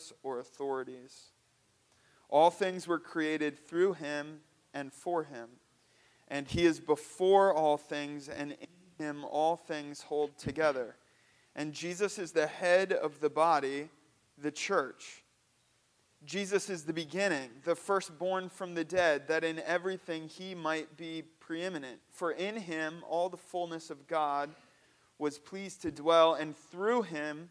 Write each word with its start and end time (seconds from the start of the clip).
rulers 0.00 0.12
or 0.22 0.38
authorities. 0.38 1.30
All 2.28 2.50
things 2.50 2.86
were 2.86 2.98
created 2.98 3.58
through 3.58 3.94
him 3.94 4.40
and 4.72 4.92
for 4.92 5.24
him. 5.24 5.48
And 6.28 6.46
he 6.46 6.64
is 6.64 6.78
before 6.78 7.52
all 7.52 7.76
things, 7.76 8.28
and 8.28 8.52
in 8.52 9.04
him 9.04 9.24
all 9.24 9.56
things 9.56 10.02
hold 10.02 10.38
together. 10.38 10.96
And 11.56 11.72
Jesus 11.72 12.18
is 12.18 12.30
the 12.30 12.46
head 12.46 12.92
of 12.92 13.20
the 13.20 13.30
body, 13.30 13.88
the 14.38 14.52
church. 14.52 15.24
Jesus 16.24 16.70
is 16.70 16.84
the 16.84 16.92
beginning, 16.92 17.50
the 17.64 17.74
firstborn 17.74 18.48
from 18.48 18.74
the 18.74 18.84
dead, 18.84 19.26
that 19.26 19.42
in 19.42 19.58
everything 19.66 20.28
he 20.28 20.54
might 20.54 20.96
be 20.96 21.24
preeminent. 21.40 21.98
For 22.12 22.30
in 22.30 22.56
him 22.56 23.02
all 23.08 23.28
the 23.28 23.36
fullness 23.36 23.90
of 23.90 24.06
God 24.06 24.50
was 25.18 25.38
pleased 25.38 25.82
to 25.82 25.90
dwell, 25.90 26.34
and 26.34 26.56
through 26.56 27.02
him 27.02 27.50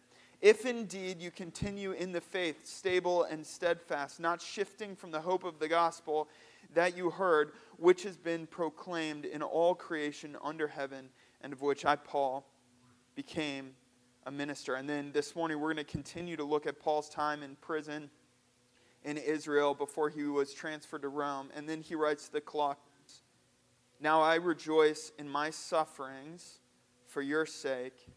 If 0.41 0.65
indeed 0.65 1.21
you 1.21 1.29
continue 1.29 1.91
in 1.91 2.11
the 2.11 2.21
faith, 2.21 2.65
stable 2.65 3.23
and 3.23 3.45
steadfast, 3.45 4.19
not 4.19 4.41
shifting 4.41 4.95
from 4.95 5.11
the 5.11 5.21
hope 5.21 5.43
of 5.43 5.59
the 5.59 5.67
gospel 5.67 6.27
that 6.73 6.97
you 6.97 7.09
heard, 7.09 7.51
which 7.77 8.03
has 8.03 8.17
been 8.17 8.47
proclaimed 8.47 9.25
in 9.25 9.41
all 9.43 9.75
creation 9.75 10.35
under 10.43 10.67
heaven, 10.67 11.09
and 11.41 11.53
of 11.53 11.61
which 11.61 11.85
I, 11.85 11.95
Paul, 11.95 12.45
became 13.15 13.71
a 14.25 14.31
minister. 14.31 14.75
And 14.75 14.89
then 14.89 15.11
this 15.11 15.35
morning, 15.35 15.59
we're 15.59 15.73
going 15.73 15.85
to 15.85 15.91
continue 15.91 16.37
to 16.37 16.43
look 16.43 16.65
at 16.65 16.79
Paul's 16.79 17.09
time 17.09 17.43
in 17.43 17.55
prison 17.57 18.09
in 19.03 19.17
Israel 19.17 19.73
before 19.73 20.09
he 20.09 20.23
was 20.23 20.53
transferred 20.53 21.01
to 21.01 21.09
Rome. 21.09 21.49
And 21.55 21.67
then 21.67 21.81
he 21.81 21.95
writes 21.95 22.27
to 22.27 22.33
the 22.33 22.41
Colossians 22.41 23.23
Now 23.99 24.21
I 24.21 24.35
rejoice 24.35 25.11
in 25.17 25.27
my 25.27 25.49
sufferings 25.49 26.59
for 27.07 27.21
your 27.21 27.45
sake, 27.45 28.07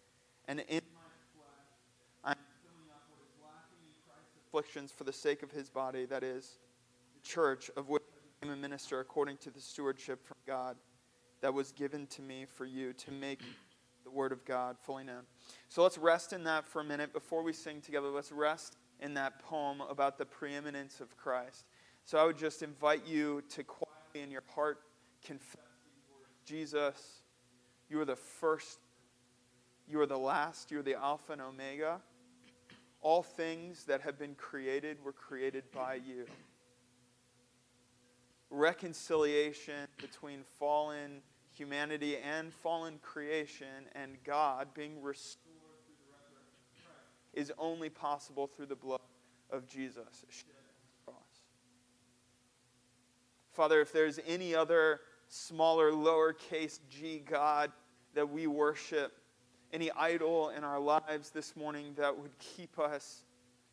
and 0.46 0.60
in 0.60 0.82
my 0.94 1.10
flesh 1.34 1.74
I 2.22 2.30
am 2.32 2.36
filling 2.62 2.90
up 2.92 3.02
what 3.10 3.24
is 3.26 3.34
lacking 3.42 3.82
in 3.82 3.96
Christ's 4.06 4.43
afflictions 4.54 4.92
for 4.92 5.02
the 5.02 5.12
sake 5.12 5.42
of 5.42 5.50
his 5.50 5.68
body, 5.68 6.06
that 6.06 6.22
is, 6.22 6.58
the 7.12 7.28
church, 7.28 7.72
of 7.76 7.88
which 7.88 8.04
I 8.40 8.46
am 8.46 8.52
a 8.52 8.56
minister 8.56 9.00
according 9.00 9.38
to 9.38 9.50
the 9.50 9.60
stewardship 9.60 10.24
from 10.24 10.36
God 10.46 10.76
that 11.40 11.52
was 11.52 11.72
given 11.72 12.06
to 12.06 12.22
me 12.22 12.46
for 12.46 12.64
you 12.64 12.92
to 12.92 13.10
make 13.10 13.40
the 14.04 14.10
word 14.10 14.30
of 14.30 14.44
God 14.44 14.76
fully 14.80 15.02
known. 15.02 15.22
So 15.68 15.82
let's 15.82 15.98
rest 15.98 16.32
in 16.32 16.44
that 16.44 16.64
for 16.68 16.80
a 16.82 16.84
minute 16.84 17.12
before 17.12 17.42
we 17.42 17.52
sing 17.52 17.80
together. 17.80 18.08
Let's 18.10 18.30
rest 18.30 18.76
in 19.00 19.14
that 19.14 19.40
poem 19.40 19.80
about 19.80 20.18
the 20.18 20.24
preeminence 20.24 21.00
of 21.00 21.16
Christ. 21.16 21.64
So 22.04 22.16
I 22.18 22.24
would 22.24 22.38
just 22.38 22.62
invite 22.62 23.04
you 23.04 23.42
to 23.50 23.64
quietly 23.64 24.22
in 24.22 24.30
your 24.30 24.44
heart 24.54 24.78
confess 25.24 25.62
Jesus, 26.46 27.22
you 27.88 27.98
are 27.98 28.04
the 28.04 28.14
first, 28.14 28.78
you 29.88 29.98
are 30.00 30.06
the 30.06 30.18
last, 30.18 30.70
you 30.70 30.78
are 30.78 30.82
the 30.82 30.94
Alpha 30.94 31.32
and 31.32 31.40
Omega. 31.40 32.00
All 33.04 33.22
things 33.22 33.84
that 33.84 34.00
have 34.00 34.18
been 34.18 34.34
created 34.34 34.96
were 35.04 35.12
created 35.12 35.70
by 35.72 35.96
you. 35.96 36.24
Reconciliation 38.48 39.86
between 40.00 40.40
fallen 40.58 41.20
humanity 41.52 42.16
and 42.16 42.52
fallen 42.52 42.98
creation 43.02 43.86
and 43.94 44.16
God 44.24 44.68
being 44.74 45.02
restored 45.02 45.44
is 47.34 47.52
only 47.58 47.90
possible 47.90 48.46
through 48.46 48.66
the 48.66 48.74
blood 48.74 49.00
of 49.50 49.66
Jesus. 49.66 50.24
Father, 53.52 53.82
if 53.82 53.92
there's 53.92 54.18
any 54.26 54.54
other 54.54 55.00
smaller, 55.28 55.92
lowercase 55.92 56.80
g 56.88 57.18
God 57.18 57.70
that 58.14 58.30
we 58.30 58.46
worship, 58.46 59.12
any 59.74 59.90
idol 59.90 60.50
in 60.50 60.62
our 60.62 60.78
lives 60.78 61.30
this 61.30 61.56
morning 61.56 61.94
that 61.96 62.16
would 62.16 62.38
keep 62.38 62.78
us, 62.78 63.24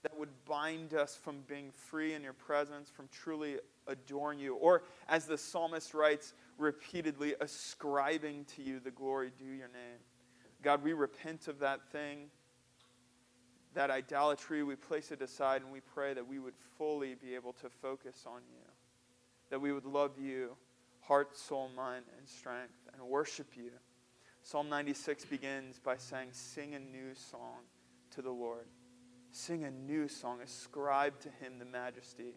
that 0.02 0.18
would 0.18 0.32
bind 0.46 0.96
us 0.96 1.16
from 1.16 1.42
being 1.48 1.70
free 1.72 2.16
in 2.16 2.24
your 2.24 2.34
presence, 2.34 2.90
from 2.90 3.08
truly 3.12 3.58
adoring 3.88 4.40
you, 4.40 4.56
or 4.56 4.82
as 5.08 5.28
the 5.28 5.38
psalmist 5.38 5.94
writes, 5.94 6.34
repeatedly 6.58 7.36
ascribing 7.40 8.46
to 8.56 8.64
you 8.64 8.80
the 8.80 8.90
glory 8.90 9.32
due 9.38 9.46
your 9.46 9.68
name. 9.68 10.00
God, 10.64 10.84
we 10.84 10.94
repent 10.94 11.48
of 11.48 11.60
that 11.60 11.88
thing, 11.92 12.32
that 13.76 13.92
idolatry, 13.92 14.64
we 14.64 14.76
place 14.76 15.12
it 15.12 15.22
aside, 15.22 15.62
and 15.62 15.72
we 15.72 15.82
pray 15.82 16.16
that 16.16 16.28
we 16.28 16.40
would 16.40 16.56
fully 16.80 17.14
be 17.14 17.36
able 17.36 17.54
to 17.54 17.70
focus 17.70 18.26
on 18.26 18.42
you, 18.50 18.66
that 19.52 19.62
we 19.62 19.72
would 19.72 19.86
love 19.86 20.18
you, 20.20 20.56
heart, 21.02 21.38
soul, 21.38 21.70
mind, 21.76 22.06
and 22.18 22.28
strength, 22.28 22.74
and 22.92 23.04
worship 23.04 23.48
you. 23.56 23.70
Psalm 24.44 24.70
96 24.70 25.26
begins 25.26 25.80
by 25.80 25.98
saying, 25.98 26.30
Sing 26.32 26.74
a 26.74 26.80
new 26.80 27.14
song 27.14 27.60
to 28.12 28.22
the 28.22 28.32
Lord. 28.32 28.66
Sing 29.32 29.64
a 29.64 29.72
new 29.72 30.08
song, 30.08 30.40
ascribe 30.44 31.20
to 31.22 31.30
him 31.30 31.60
the 31.60 31.66
majesty 31.66 32.34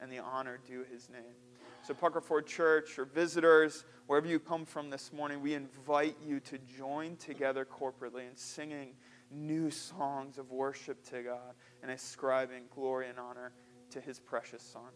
and 0.00 0.12
the 0.12 0.18
honor 0.18 0.58
due 0.64 0.84
his 0.90 1.08
name. 1.08 1.34
So, 1.82 1.94
Parker 1.94 2.20
Ford 2.20 2.46
Church 2.46 2.98
or 2.98 3.04
visitors, 3.06 3.84
wherever 4.06 4.26
you 4.26 4.38
come 4.38 4.64
from 4.66 4.90
this 4.90 5.12
morning, 5.12 5.40
we 5.40 5.54
invite 5.54 6.16
you 6.24 6.38
to 6.40 6.58
join 6.58 7.16
together 7.16 7.64
corporately 7.64 8.28
in 8.28 8.36
singing 8.36 8.94
new 9.30 9.70
songs 9.70 10.38
of 10.38 10.50
worship 10.50 11.02
to 11.10 11.22
God 11.22 11.54
and 11.82 11.90
ascribing 11.90 12.64
glory 12.74 13.08
and 13.08 13.18
honor 13.18 13.52
to 13.90 14.00
his 14.00 14.20
precious 14.20 14.62
Son. 14.62 14.90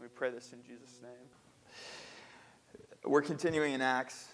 We 0.00 0.08
pray 0.08 0.30
this 0.30 0.52
in 0.52 0.62
Jesus' 0.62 1.00
name. 1.02 1.28
We're 3.04 3.22
continuing 3.22 3.74
in 3.74 3.80
Acts. 3.80 4.28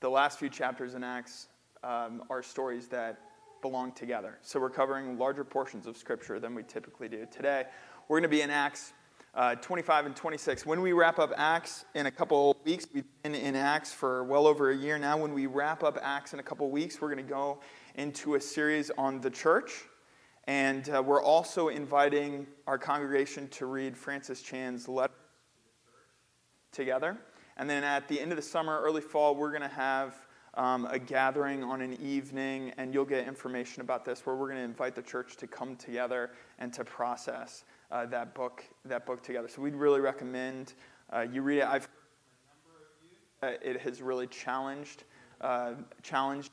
The 0.00 0.08
last 0.08 0.38
few 0.38 0.48
chapters 0.48 0.94
in 0.94 1.02
Acts 1.02 1.48
um, 1.82 2.22
are 2.28 2.42
stories 2.42 2.88
that 2.88 3.18
belong 3.62 3.92
together. 3.92 4.38
So 4.42 4.60
we're 4.60 4.70
covering 4.70 5.18
larger 5.18 5.44
portions 5.44 5.86
of 5.86 5.96
Scripture 5.96 6.38
than 6.38 6.54
we 6.54 6.62
typically 6.62 7.08
do. 7.08 7.26
Today, 7.30 7.64
we're 8.08 8.18
going 8.18 8.30
to 8.30 8.36
be 8.36 8.42
in 8.42 8.50
Acts 8.50 8.92
uh, 9.34 9.54
25 9.56 10.06
and 10.06 10.14
26. 10.14 10.64
When 10.64 10.80
we 10.80 10.92
wrap 10.92 11.18
up 11.18 11.32
Acts 11.36 11.84
in 11.94 12.06
a 12.06 12.10
couple 12.10 12.56
weeks, 12.64 12.86
we've 12.94 13.04
been 13.22 13.34
in 13.34 13.56
Acts 13.56 13.92
for 13.92 14.22
well 14.24 14.46
over 14.46 14.70
a 14.70 14.76
year 14.76 14.98
now. 14.98 15.16
When 15.16 15.32
we 15.32 15.46
wrap 15.46 15.82
up 15.82 15.98
Acts 16.02 16.34
in 16.34 16.38
a 16.38 16.42
couple 16.42 16.70
weeks, 16.70 17.00
we're 17.00 17.12
going 17.12 17.24
to 17.24 17.32
go 17.32 17.60
into 17.94 18.36
a 18.36 18.40
series 18.40 18.90
on 18.96 19.20
the 19.20 19.30
church. 19.30 19.84
And 20.46 20.88
uh, 20.90 21.02
we're 21.02 21.22
also 21.22 21.68
inviting 21.68 22.46
our 22.66 22.78
congregation 22.78 23.48
to 23.48 23.66
read 23.66 23.96
Francis 23.96 24.42
Chan's 24.42 24.88
letter 24.88 25.14
together. 26.70 27.18
And 27.56 27.70
then 27.70 27.84
at 27.84 28.08
the 28.08 28.20
end 28.20 28.32
of 28.32 28.36
the 28.36 28.42
summer, 28.42 28.80
early 28.80 29.00
fall, 29.00 29.34
we're 29.36 29.50
going 29.50 29.62
to 29.62 29.68
have 29.68 30.14
um, 30.54 30.86
a 30.90 30.98
gathering 30.98 31.62
on 31.62 31.80
an 31.80 31.94
evening, 32.00 32.72
and 32.76 32.94
you'll 32.94 33.04
get 33.04 33.26
information 33.26 33.82
about 33.82 34.04
this, 34.04 34.24
where 34.24 34.36
we're 34.36 34.48
going 34.48 34.58
to 34.58 34.64
invite 34.64 34.94
the 34.94 35.02
church 35.02 35.36
to 35.36 35.46
come 35.46 35.76
together 35.76 36.30
and 36.58 36.72
to 36.72 36.84
process 36.84 37.64
uh, 37.90 38.06
that 38.06 38.34
book 38.34 38.64
that 38.84 39.06
book 39.06 39.22
together. 39.22 39.48
So 39.48 39.62
we'd 39.62 39.74
really 39.74 40.00
recommend 40.00 40.74
uh, 41.12 41.26
you 41.32 41.42
read 41.42 41.58
it. 41.58 41.64
I've 41.64 41.88
uh, 43.42 43.52
it 43.62 43.80
has 43.80 44.00
really 44.00 44.26
challenged 44.26 45.04
uh, 45.40 45.72
challenged 46.02 46.50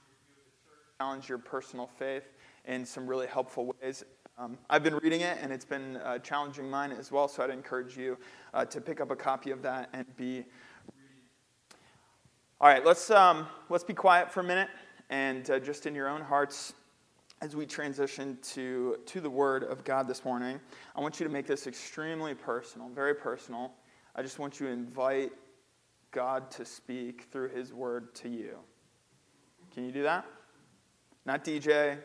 challenged 1.00 1.30
your 1.30 1.38
personal 1.38 1.88
faith 1.88 2.34
in 2.66 2.86
some 2.86 3.08
really 3.08 3.28
helpful 3.28 3.74
ways. 3.82 4.04
Um, 4.38 4.58
I've 4.70 4.84
been 4.84 4.98
reading 4.98 5.22
it, 5.22 5.38
and 5.42 5.52
it's 5.52 5.66
been 5.66 5.98
uh, 5.98 6.18
challenging 6.20 6.70
mine 6.70 6.92
as 6.92 7.12
well. 7.12 7.28
So 7.28 7.44
I'd 7.44 7.50
encourage 7.50 7.98
you 7.98 8.18
uh, 8.54 8.66
to 8.66 8.82
pick 8.82 9.00
up 9.00 9.12
a 9.12 9.16
copy 9.16 9.52
of 9.52 9.62
that 9.62 9.90
and 9.94 10.06
be. 10.18 10.46
All 12.62 12.68
right, 12.68 12.86
let's 12.86 13.10
um, 13.10 13.48
let's 13.70 13.84
be 13.84 13.96
quiet 13.96 14.32
for 14.32 14.42
a 14.42 14.44
minute 14.44 14.70
and 15.10 15.44
just 15.64 15.88
in 15.88 15.96
your 15.96 16.08
own 16.08 16.22
hearts 16.22 16.76
as 17.42 17.56
we 17.56 17.66
transition 17.66 18.38
to, 18.54 18.98
to 19.08 19.20
the 19.20 19.32
Word 19.32 19.64
of 19.64 19.84
God 19.84 20.08
this 20.08 20.24
morning, 20.24 20.60
I 20.96 21.02
want 21.02 21.20
you 21.20 21.26
to 21.26 21.34
make 21.34 21.48
this 21.48 21.66
extremely 21.66 22.36
personal, 22.36 22.88
very 22.90 23.16
personal. 23.16 23.72
I 24.16 24.22
just 24.22 24.38
want 24.38 24.60
you 24.60 24.68
to 24.68 24.74
invite 24.74 25.32
God 26.12 26.52
to 26.52 26.64
speak 26.64 27.30
through 27.32 27.50
His 27.50 27.74
Word 27.74 28.14
to 28.14 28.30
you. 28.30 28.60
Can 29.74 29.84
you 29.84 29.92
do 29.92 30.04
that? 30.04 30.28
Not 31.26 31.44
DJ, 31.44 31.98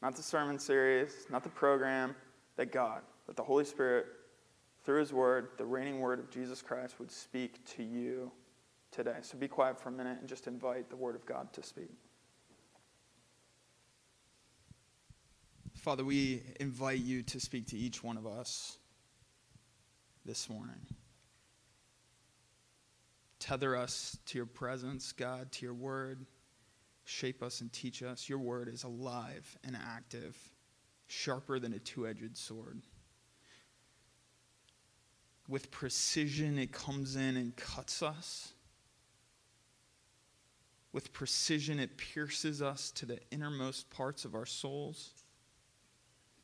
not 0.00 0.16
the 0.16 0.22
sermon 0.22 0.58
series, 0.58 1.26
not 1.30 1.42
the 1.42 1.50
program, 1.50 2.16
that 2.56 2.72
God, 2.72 3.02
that 3.26 3.36
the 3.36 3.44
Holy 3.44 3.66
Spirit, 3.66 4.06
through 4.86 5.00
His 5.00 5.12
Word, 5.12 5.48
the 5.58 5.66
reigning 5.66 6.00
Word 6.00 6.20
of 6.20 6.30
Jesus 6.30 6.62
Christ, 6.62 6.98
would 6.98 7.10
speak 7.10 7.62
to 7.76 7.82
you 7.82 8.32
today. 8.90 9.16
So 9.22 9.38
be 9.38 9.48
quiet 9.48 9.80
for 9.80 9.88
a 9.88 9.92
minute 9.92 10.18
and 10.20 10.28
just 10.28 10.46
invite 10.46 10.90
the 10.90 10.96
Word 10.96 11.14
of 11.14 11.24
God 11.26 11.52
to 11.54 11.62
speak. 11.62 11.90
Father, 15.74 16.04
we 16.04 16.42
invite 16.60 16.98
you 17.00 17.22
to 17.22 17.40
speak 17.40 17.68
to 17.68 17.76
each 17.76 18.02
one 18.02 18.16
of 18.16 18.26
us. 18.26 18.78
this 20.24 20.50
morning. 20.50 20.84
Tether 23.38 23.74
us 23.74 24.18
to 24.26 24.36
your 24.36 24.46
presence, 24.46 25.12
God, 25.12 25.50
to 25.52 25.64
your 25.64 25.74
word. 25.74 26.26
Shape 27.04 27.42
us 27.42 27.62
and 27.62 27.72
teach 27.72 28.02
us. 28.02 28.28
Your 28.28 28.38
word 28.38 28.68
is 28.68 28.84
alive 28.84 29.56
and 29.64 29.74
active, 29.74 30.36
sharper 31.06 31.58
than 31.58 31.72
a 31.72 31.78
two 31.78 32.06
edged 32.06 32.36
sword. 32.36 32.82
With 35.48 35.70
precision, 35.70 36.58
it 36.58 36.72
comes 36.72 37.16
in 37.16 37.38
and 37.38 37.56
cuts 37.56 38.02
us. 38.02 38.52
With 40.92 41.12
precision, 41.12 41.78
it 41.78 41.96
pierces 41.96 42.62
us 42.62 42.90
to 42.92 43.06
the 43.06 43.18
innermost 43.30 43.90
parts 43.90 44.24
of 44.24 44.34
our 44.34 44.46
souls. 44.46 45.10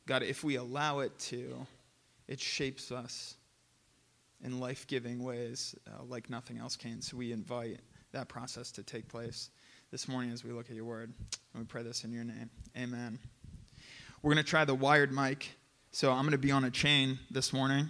God, 0.05 0.21
if 0.21 0.43
we 0.43 0.55
allow 0.55 0.99
it 0.99 1.17
to, 1.19 1.65
it 2.27 2.39
shapes 2.39 2.91
us 2.91 3.35
in 4.43 4.59
life 4.59 4.85
giving 4.87 5.23
ways 5.23 5.75
uh, 5.87 6.03
like 6.03 6.29
nothing 6.29 6.57
else 6.57 6.75
can. 6.75 7.01
So 7.01 7.17
we 7.17 7.31
invite 7.31 7.79
that 8.11 8.27
process 8.27 8.71
to 8.73 8.83
take 8.83 9.07
place 9.07 9.49
this 9.91 10.07
morning 10.07 10.31
as 10.31 10.43
we 10.43 10.51
look 10.51 10.69
at 10.69 10.75
your 10.75 10.85
word. 10.85 11.11
And 11.53 11.63
we 11.63 11.65
pray 11.65 11.81
this 11.81 12.03
in 12.03 12.11
your 12.11 12.23
name. 12.23 12.49
Amen. 12.77 13.17
We're 14.21 14.33
going 14.33 14.43
to 14.43 14.49
try 14.49 14.65
the 14.65 14.75
wired 14.75 15.11
mic. 15.11 15.49
So 15.91 16.11
I'm 16.11 16.23
going 16.23 16.31
to 16.31 16.37
be 16.37 16.51
on 16.51 16.65
a 16.65 16.71
chain 16.71 17.17
this 17.31 17.53
morning. 17.53 17.87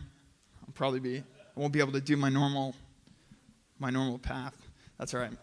I'll 0.62 0.74
probably 0.74 1.00
be, 1.00 1.18
I 1.18 1.60
won't 1.60 1.74
be 1.74 1.80
able 1.80 1.94
to 1.94 2.02
do 2.02 2.16
my 2.16 2.30
normal, 2.30 2.76
my 3.80 3.90
normal 3.90 4.20
path. 4.20 4.54
That's 4.98 5.14
all 5.14 5.20
right. 5.20 5.34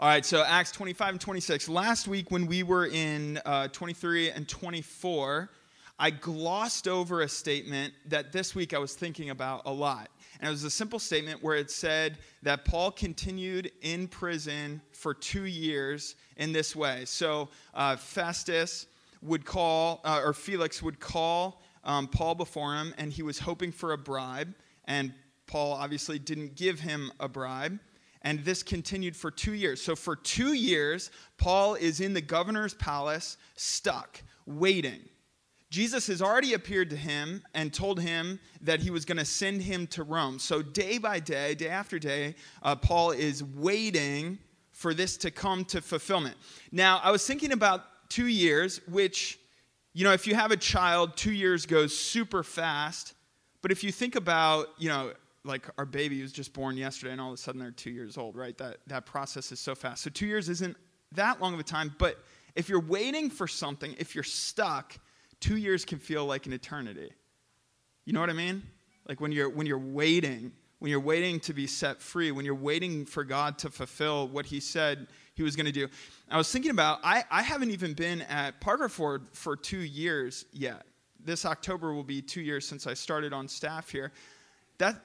All 0.00 0.06
right, 0.06 0.24
so 0.24 0.44
Acts 0.44 0.70
25 0.70 1.08
and 1.14 1.20
26. 1.20 1.68
Last 1.68 2.06
week, 2.06 2.30
when 2.30 2.46
we 2.46 2.62
were 2.62 2.86
in 2.86 3.40
uh, 3.44 3.66
23 3.66 4.30
and 4.30 4.48
24, 4.48 5.50
I 5.98 6.10
glossed 6.10 6.86
over 6.86 7.22
a 7.22 7.28
statement 7.28 7.92
that 8.06 8.30
this 8.30 8.54
week 8.54 8.74
I 8.74 8.78
was 8.78 8.94
thinking 8.94 9.30
about 9.30 9.62
a 9.66 9.72
lot. 9.72 10.08
And 10.38 10.46
it 10.46 10.52
was 10.52 10.62
a 10.62 10.70
simple 10.70 11.00
statement 11.00 11.42
where 11.42 11.56
it 11.56 11.68
said 11.72 12.18
that 12.44 12.64
Paul 12.64 12.92
continued 12.92 13.72
in 13.82 14.06
prison 14.06 14.80
for 14.92 15.14
two 15.14 15.46
years 15.46 16.14
in 16.36 16.52
this 16.52 16.76
way. 16.76 17.04
So 17.04 17.48
uh, 17.74 17.96
Festus 17.96 18.86
would 19.20 19.44
call, 19.44 20.00
uh, 20.04 20.20
or 20.24 20.32
Felix 20.32 20.80
would 20.80 21.00
call 21.00 21.60
um, 21.82 22.06
Paul 22.06 22.36
before 22.36 22.72
him, 22.76 22.94
and 22.98 23.12
he 23.12 23.24
was 23.24 23.40
hoping 23.40 23.72
for 23.72 23.94
a 23.94 23.98
bribe. 23.98 24.54
And 24.84 25.12
Paul 25.48 25.72
obviously 25.72 26.20
didn't 26.20 26.54
give 26.54 26.78
him 26.78 27.10
a 27.18 27.28
bribe. 27.28 27.80
And 28.22 28.44
this 28.44 28.62
continued 28.62 29.16
for 29.16 29.30
two 29.30 29.54
years. 29.54 29.80
So, 29.80 29.94
for 29.94 30.16
two 30.16 30.52
years, 30.52 31.10
Paul 31.36 31.74
is 31.74 32.00
in 32.00 32.14
the 32.14 32.20
governor's 32.20 32.74
palace, 32.74 33.36
stuck, 33.54 34.22
waiting. 34.46 35.00
Jesus 35.70 36.06
has 36.06 36.22
already 36.22 36.54
appeared 36.54 36.90
to 36.90 36.96
him 36.96 37.42
and 37.54 37.72
told 37.72 38.00
him 38.00 38.40
that 38.62 38.80
he 38.80 38.90
was 38.90 39.04
going 39.04 39.18
to 39.18 39.24
send 39.24 39.62
him 39.62 39.86
to 39.88 40.02
Rome. 40.02 40.38
So, 40.38 40.62
day 40.62 40.98
by 40.98 41.20
day, 41.20 41.54
day 41.54 41.68
after 41.68 41.98
day, 41.98 42.34
uh, 42.62 42.74
Paul 42.74 43.10
is 43.12 43.44
waiting 43.44 44.38
for 44.72 44.94
this 44.94 45.16
to 45.18 45.30
come 45.30 45.64
to 45.66 45.80
fulfillment. 45.80 46.36
Now, 46.72 47.00
I 47.02 47.10
was 47.10 47.26
thinking 47.26 47.52
about 47.52 47.84
two 48.08 48.28
years, 48.28 48.80
which, 48.88 49.38
you 49.92 50.04
know, 50.04 50.12
if 50.12 50.26
you 50.26 50.34
have 50.34 50.50
a 50.50 50.56
child, 50.56 51.16
two 51.16 51.32
years 51.32 51.66
goes 51.66 51.96
super 51.96 52.42
fast. 52.42 53.14
But 53.60 53.72
if 53.72 53.82
you 53.82 53.92
think 53.92 54.16
about, 54.16 54.68
you 54.78 54.88
know, 54.88 55.12
like 55.48 55.66
our 55.78 55.86
baby 55.86 56.22
was 56.22 56.32
just 56.32 56.52
born 56.52 56.76
yesterday 56.76 57.12
and 57.12 57.20
all 57.20 57.28
of 57.28 57.34
a 57.34 57.38
sudden 57.38 57.60
they're 57.60 57.70
two 57.70 57.90
years 57.90 58.16
old, 58.16 58.36
right? 58.36 58.56
That, 58.58 58.78
that 58.86 59.06
process 59.06 59.50
is 59.50 59.58
so 59.58 59.74
fast. 59.74 60.02
So 60.02 60.10
two 60.10 60.26
years 60.26 60.48
isn't 60.48 60.76
that 61.12 61.40
long 61.40 61.54
of 61.54 61.60
a 61.60 61.64
time, 61.64 61.94
but 61.98 62.18
if 62.54 62.68
you're 62.68 62.80
waiting 62.80 63.30
for 63.30 63.48
something, 63.48 63.94
if 63.98 64.14
you're 64.14 64.24
stuck, 64.24 64.96
two 65.40 65.56
years 65.56 65.84
can 65.84 65.98
feel 65.98 66.26
like 66.26 66.46
an 66.46 66.52
eternity. 66.52 67.10
You 68.04 68.12
know 68.12 68.20
what 68.20 68.30
I 68.30 68.34
mean? 68.34 68.62
Like 69.08 69.20
when 69.20 69.32
you're, 69.32 69.48
when 69.48 69.66
you're 69.66 69.78
waiting, 69.78 70.52
when 70.78 70.90
you're 70.90 71.00
waiting 71.00 71.40
to 71.40 71.52
be 71.52 71.66
set 71.66 72.00
free, 72.00 72.30
when 72.30 72.44
you're 72.44 72.54
waiting 72.54 73.04
for 73.04 73.24
God 73.24 73.58
to 73.58 73.70
fulfill 73.70 74.28
what 74.28 74.46
He 74.46 74.60
said 74.60 75.08
He 75.34 75.42
was 75.42 75.56
going 75.56 75.66
to 75.66 75.72
do. 75.72 75.88
I 76.30 76.36
was 76.36 76.50
thinking 76.52 76.70
about, 76.70 77.00
I, 77.02 77.24
I 77.30 77.42
haven't 77.42 77.70
even 77.70 77.94
been 77.94 78.22
at 78.22 78.60
Parker 78.60 78.88
Ford 78.88 79.26
for 79.32 79.56
two 79.56 79.78
years 79.78 80.44
yet. 80.52 80.84
This 81.24 81.44
October 81.44 81.92
will 81.92 82.04
be 82.04 82.22
two 82.22 82.40
years 82.40 82.66
since 82.66 82.86
I 82.86 82.94
started 82.94 83.32
on 83.32 83.48
staff 83.48 83.90
here. 83.90 84.12
That, 84.78 84.96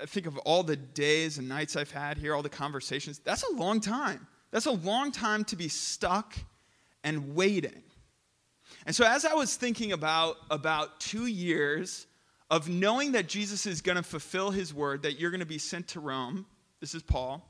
I 0.00 0.06
think 0.06 0.26
of 0.26 0.36
all 0.38 0.62
the 0.62 0.76
days 0.76 1.38
and 1.38 1.48
nights 1.48 1.76
I've 1.76 1.90
had 1.90 2.18
here, 2.18 2.34
all 2.34 2.42
the 2.42 2.48
conversations. 2.48 3.20
That's 3.20 3.42
a 3.44 3.52
long 3.54 3.80
time. 3.80 4.26
That's 4.50 4.66
a 4.66 4.72
long 4.72 5.12
time 5.12 5.44
to 5.44 5.56
be 5.56 5.68
stuck 5.68 6.36
and 7.04 7.34
waiting. 7.34 7.82
And 8.86 8.94
so 8.94 9.04
as 9.04 9.24
I 9.24 9.34
was 9.34 9.56
thinking 9.56 9.92
about 9.92 10.36
about 10.50 11.00
2 11.00 11.26
years 11.26 12.06
of 12.50 12.68
knowing 12.68 13.12
that 13.12 13.28
Jesus 13.28 13.66
is 13.66 13.80
going 13.80 13.96
to 13.96 14.02
fulfill 14.02 14.50
his 14.50 14.72
word 14.72 15.02
that 15.02 15.18
you're 15.18 15.30
going 15.30 15.40
to 15.40 15.46
be 15.46 15.58
sent 15.58 15.88
to 15.88 16.00
Rome, 16.00 16.46
this 16.80 16.94
is 16.94 17.02
Paul, 17.02 17.46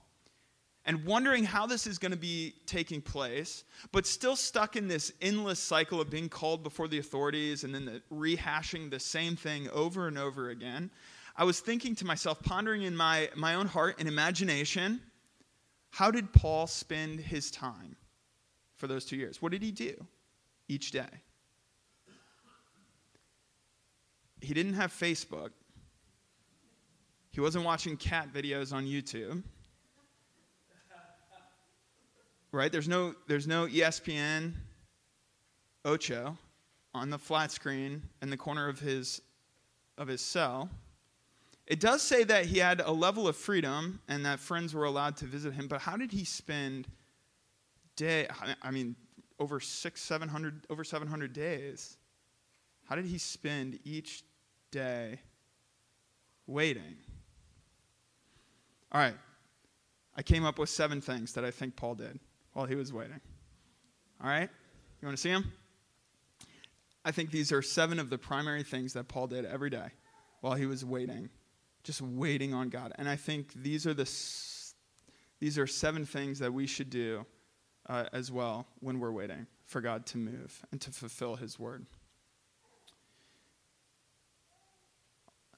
and 0.84 1.04
wondering 1.04 1.44
how 1.44 1.66
this 1.66 1.86
is 1.86 1.98
going 1.98 2.12
to 2.12 2.18
be 2.18 2.54
taking 2.66 3.00
place, 3.00 3.64
but 3.92 4.06
still 4.06 4.34
stuck 4.36 4.74
in 4.74 4.88
this 4.88 5.12
endless 5.20 5.60
cycle 5.60 6.00
of 6.00 6.08
being 6.08 6.28
called 6.28 6.62
before 6.62 6.88
the 6.88 6.98
authorities 6.98 7.62
and 7.62 7.74
then 7.74 7.84
the 7.84 8.02
rehashing 8.12 8.90
the 8.90 8.98
same 8.98 9.36
thing 9.36 9.68
over 9.70 10.08
and 10.08 10.18
over 10.18 10.50
again. 10.50 10.90
I 11.38 11.44
was 11.44 11.60
thinking 11.60 11.94
to 11.94 12.04
myself, 12.04 12.42
pondering 12.42 12.82
in 12.82 12.96
my, 12.96 13.30
my 13.36 13.54
own 13.54 13.68
heart 13.68 13.94
and 14.00 14.08
imagination, 14.08 15.00
how 15.90 16.10
did 16.10 16.32
Paul 16.32 16.66
spend 16.66 17.20
his 17.20 17.52
time 17.52 17.94
for 18.74 18.88
those 18.88 19.04
two 19.04 19.14
years? 19.14 19.40
What 19.40 19.52
did 19.52 19.62
he 19.62 19.70
do 19.70 19.94
each 20.66 20.90
day? 20.90 21.06
He 24.40 24.52
didn't 24.52 24.74
have 24.74 24.92
Facebook. 24.92 25.50
He 27.30 27.40
wasn't 27.40 27.64
watching 27.64 27.96
cat 27.96 28.32
videos 28.34 28.72
on 28.72 28.84
YouTube. 28.84 29.44
Right? 32.50 32.72
There's 32.72 32.88
no, 32.88 33.14
there's 33.28 33.46
no 33.46 33.68
ESPN 33.68 34.54
Ocho 35.84 36.36
on 36.94 37.10
the 37.10 37.18
flat 37.18 37.52
screen 37.52 38.02
in 38.22 38.30
the 38.30 38.36
corner 38.36 38.68
of 38.68 38.80
his, 38.80 39.22
of 39.96 40.08
his 40.08 40.20
cell. 40.20 40.68
It 41.68 41.80
does 41.80 42.00
say 42.00 42.24
that 42.24 42.46
he 42.46 42.58
had 42.58 42.80
a 42.80 42.90
level 42.90 43.28
of 43.28 43.36
freedom 43.36 44.00
and 44.08 44.24
that 44.24 44.40
friends 44.40 44.74
were 44.74 44.84
allowed 44.84 45.18
to 45.18 45.26
visit 45.26 45.52
him, 45.52 45.68
but 45.68 45.82
how 45.82 45.98
did 45.98 46.10
he 46.10 46.24
spend 46.24 46.88
day 47.94 48.26
I 48.62 48.70
mean 48.70 48.96
over 49.38 49.60
6 49.60 50.00
700 50.00 50.66
over 50.70 50.82
700 50.82 51.32
days? 51.34 51.98
How 52.88 52.96
did 52.96 53.04
he 53.04 53.18
spend 53.18 53.78
each 53.84 54.24
day 54.70 55.20
waiting? 56.46 56.96
All 58.90 59.02
right. 59.02 59.16
I 60.16 60.22
came 60.22 60.46
up 60.46 60.58
with 60.58 60.70
seven 60.70 61.02
things 61.02 61.34
that 61.34 61.44
I 61.44 61.50
think 61.50 61.76
Paul 61.76 61.96
did 61.96 62.18
while 62.54 62.64
he 62.64 62.76
was 62.76 62.94
waiting. 62.94 63.20
All 64.22 64.30
right? 64.30 64.48
You 65.02 65.06
want 65.06 65.18
to 65.18 65.20
see 65.20 65.30
them? 65.30 65.52
I 67.04 67.10
think 67.10 67.30
these 67.30 67.52
are 67.52 67.60
seven 67.60 67.98
of 67.98 68.08
the 68.08 68.16
primary 68.16 68.62
things 68.62 68.94
that 68.94 69.06
Paul 69.06 69.26
did 69.26 69.44
every 69.44 69.68
day 69.68 69.88
while 70.40 70.54
he 70.54 70.64
was 70.64 70.82
waiting 70.82 71.28
just 71.88 72.02
waiting 72.02 72.52
on 72.52 72.68
God. 72.68 72.92
And 72.96 73.08
I 73.08 73.16
think 73.16 73.50
these 73.54 73.86
are 73.86 73.94
the 73.94 74.06
these 75.40 75.56
are 75.56 75.66
seven 75.66 76.04
things 76.04 76.38
that 76.40 76.52
we 76.52 76.66
should 76.66 76.90
do 76.90 77.24
uh, 77.88 78.04
as 78.12 78.30
well 78.30 78.66
when 78.80 79.00
we're 79.00 79.10
waiting 79.10 79.46
for 79.64 79.80
God 79.80 80.04
to 80.06 80.18
move 80.18 80.60
and 80.70 80.82
to 80.82 80.90
fulfill 80.90 81.36
His 81.36 81.58
word. 81.58 81.86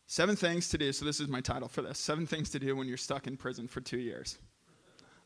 Seven 0.07 0.37
things 0.37 0.69
to 0.69 0.79
do. 0.79 0.93
So 0.93 1.05
this 1.05 1.19
is 1.19 1.27
my 1.27 1.41
title 1.41 1.67
for 1.67 1.83
this. 1.83 1.99
Seven 1.99 2.29
things 2.29 2.49
to 2.51 2.61
do 2.61 2.77
when 2.77 2.87
you're 2.87 2.97
stuck 2.97 3.27
in 3.27 3.37
prison 3.37 3.67
for 3.67 3.81
two 3.81 3.99
years. 3.99 4.39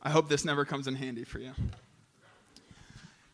I 0.02 0.08
hope 0.08 0.30
this 0.30 0.46
never 0.46 0.64
comes 0.64 0.86
in 0.86 0.94
handy 0.94 1.24
for 1.24 1.38
you. 1.38 1.52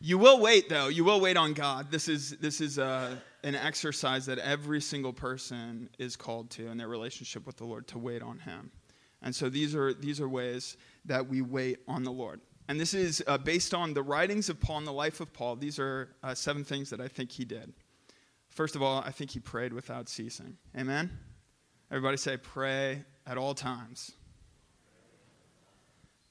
You 0.01 0.17
will 0.17 0.41
wait, 0.41 0.67
though. 0.67 0.89
You 0.89 1.05
will 1.05 1.21
wait 1.21 1.37
on 1.37 1.53
God. 1.53 1.89
This 1.89 2.09
is, 2.09 2.31
this 2.41 2.59
is 2.59 2.79
uh, 2.79 3.15
an 3.43 3.55
exercise 3.55 4.25
that 4.27 4.37
every 4.37 4.81
single 4.81 5.13
person 5.13 5.89
is 5.97 6.15
called 6.15 6.49
to 6.51 6.67
in 6.67 6.77
their 6.77 6.87
relationship 6.87 7.45
with 7.45 7.57
the 7.57 7.65
Lord 7.65 7.87
to 7.87 7.97
wait 7.97 8.21
on 8.21 8.39
Him. 8.39 8.71
And 9.21 9.35
so 9.35 9.49
these 9.49 9.75
are, 9.75 9.93
these 9.93 10.19
are 10.19 10.29
ways 10.29 10.77
that 11.05 11.27
we 11.27 11.41
wait 11.41 11.79
on 11.87 12.03
the 12.03 12.11
Lord. 12.11 12.41
And 12.67 12.79
this 12.79 12.93
is 12.93 13.23
uh, 13.27 13.37
based 13.37 13.73
on 13.73 13.93
the 13.93 14.03
writings 14.03 14.49
of 14.49 14.59
Paul 14.59 14.79
and 14.79 14.87
the 14.87 14.93
life 14.93 15.19
of 15.19 15.33
Paul. 15.33 15.55
These 15.55 15.79
are 15.79 16.09
uh, 16.23 16.33
seven 16.33 16.63
things 16.63 16.89
that 16.91 17.01
I 17.01 17.07
think 17.07 17.31
he 17.31 17.45
did. 17.45 17.73
First 18.49 18.75
of 18.75 18.81
all, 18.81 19.01
I 19.05 19.11
think 19.11 19.31
he 19.31 19.39
prayed 19.39 19.73
without 19.73 20.09
ceasing. 20.09 20.57
Amen? 20.77 21.17
Everybody 21.89 22.17
say, 22.17 22.37
pray 22.37 23.03
at 23.25 23.37
all 23.37 23.53
times. 23.53 24.11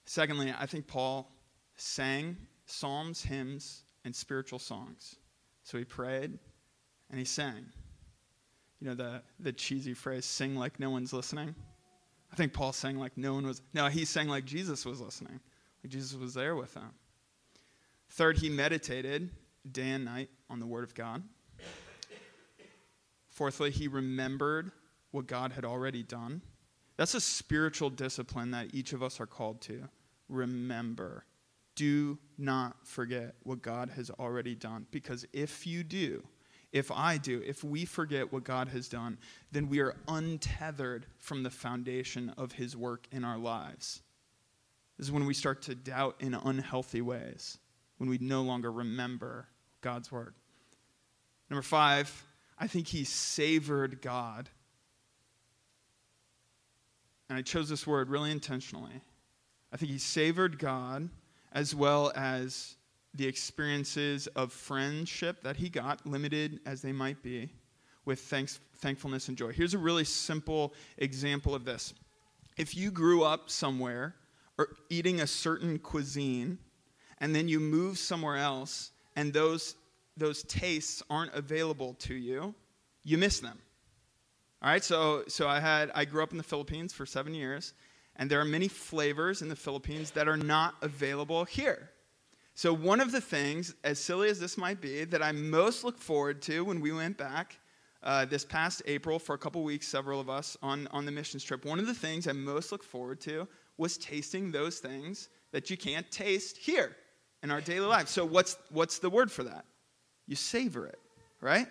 Secondly, 0.07 0.53
I 0.59 0.67
think 0.67 0.87
Paul 0.87 1.31
sang 1.77 2.37
psalms, 2.67 3.23
hymns, 3.23 3.85
and 4.05 4.15
spiritual 4.15 4.59
songs. 4.59 5.17
So 5.63 5.79
he 5.79 5.85
prayed 5.85 6.39
and 7.11 7.19
he 7.19 7.25
sang. 7.25 7.67
You 8.81 8.89
know 8.89 8.95
the, 8.95 9.23
the 9.39 9.53
cheesy 9.53 9.95
phrase, 9.95 10.25
sing 10.25 10.57
like 10.57 10.81
no 10.81 10.91
one's 10.91 11.13
listening? 11.13 11.55
I 12.33 12.37
think 12.37 12.53
Paul 12.53 12.73
sang 12.73 12.99
like 12.99 13.17
no 13.17 13.35
one 13.35 13.47
was. 13.47 13.61
No, 13.75 13.89
he 13.89 14.05
sang 14.05 14.29
like 14.29 14.45
Jesus 14.45 14.87
was 14.87 15.01
listening, 15.01 15.41
like 15.83 15.91
Jesus 15.91 16.15
was 16.15 16.35
there 16.35 16.57
with 16.57 16.75
him. 16.75 16.91
Third, 18.11 18.39
he 18.39 18.49
meditated 18.49 19.31
day 19.71 19.91
and 19.91 20.05
night 20.05 20.31
on 20.49 20.61
the 20.61 20.67
Word 20.67 20.85
of 20.85 20.95
God. 20.95 21.23
Fourthly, 23.29 23.71
he 23.71 23.89
remembered 23.89 24.73
what 25.13 25.27
God 25.27 25.53
had 25.53 25.65
already 25.65 26.03
done. 26.03 26.43
That's 26.97 27.15
a 27.15 27.21
spiritual 27.21 27.91
discipline 27.91 28.51
that 28.51 28.75
each 28.75 28.93
of 28.93 29.03
us 29.03 29.21
are 29.21 29.27
called 29.27 29.61
to. 29.63 29.89
Remember. 30.29 31.25
Do 31.75 32.19
not 32.37 32.87
forget 32.87 33.37
what 33.45 33.63
God 33.63 33.91
has 33.91 34.11
already 34.11 34.55
done. 34.55 34.87
Because 34.91 35.25
if 35.33 35.67
you 35.67 35.83
do, 35.83 36.23
if 36.73 36.91
I 36.91 37.19
do, 37.19 37.43
if 37.45 37.65
we 37.65 37.85
forget 37.85 38.33
what 38.33 38.45
God 38.45 38.69
has 38.69 38.89
done, 38.89 39.19
then 39.51 39.69
we 39.69 39.81
are 39.81 39.97
untethered 40.07 41.07
from 41.19 41.43
the 41.43 41.51
foundation 41.51 42.33
of 42.37 42.53
His 42.53 42.77
work 42.77 43.07
in 43.11 43.25
our 43.25 43.39
lives. 43.39 44.03
This 44.97 45.07
is 45.07 45.13
when 45.13 45.27
we 45.27 45.35
start 45.35 45.63
to 45.63 45.75
doubt 45.75 46.17
in 46.21 46.35
unhealthy 46.35 47.01
ways, 47.01 47.59
when 47.99 48.09
we 48.09 48.19
no 48.19 48.43
longer 48.43 48.71
remember 48.71 49.49
God's 49.81 50.13
word. 50.13 50.35
Number 51.49 51.63
five, 51.63 52.25
I 52.59 52.67
think 52.67 52.87
he 52.87 53.05
savored 53.05 54.03
God. 54.03 54.51
And 57.29 57.39
I 57.39 57.43
chose 57.43 57.69
this 57.69 57.87
word 57.87 58.11
really 58.11 58.31
intentionally. 58.31 59.01
I 59.73 59.77
think 59.77 59.91
he 59.91 59.99
savored 59.99 60.59
God 60.59 61.09
as 61.53 61.75
well 61.75 62.13
as 62.15 62.77
the 63.15 63.27
experiences 63.27 64.27
of 64.29 64.53
friendship 64.53 65.43
that 65.43 65.57
he 65.57 65.69
got, 65.69 66.07
limited 66.07 66.61
as 66.65 66.83
they 66.83 66.93
might 66.93 67.23
be, 67.23 67.51
with 68.05 68.21
thanks, 68.21 68.61
thankfulness 68.77 69.29
and 69.29 69.37
joy. 69.37 69.53
Here's 69.53 69.75
a 69.75 69.79
really 69.79 70.05
simple 70.05 70.75
example 70.99 71.55
of 71.55 71.65
this. 71.65 71.93
If 72.57 72.77
you 72.77 72.91
grew 72.91 73.25
up 73.25 73.51
somewhere 73.51 74.15
or 74.59 74.69
eating 74.89 75.21
a 75.21 75.27
certain 75.27 75.79
cuisine, 75.79 76.59
and 77.19 77.35
then 77.35 77.49
you 77.49 77.61
move 77.61 77.99
somewhere 77.99 78.37
else, 78.37 78.93
and 79.17 79.33
those, 79.33 79.75
those 80.17 80.43
tastes 80.45 81.03
aren't 81.11 81.35
available 81.35 81.95
to 81.95 82.15
you, 82.15 82.55
you 83.03 83.19
miss 83.19 83.41
them. 83.41 83.59
All 84.63 84.71
right, 84.71 84.85
so, 84.85 85.25
so 85.27 85.49
I, 85.49 85.59
had, 85.59 85.91
I 85.95 86.05
grew 86.05 86.23
up 86.23 86.33
in 86.33 86.39
the 86.39 86.45
Philippines 86.45 86.93
for 86.93 87.07
seven 87.07 87.35
years, 87.35 87.73
and 88.17 88.31
there 88.31 88.41
are 88.41 88.45
many 88.45 88.69
flavors 88.69 89.41
in 89.41 89.49
the 89.49 89.57
Philippines 89.57 90.11
that 90.13 90.29
are 90.29 90.37
not 90.37 90.75
available 90.83 91.45
here. 91.45 91.91
So, 92.61 92.75
one 92.75 93.01
of 93.01 93.11
the 93.11 93.23
things, 93.23 93.75
as 93.85 93.99
silly 93.99 94.29
as 94.29 94.39
this 94.39 94.59
might 94.59 94.83
be, 94.83 95.05
that 95.05 95.23
I 95.23 95.33
most 95.33 95.83
look 95.83 95.97
forward 95.97 96.43
to 96.43 96.63
when 96.63 96.83
we 96.83 96.93
went 96.93 97.17
back 97.17 97.59
uh, 98.03 98.27
this 98.27 98.45
past 98.45 98.83
April 98.85 99.19
for 99.19 99.35
a 99.35 99.39
couple 99.39 99.65
weeks, 99.65 99.89
several 99.89 100.21
of 100.21 100.29
us 100.29 100.59
on, 100.61 100.87
on 100.89 101.07
the 101.07 101.11
missions 101.11 101.43
trip, 101.43 101.65
one 101.65 101.79
of 101.79 101.87
the 101.87 101.95
things 101.95 102.29
I 102.29 102.33
most 102.33 102.71
look 102.71 102.85
forward 102.85 103.19
to 103.23 103.49
was 103.79 103.97
tasting 103.97 104.53
those 104.53 104.79
things 104.79 105.31
that 105.53 105.71
you 105.71 105.79
can't 105.79 106.11
taste 106.11 106.59
here 106.59 106.99
in 107.43 107.51
our 107.51 107.63
daily 107.63 107.87
life. 107.87 108.09
So, 108.09 108.27
what's, 108.27 108.59
what's 108.69 108.99
the 108.99 109.09
word 109.09 109.33
for 109.33 109.45
that? 109.45 109.65
You 110.27 110.37
savor 110.37 110.87
it, 110.87 110.99
right? 111.41 111.67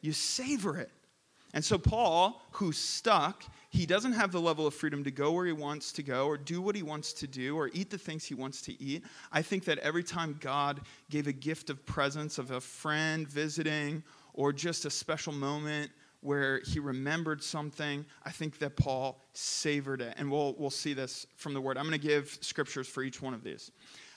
You 0.00 0.14
savor 0.14 0.78
it. 0.78 0.92
And 1.52 1.62
so, 1.62 1.76
Paul, 1.76 2.40
who's 2.52 2.78
stuck, 2.78 3.44
he 3.76 3.84
doesn't 3.84 4.14
have 4.14 4.32
the 4.32 4.40
level 4.40 4.66
of 4.66 4.72
freedom 4.72 5.04
to 5.04 5.10
go 5.10 5.32
where 5.32 5.44
he 5.44 5.52
wants 5.52 5.92
to 5.92 6.02
go 6.02 6.26
or 6.26 6.38
do 6.38 6.62
what 6.62 6.74
he 6.74 6.82
wants 6.82 7.12
to 7.12 7.26
do 7.26 7.54
or 7.56 7.68
eat 7.74 7.90
the 7.90 7.98
things 7.98 8.24
he 8.24 8.34
wants 8.34 8.62
to 8.62 8.82
eat. 8.82 9.04
I 9.30 9.42
think 9.42 9.64
that 9.66 9.78
every 9.78 10.02
time 10.02 10.38
God 10.40 10.80
gave 11.10 11.26
a 11.26 11.32
gift 11.32 11.68
of 11.68 11.84
presence 11.84 12.38
of 12.38 12.52
a 12.52 12.60
friend 12.60 13.28
visiting 13.28 14.02
or 14.32 14.50
just 14.50 14.86
a 14.86 14.90
special 14.90 15.34
moment 15.34 15.90
where 16.22 16.60
he 16.64 16.80
remembered 16.80 17.42
something, 17.42 18.06
I 18.24 18.30
think 18.30 18.58
that 18.60 18.76
Paul 18.76 19.20
savored 19.34 20.00
it. 20.00 20.14
And 20.16 20.32
we'll, 20.32 20.54
we'll 20.58 20.70
see 20.70 20.94
this 20.94 21.26
from 21.36 21.52
the 21.52 21.60
word. 21.60 21.76
I'm 21.76 21.86
going 21.86 22.00
to 22.00 22.06
give 22.06 22.38
scriptures 22.40 22.88
for 22.88 23.02
each 23.02 23.20
one 23.20 23.34
of 23.34 23.44
these. 23.44 23.70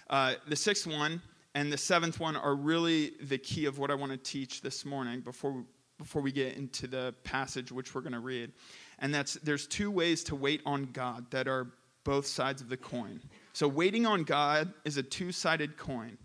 Uh, 0.09 0.35
the 0.47 0.55
sixth 0.55 0.87
one 0.87 1.21
and 1.53 1.71
the 1.71 1.77
seventh 1.77 2.17
one 2.17 2.37
are 2.37 2.55
really 2.55 3.11
the 3.23 3.37
key 3.37 3.65
of 3.65 3.77
what 3.77 3.91
I 3.91 3.95
want 3.95 4.13
to 4.13 4.17
teach 4.17 4.61
this 4.61 4.85
morning 4.85 5.19
before 5.19 5.51
we, 5.51 5.63
before 5.97 6.21
we 6.21 6.31
get 6.31 6.55
into 6.55 6.87
the 6.87 7.13
passage 7.25 7.73
which 7.73 7.93
we're 7.93 8.01
going 8.01 8.13
to 8.13 8.19
read. 8.19 8.53
And 8.99 9.13
that's 9.13 9.35
there's 9.35 9.67
two 9.67 9.89
ways 9.91 10.23
to 10.25 10.35
wait 10.35 10.61
on 10.65 10.89
God 10.91 11.31
that 11.31 11.47
are 11.47 11.71
both 12.03 12.25
sides 12.25 12.61
of 12.61 12.69
the 12.69 12.77
coin. 12.77 13.21
So 13.53 13.67
waiting 13.67 14.05
on 14.05 14.23
God 14.23 14.73
is 14.85 14.97
a 14.97 15.03
two-sided 15.03 15.77
coin. 15.77 16.17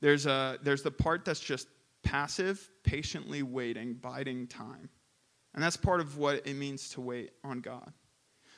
There's 0.00 0.26
a 0.26 0.58
there's 0.62 0.82
the 0.82 0.90
part 0.90 1.24
that's 1.24 1.40
just 1.40 1.68
passive, 2.02 2.70
patiently 2.82 3.42
waiting, 3.42 3.94
biding 3.94 4.46
time. 4.46 4.88
And 5.54 5.62
that's 5.62 5.76
part 5.76 6.00
of 6.00 6.16
what 6.16 6.46
it 6.46 6.54
means 6.54 6.90
to 6.90 7.00
wait 7.00 7.30
on 7.42 7.60
God. 7.60 7.92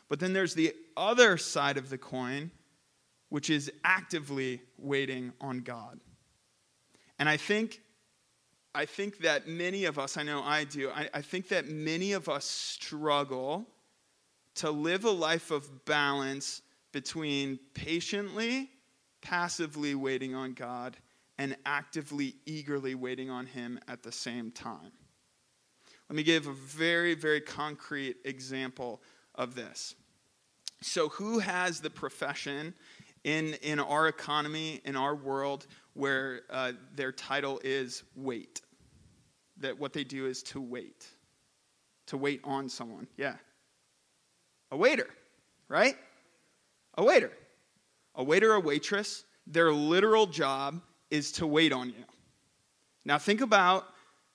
But 0.09 0.21
then 0.21 0.33
there's 0.33 0.55
the 0.55 0.75
other 0.97 1.37
side 1.37 1.79
of 1.79 1.89
the 1.89 1.99
coin, 1.99 2.51
which 3.31 3.49
is 3.49 3.73
actively 3.85 4.61
waiting 4.77 5.33
on 5.41 5.61
God. 5.61 6.01
And 7.19 7.29
I 7.29 7.37
think, 7.37 7.81
I 8.75 8.87
think 8.87 9.19
that 9.19 9.47
many 9.47 9.85
of 9.85 9.99
us, 9.99 10.17
I 10.17 10.23
know 10.23 10.43
I 10.43 10.65
do, 10.65 10.91
I, 10.91 11.09
I 11.13 11.21
think 11.21 11.49
that 11.49 11.69
many 11.69 12.13
of 12.13 12.29
us 12.29 12.45
struggle 12.45 13.67
to 14.57 14.71
live 14.71 15.05
a 15.05 15.11
life 15.11 15.51
of 15.51 15.85
balance 15.85 16.63
between 16.93 17.59
patiently, 17.75 18.71
passively 19.21 19.95
waiting 19.95 20.35
on 20.35 20.53
God 20.53 20.97
and 21.39 21.57
actively, 21.67 22.37
eagerly 22.47 22.95
waiting 22.95 23.31
on 23.31 23.47
Him 23.47 23.79
at 23.89 24.03
the 24.03 24.13
same 24.13 24.51
time. 24.51 24.93
Let 26.09 26.17
me 26.17 26.23
give 26.23 26.47
a 26.47 26.53
very, 26.53 27.15
very 27.15 27.41
concrete 27.41 28.17
example 28.25 29.03
of 29.35 29.55
this. 29.55 29.95
So, 30.83 31.09
who 31.09 31.39
has 31.39 31.81
the 31.81 31.91
profession 31.91 32.75
in, 33.25 33.55
in 33.63 33.79
our 33.79 34.09
economy, 34.09 34.81
in 34.85 34.97
our 34.97 35.15
world, 35.15 35.67
where 35.95 36.43
uh, 36.51 36.73
their 36.95 37.13
title 37.13 37.61
is 37.65 38.03
wait? 38.17 38.63
That 39.59 39.79
what 39.79 39.93
they 39.93 40.05
do 40.05 40.27
is 40.27 40.43
to 40.45 40.61
wait, 40.61 41.07
to 42.07 42.17
wait 42.17 42.41
on 42.45 42.69
someone. 42.69 43.07
Yeah. 43.17 43.37
A 44.71 44.77
waiter, 44.77 45.09
right? 45.69 45.97
A 46.97 47.05
waiter. 47.05 47.33
A 48.15 48.25
waiter, 48.25 48.55
a 48.55 48.61
waitress, 48.61 49.25
their 49.47 49.73
literal 49.73 50.27
job 50.27 50.83
is 51.11 51.33
to 51.33 51.47
wait 51.47 51.73
on 51.73 51.89
you. 51.89 52.05
Now, 53.05 53.19
think 53.19 53.41
about 53.41 53.87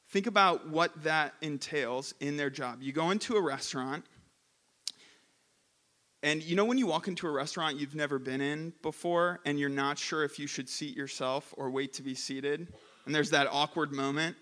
Think 0.10 0.28
about 0.28 0.70
what 0.70 1.04
that 1.04 1.34
entails 1.42 2.14
in 2.22 2.38
their 2.38 2.50
job. 2.50 2.82
You 2.82 2.94
go 2.94 3.12
into 3.12 3.36
a 3.36 3.42
restaurant, 3.42 4.06
and 6.28 6.44
you 6.44 6.58
know 6.58 6.66
when 6.66 6.78
you 6.78 6.88
walk 6.88 7.08
into 7.08 7.26
a 7.26 7.32
restaurant 7.32 7.78
you've 7.78 7.96
never 7.96 8.20
been 8.20 8.42
in 8.42 8.74
before, 8.82 9.40
and 9.46 9.58
you're 9.58 9.70
not 9.70 9.98
sure 9.98 10.26
if 10.26 10.38
you 10.38 10.46
should 10.46 10.68
seat 10.68 10.94
yourself 10.94 11.54
or 11.56 11.70
wait 11.70 11.94
to 11.94 12.04
be 12.04 12.14
seated? 12.14 12.68
And 13.06 13.16
there's 13.16 13.30
that 13.30 13.48
awkward 13.50 13.94
moment 13.94 14.36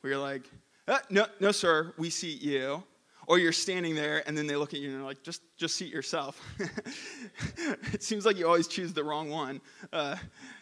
where 0.00 0.14
you're 0.14 0.22
like, 0.22 0.44
ah, 0.88 1.02
no, 1.10 1.26
no, 1.38 1.52
sir, 1.52 1.92
we 1.98 2.08
seat 2.08 2.40
you 2.40 2.82
or 3.26 3.38
you're 3.38 3.52
standing 3.52 3.94
there 3.94 4.22
and 4.26 4.38
then 4.38 4.46
they 4.46 4.56
look 4.56 4.72
at 4.72 4.80
you 4.80 4.88
and 4.88 4.96
they're 4.96 5.04
like, 5.04 5.22
just, 5.22 5.42
just 5.58 5.76
seat 5.76 5.92
yourself. 5.92 6.40
it 7.92 8.02
seems 8.02 8.24
like 8.24 8.38
you 8.38 8.46
always 8.46 8.66
choose 8.66 8.94
the 8.94 9.04
wrong 9.04 9.28
one, 9.28 9.60
uh, 9.92 10.16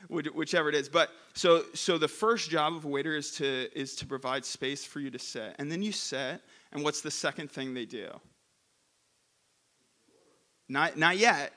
whichever 0.09 0.69
it 0.69 0.75
is. 0.75 0.89
But 0.89 1.11
so, 1.33 1.63
so 1.75 1.97
the 1.97 2.09
first 2.09 2.51
job 2.51 2.75
of 2.75 2.85
a 2.85 2.89
waiter 2.89 3.17
is 3.17 3.31
to, 3.37 3.69
is 3.79 3.95
to 3.95 4.07
provide 4.07 4.45
space 4.45 4.85
for 4.85 4.99
you 4.99 5.13
to 5.13 5.19
sit. 5.21 5.55
And 5.61 5.71
then 5.71 5.81
you 5.81 5.93
sit, 5.93 6.43
and 6.73 6.83
what's 6.83 7.03
the 7.03 7.11
second 7.13 7.53
thing 7.53 7.73
they 7.73 7.87
do? 7.87 8.09
Not, 10.69 10.97
not 10.97 11.19
yet. 11.19 11.53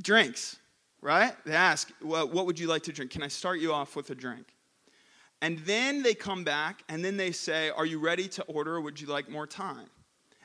Drinks, 0.00 0.56
right? 1.00 1.32
They 1.44 1.54
ask, 1.54 1.90
well, 2.02 2.28
what 2.28 2.46
would 2.46 2.58
you 2.58 2.66
like 2.66 2.84
to 2.84 2.92
drink? 2.92 3.10
Can 3.10 3.22
I 3.22 3.28
start 3.28 3.60
you 3.60 3.72
off 3.72 3.96
with 3.96 4.10
a 4.10 4.14
drink? 4.14 4.46
And 5.40 5.58
then 5.60 6.02
they 6.02 6.14
come 6.14 6.44
back 6.44 6.82
and 6.88 7.04
then 7.04 7.16
they 7.16 7.30
say, 7.30 7.70
Are 7.70 7.86
you 7.86 8.00
ready 8.00 8.28
to 8.28 8.42
order 8.44 8.76
or 8.76 8.80
would 8.80 9.00
you 9.00 9.06
like 9.06 9.28
more 9.28 9.46
time? 9.46 9.86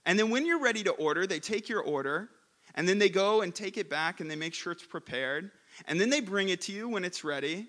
And 0.06 0.20
then 0.20 0.30
when 0.30 0.46
you're 0.46 0.62
ready 0.62 0.84
to 0.84 0.92
order, 0.92 1.26
they 1.26 1.40
take 1.40 1.68
your 1.68 1.82
order 1.82 2.30
and 2.76 2.88
then 2.88 3.00
they 3.00 3.10
go 3.10 3.42
and 3.42 3.54
take 3.54 3.78
it 3.78 3.90
back 3.90 4.20
and 4.20 4.30
they 4.30 4.36
make 4.36 4.54
sure 4.54 4.72
it's 4.72 4.86
prepared. 4.86 5.52
And 5.88 6.00
then 6.00 6.10
they 6.10 6.22
bring 6.22 6.50
it 6.50 6.62
to 6.62 6.72
you 6.72 6.88
when 6.90 7.04
it's 7.04 7.24
ready. 7.24 7.68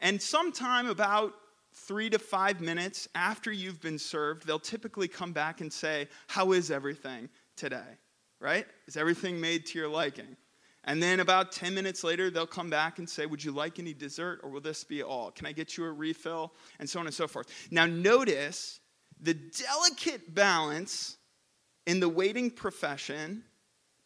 And 0.00 0.20
sometime 0.20 0.88
about 0.88 1.34
three 1.72 2.08
to 2.10 2.18
five 2.18 2.60
minutes 2.60 3.08
after 3.14 3.52
you've 3.52 3.80
been 3.80 3.98
served, 3.98 4.46
they'll 4.46 4.58
typically 4.58 5.08
come 5.08 5.32
back 5.32 5.60
and 5.60 5.72
say, 5.72 6.08
How 6.28 6.52
is 6.52 6.70
everything 6.70 7.28
today? 7.56 7.98
Right? 8.40 8.66
Is 8.86 8.96
everything 8.96 9.40
made 9.40 9.66
to 9.66 9.78
your 9.78 9.88
liking? 9.88 10.36
And 10.84 11.02
then 11.02 11.20
about 11.20 11.50
10 11.50 11.74
minutes 11.74 12.04
later, 12.04 12.30
they'll 12.30 12.46
come 12.46 12.68
back 12.68 12.98
and 12.98 13.08
say, 13.08 13.26
Would 13.26 13.42
you 13.42 13.52
like 13.52 13.78
any 13.78 13.94
dessert 13.94 14.40
or 14.42 14.50
will 14.50 14.60
this 14.60 14.84
be 14.84 15.02
all? 15.02 15.30
Can 15.30 15.46
I 15.46 15.52
get 15.52 15.76
you 15.76 15.84
a 15.84 15.92
refill? 15.92 16.52
And 16.78 16.88
so 16.88 17.00
on 17.00 17.06
and 17.06 17.14
so 17.14 17.26
forth. 17.26 17.46
Now, 17.70 17.86
notice 17.86 18.80
the 19.20 19.34
delicate 19.34 20.34
balance 20.34 21.16
in 21.86 22.00
the 22.00 22.08
waiting 22.08 22.50
profession 22.50 23.44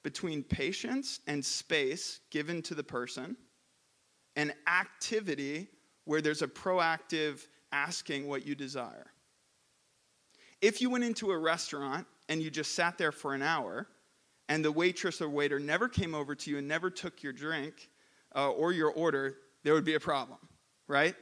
between 0.05 0.43
patience 0.45 1.21
and 1.27 1.45
space 1.45 2.21
given 2.31 2.63
to 2.63 2.75
the 2.75 2.85
person 2.85 3.37
and 4.37 4.55
activity 4.69 5.69
where 6.05 6.21
there's 6.21 6.43
a 6.43 6.47
proactive 6.47 7.47
asking 7.73 8.27
what 8.29 8.47
you 8.47 8.55
desire. 8.55 9.07
If 10.61 10.81
you 10.81 10.91
went 10.91 11.05
into 11.05 11.31
a 11.31 11.39
restaurant 11.39 12.07
and 12.29 12.41
you 12.41 12.51
just 12.51 12.75
sat 12.75 12.99
there 12.99 13.13
for 13.13 13.35
an 13.35 13.43
hour 13.43 13.87
and 14.49 14.65
the 14.65 14.73
waitress 14.73 15.21
or 15.21 15.29
waiter 15.29 15.61
never 15.61 15.89
came 15.89 16.15
over 16.15 16.35
to 16.35 16.51
you 16.51 16.59
and 16.59 16.67
never 16.67 16.91
took 16.91 17.23
your 17.23 17.33
drink 17.33 17.89
uh, 18.35 18.51
or 18.51 18.73
your 18.73 18.91
order, 18.91 19.37
there 19.63 19.75
would 19.75 19.85
be 19.85 19.95
a 19.95 20.01
problem, 20.01 20.39
right? 20.87 21.15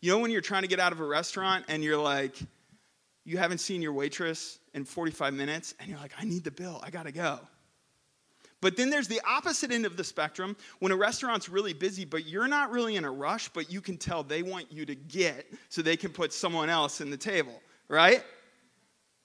You 0.00 0.12
know, 0.12 0.18
when 0.18 0.30
you're 0.30 0.40
trying 0.40 0.62
to 0.62 0.68
get 0.68 0.78
out 0.78 0.92
of 0.92 1.00
a 1.00 1.06
restaurant 1.06 1.64
and 1.68 1.82
you're 1.82 2.00
like, 2.00 2.34
you 3.24 3.36
haven't 3.36 3.58
seen 3.58 3.82
your 3.82 3.92
waitress 3.92 4.58
in 4.74 4.84
45 4.84 5.34
minutes 5.34 5.74
and 5.80 5.88
you're 5.88 5.98
like, 5.98 6.12
I 6.18 6.24
need 6.24 6.44
the 6.44 6.50
bill, 6.50 6.80
I 6.84 6.90
gotta 6.90 7.12
go. 7.12 7.40
But 8.60 8.76
then 8.76 8.90
there's 8.90 9.06
the 9.06 9.20
opposite 9.24 9.70
end 9.70 9.86
of 9.86 9.96
the 9.96 10.02
spectrum 10.02 10.56
when 10.80 10.90
a 10.90 10.96
restaurant's 10.96 11.48
really 11.48 11.72
busy, 11.72 12.04
but 12.04 12.26
you're 12.26 12.48
not 12.48 12.70
really 12.70 12.96
in 12.96 13.04
a 13.04 13.10
rush, 13.10 13.48
but 13.50 13.70
you 13.70 13.80
can 13.80 13.96
tell 13.96 14.22
they 14.22 14.42
want 14.42 14.72
you 14.72 14.84
to 14.86 14.94
get 14.94 15.46
so 15.68 15.80
they 15.80 15.96
can 15.96 16.10
put 16.10 16.32
someone 16.32 16.68
else 16.68 17.00
in 17.00 17.10
the 17.10 17.16
table, 17.16 17.60
right? 17.88 18.24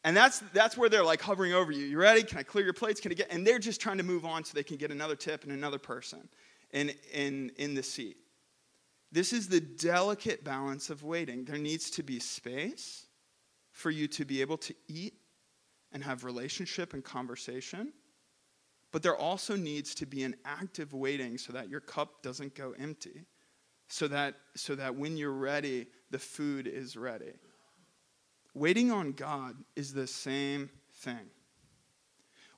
And 0.04 0.18
that's, 0.18 0.40
that's 0.54 0.78
where 0.78 0.90
they're 0.90 1.04
like 1.04 1.22
hovering 1.22 1.54
over 1.54 1.72
you. 1.72 1.86
You 1.86 1.98
ready? 1.98 2.24
Can 2.24 2.38
I 2.38 2.44
clear 2.44 2.66
your 2.66 2.74
plates? 2.74 3.00
Can 3.00 3.12
I 3.12 3.16
get? 3.16 3.32
And 3.32 3.48
they're 3.48 3.60
just 3.60 3.80
trying 3.80 3.98
to 3.98 4.04
move 4.04 4.26
on 4.26 4.44
so 4.44 4.54
they 4.54 4.64
can 4.64 4.78
get 4.78 4.92
another 4.92 5.16
tip 5.16 5.44
and 5.44 5.52
another 5.54 5.80
person 5.80 6.28
in, 6.72 6.92
in, 7.14 7.52
in 7.58 7.74
the 7.74 7.84
seat. 7.84 8.18
This 9.12 9.32
is 9.32 9.48
the 9.48 9.62
delicate 9.62 10.44
balance 10.44 10.90
of 10.90 11.04
waiting. 11.04 11.46
There 11.46 11.58
needs 11.58 11.90
to 11.92 12.04
be 12.04 12.20
space 12.20 13.06
for 13.72 13.92
you 13.92 14.08
to 14.10 14.26
be 14.26 14.42
able 14.42 14.58
to 14.58 14.74
eat 14.88 15.14
and 15.92 16.04
have 16.04 16.24
relationship 16.24 16.94
and 16.94 17.04
conversation. 17.04 17.94
But 18.92 19.04
there 19.04 19.16
also 19.16 19.56
needs 19.56 19.96
to 19.96 20.06
be 20.06 20.24
an 20.24 20.36
active 20.46 20.94
waiting 20.94 21.38
so 21.38 21.54
that 21.54 21.70
your 21.70 21.80
cup 21.80 22.22
doesn't 22.24 22.56
go 22.56 22.74
empty. 22.78 23.26
So 23.88 24.08
that, 24.08 24.36
so 24.56 24.76
that 24.76 24.96
when 24.96 25.18
you're 25.18 25.32
ready, 25.32 25.88
the 26.10 26.20
food 26.20 26.68
is 26.68 26.98
ready. 26.98 27.34
Waiting 28.54 28.92
on 28.92 29.14
God 29.14 29.56
is 29.76 29.94
the 29.94 30.08
same 30.08 30.70
thing. 30.96 31.30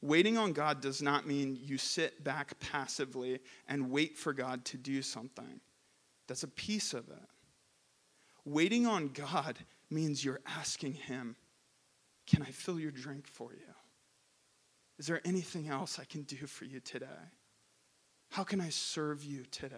Waiting 0.02 0.38
on 0.38 0.54
God 0.54 0.82
does 0.82 1.02
not 1.02 1.26
mean 1.26 1.58
you 1.62 1.78
sit 1.78 2.24
back 2.24 2.60
passively 2.60 3.40
and 3.68 3.90
wait 3.90 4.18
for 4.18 4.34
God 4.34 4.66
to 4.66 4.78
do 4.78 5.02
something. 5.02 5.62
That's 6.28 6.44
a 6.44 6.48
piece 6.48 6.94
of 6.94 7.08
it. 7.10 7.30
Waiting 8.44 8.86
on 8.86 9.08
God 9.08 9.58
means 9.90 10.24
you're 10.24 10.42
asking 10.46 10.94
Him, 10.94 11.36
Can 12.28 12.44
I 12.44 12.52
fill 12.52 12.80
your 12.80 12.92
drink 12.92 13.26
for 13.28 13.54
you? 13.54 13.74
Is 15.00 15.08
there 15.08 15.22
anything 15.26 15.68
else 15.68 16.00
I 16.00 16.06
can 16.06 16.24
do 16.24 16.46
for 16.46 16.66
you 16.66 16.80
today? 16.80 17.06
How 18.30 18.44
can 18.44 18.62
I 18.62 18.70
serve 18.70 19.24
you 19.24 19.44
today? 19.46 19.76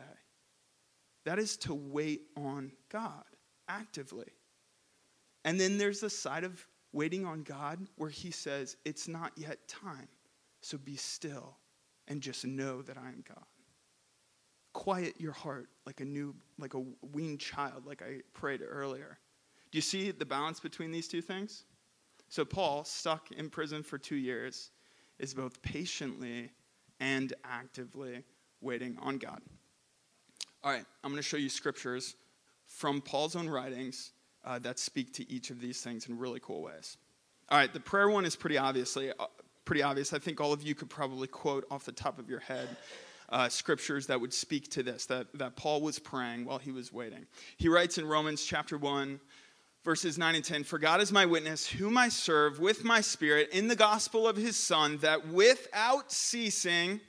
That 1.25 1.39
is 1.39 1.57
to 1.57 1.73
wait 1.73 2.21
on 2.35 2.71
God 2.89 3.23
actively. 3.67 4.36
And 5.47 5.57
then 5.57 5.77
there's 5.77 6.01
the 6.01 6.09
side 6.09 6.43
of 6.43 6.67
waiting 6.91 7.25
on 7.25 7.41
God 7.43 7.79
where 7.95 8.09
He 8.09 8.31
says, 8.31 8.75
It's 8.83 9.07
not 9.07 9.31
yet 9.37 9.65
time, 9.65 10.09
so 10.59 10.77
be 10.77 10.97
still 10.97 11.55
and 12.09 12.19
just 12.19 12.45
know 12.45 12.81
that 12.81 12.97
I 12.97 13.07
am 13.07 13.23
God. 13.25 13.45
Quiet 14.73 15.15
your 15.19 15.31
heart 15.31 15.69
like 15.85 16.01
a 16.01 16.05
new, 16.05 16.35
like 16.59 16.73
a 16.73 16.83
weaned 17.13 17.39
child, 17.39 17.85
like 17.85 18.01
I 18.01 18.17
prayed 18.33 18.59
earlier. 18.61 19.19
Do 19.71 19.77
you 19.77 19.81
see 19.81 20.11
the 20.11 20.25
balance 20.25 20.59
between 20.59 20.91
these 20.91 21.07
two 21.07 21.21
things? 21.21 21.63
So, 22.27 22.43
Paul, 22.43 22.83
stuck 22.83 23.31
in 23.31 23.49
prison 23.49 23.83
for 23.83 23.97
two 23.97 24.17
years, 24.17 24.71
is 25.17 25.33
both 25.33 25.61
patiently 25.61 26.51
and 26.99 27.31
actively 27.45 28.25
waiting 28.59 28.97
on 29.01 29.17
God. 29.17 29.41
All 30.61 30.71
right, 30.71 30.83
I'm 31.05 31.11
going 31.11 31.23
to 31.23 31.27
show 31.27 31.37
you 31.37 31.47
scriptures 31.47 32.15
from 32.65 32.99
Paul's 32.99 33.37
own 33.37 33.49
writings 33.49 34.11
uh, 34.47 34.57
that 34.59 34.79
speak 34.79 35.13
to 35.13 35.29
each 35.29 35.49
of 35.51 35.59
these 35.59 35.81
things 35.81 36.07
in 36.07 36.17
really 36.17 36.39
cool 36.39 36.61
ways. 36.61 36.97
All 37.49 37.57
right, 37.57 37.71
the 37.71 37.79
prayer 37.79 38.09
one 38.09 38.25
is 38.25 38.35
pretty 38.35 38.57
obviously 38.57 39.11
uh, 39.11 39.25
pretty 39.65 39.83
obvious. 39.83 40.13
I 40.13 40.19
think 40.19 40.39
all 40.39 40.53
of 40.53 40.63
you 40.63 40.73
could 40.73 40.89
probably 40.89 41.27
quote 41.27 41.65
off 41.69 41.83
the 41.83 41.91
top 41.91 42.17
of 42.17 42.29
your 42.29 42.39
head 42.39 42.69
uh, 43.29 43.49
scriptures 43.49 44.07
that 44.07 44.19
would 44.19 44.33
speak 44.33 44.69
to 44.71 44.83
this 44.83 45.05
that, 45.07 45.27
that 45.33 45.57
Paul 45.57 45.81
was 45.81 45.99
praying 45.99 46.45
while 46.45 46.59
he 46.59 46.71
was 46.71 46.93
waiting. 46.93 47.25
He 47.57 47.67
writes 47.67 47.97
in 47.97 48.07
Romans 48.07 48.43
chapter 48.43 48.77
1, 48.77 49.19
verses 49.83 50.17
9 50.17 50.35
and 50.35 50.43
10 50.43 50.63
For 50.63 50.79
God 50.79 51.01
is 51.01 51.11
my 51.11 51.25
witness, 51.25 51.67
whom 51.67 51.97
I 51.97 52.07
serve 52.07 52.59
with 52.59 52.85
my 52.85 53.01
spirit 53.01 53.49
in 53.51 53.67
the 53.67 53.75
gospel 53.75 54.27
of 54.29 54.37
his 54.37 54.55
Son, 54.55 54.97
that 54.99 55.27
without 55.27 56.09
ceasing 56.11 57.01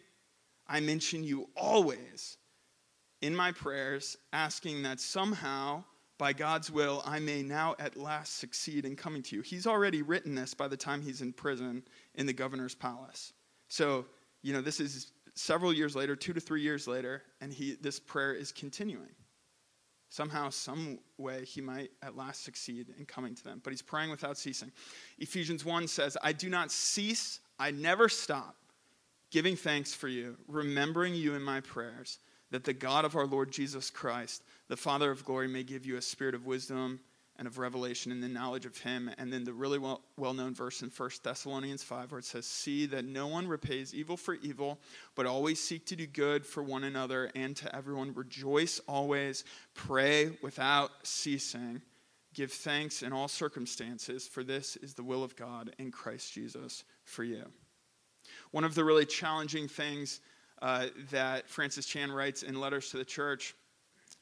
I 0.66 0.80
mention 0.80 1.22
you 1.22 1.48
always 1.56 2.36
in 3.22 3.34
my 3.34 3.52
prayers, 3.52 4.16
asking 4.32 4.82
that 4.82 5.00
somehow, 5.00 5.84
by 6.18 6.32
God's 6.32 6.70
will, 6.70 7.02
I 7.06 7.20
may 7.20 7.42
now 7.42 7.76
at 7.78 7.96
last 7.96 8.38
succeed 8.38 8.84
in 8.84 8.96
coming 8.96 9.22
to 9.22 9.36
you. 9.36 9.42
He's 9.42 9.66
already 9.66 10.02
written 10.02 10.34
this 10.34 10.52
by 10.52 10.68
the 10.68 10.76
time 10.76 11.00
he's 11.00 11.22
in 11.22 11.32
prison 11.32 11.84
in 12.16 12.26
the 12.26 12.32
governor's 12.32 12.74
palace. 12.74 13.32
So, 13.68 14.04
you 14.42 14.52
know, 14.52 14.60
this 14.60 14.80
is 14.80 15.12
several 15.34 15.72
years 15.72 15.94
later, 15.94 16.16
two 16.16 16.32
to 16.32 16.40
three 16.40 16.62
years 16.62 16.88
later, 16.88 17.22
and 17.40 17.52
he, 17.52 17.76
this 17.80 18.00
prayer 18.00 18.32
is 18.32 18.50
continuing. 18.50 19.14
Somehow, 20.10 20.50
some 20.50 20.98
way, 21.18 21.44
he 21.44 21.60
might 21.60 21.90
at 22.02 22.16
last 22.16 22.42
succeed 22.42 22.94
in 22.98 23.04
coming 23.04 23.34
to 23.34 23.44
them. 23.44 23.60
But 23.62 23.72
he's 23.72 23.82
praying 23.82 24.10
without 24.10 24.38
ceasing. 24.38 24.72
Ephesians 25.18 25.64
1 25.64 25.86
says, 25.86 26.16
I 26.22 26.32
do 26.32 26.48
not 26.48 26.72
cease, 26.72 27.40
I 27.58 27.70
never 27.70 28.08
stop 28.08 28.56
giving 29.30 29.56
thanks 29.56 29.92
for 29.94 30.08
you, 30.08 30.36
remembering 30.46 31.14
you 31.14 31.34
in 31.34 31.42
my 31.42 31.60
prayers, 31.60 32.18
that 32.50 32.64
the 32.64 32.72
God 32.72 33.04
of 33.04 33.16
our 33.16 33.26
Lord 33.26 33.50
Jesus 33.50 33.90
Christ, 33.90 34.42
the 34.68 34.76
Father 34.76 35.10
of 35.10 35.24
glory, 35.24 35.48
may 35.48 35.62
give 35.62 35.84
you 35.84 35.96
a 35.96 36.02
spirit 36.02 36.34
of 36.34 36.46
wisdom 36.46 37.00
and 37.38 37.46
of 37.46 37.58
revelation 37.58 38.10
and 38.10 38.22
the 38.22 38.28
knowledge 38.28 38.66
of 38.66 38.76
him. 38.78 39.10
And 39.16 39.32
then 39.32 39.44
the 39.44 39.52
really 39.52 39.78
well, 39.78 40.02
known 40.18 40.54
verse 40.54 40.82
in 40.82 40.90
1 40.90 41.10
Thessalonians 41.22 41.84
5 41.84 42.10
where 42.10 42.18
it 42.18 42.24
says, 42.24 42.46
See 42.46 42.86
that 42.86 43.04
no 43.04 43.28
one 43.28 43.46
repays 43.46 43.94
evil 43.94 44.16
for 44.16 44.34
evil, 44.34 44.80
but 45.14 45.26
always 45.26 45.60
seek 45.60 45.86
to 45.86 45.96
do 45.96 46.06
good 46.06 46.44
for 46.44 46.62
one 46.62 46.84
another 46.84 47.30
and 47.34 47.56
to 47.56 47.74
everyone. 47.74 48.12
Rejoice 48.14 48.80
always, 48.88 49.44
pray 49.74 50.36
without 50.42 50.90
ceasing. 51.04 51.80
Give 52.34 52.52
thanks 52.52 53.02
in 53.02 53.12
all 53.12 53.28
circumstances, 53.28 54.26
for 54.26 54.44
this 54.44 54.76
is 54.76 54.94
the 54.94 55.02
will 55.02 55.24
of 55.24 55.36
God 55.36 55.74
in 55.78 55.90
Christ 55.90 56.32
Jesus 56.32 56.84
for 57.04 57.24
you. 57.24 57.44
One 58.50 58.64
of 58.64 58.74
the 58.74 58.84
really 58.84 59.06
challenging 59.06 59.68
things 59.68 60.20
uh, 60.62 60.86
that 61.10 61.48
Francis 61.48 61.86
Chan 61.86 62.10
writes 62.10 62.42
in 62.42 62.60
Letters 62.60 62.90
to 62.90 62.96
the 62.96 63.04
Church 63.04 63.54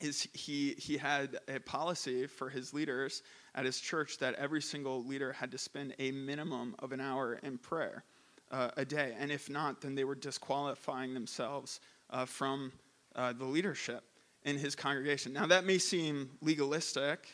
is 0.01 0.29
he, 0.35 0.75
he 0.79 0.97
had 0.97 1.39
a 1.49 1.59
policy 1.61 2.27
for 2.27 2.51
his 2.51 2.75
leaders 2.75 3.23
at 3.55 3.65
his 3.65 3.81
church 3.81 4.19
that 4.19 4.35
every 4.35 4.61
single 4.61 5.03
leader 5.05 5.33
had 5.33 5.51
to 5.51 5.59
spend 5.59 5.95
a 5.99 6.11
minimum 6.11 6.75
of 6.81 6.93
an 6.93 7.01
hour 7.01 7.39
in 7.43 7.57
prayer 7.57 8.05
uh, 8.51 8.71
a 8.77 8.85
day. 8.85 9.15
And 9.19 9.31
if 9.31 9.49
not, 9.49 9.81
then 9.81 9.95
they 9.95 10.05
were 10.05 10.15
disqualifying 10.15 11.15
themselves 11.15 11.81
uh, 12.11 12.27
from 12.27 12.73
uh, 13.15 13.33
the 13.33 13.47
leadership 13.47 14.05
in 14.45 14.59
his 14.59 14.75
congregation. 14.75 15.33
Now, 15.33 15.47
that 15.47 15.65
may 15.65 15.79
seem 15.79 16.31
legalistic 16.43 17.27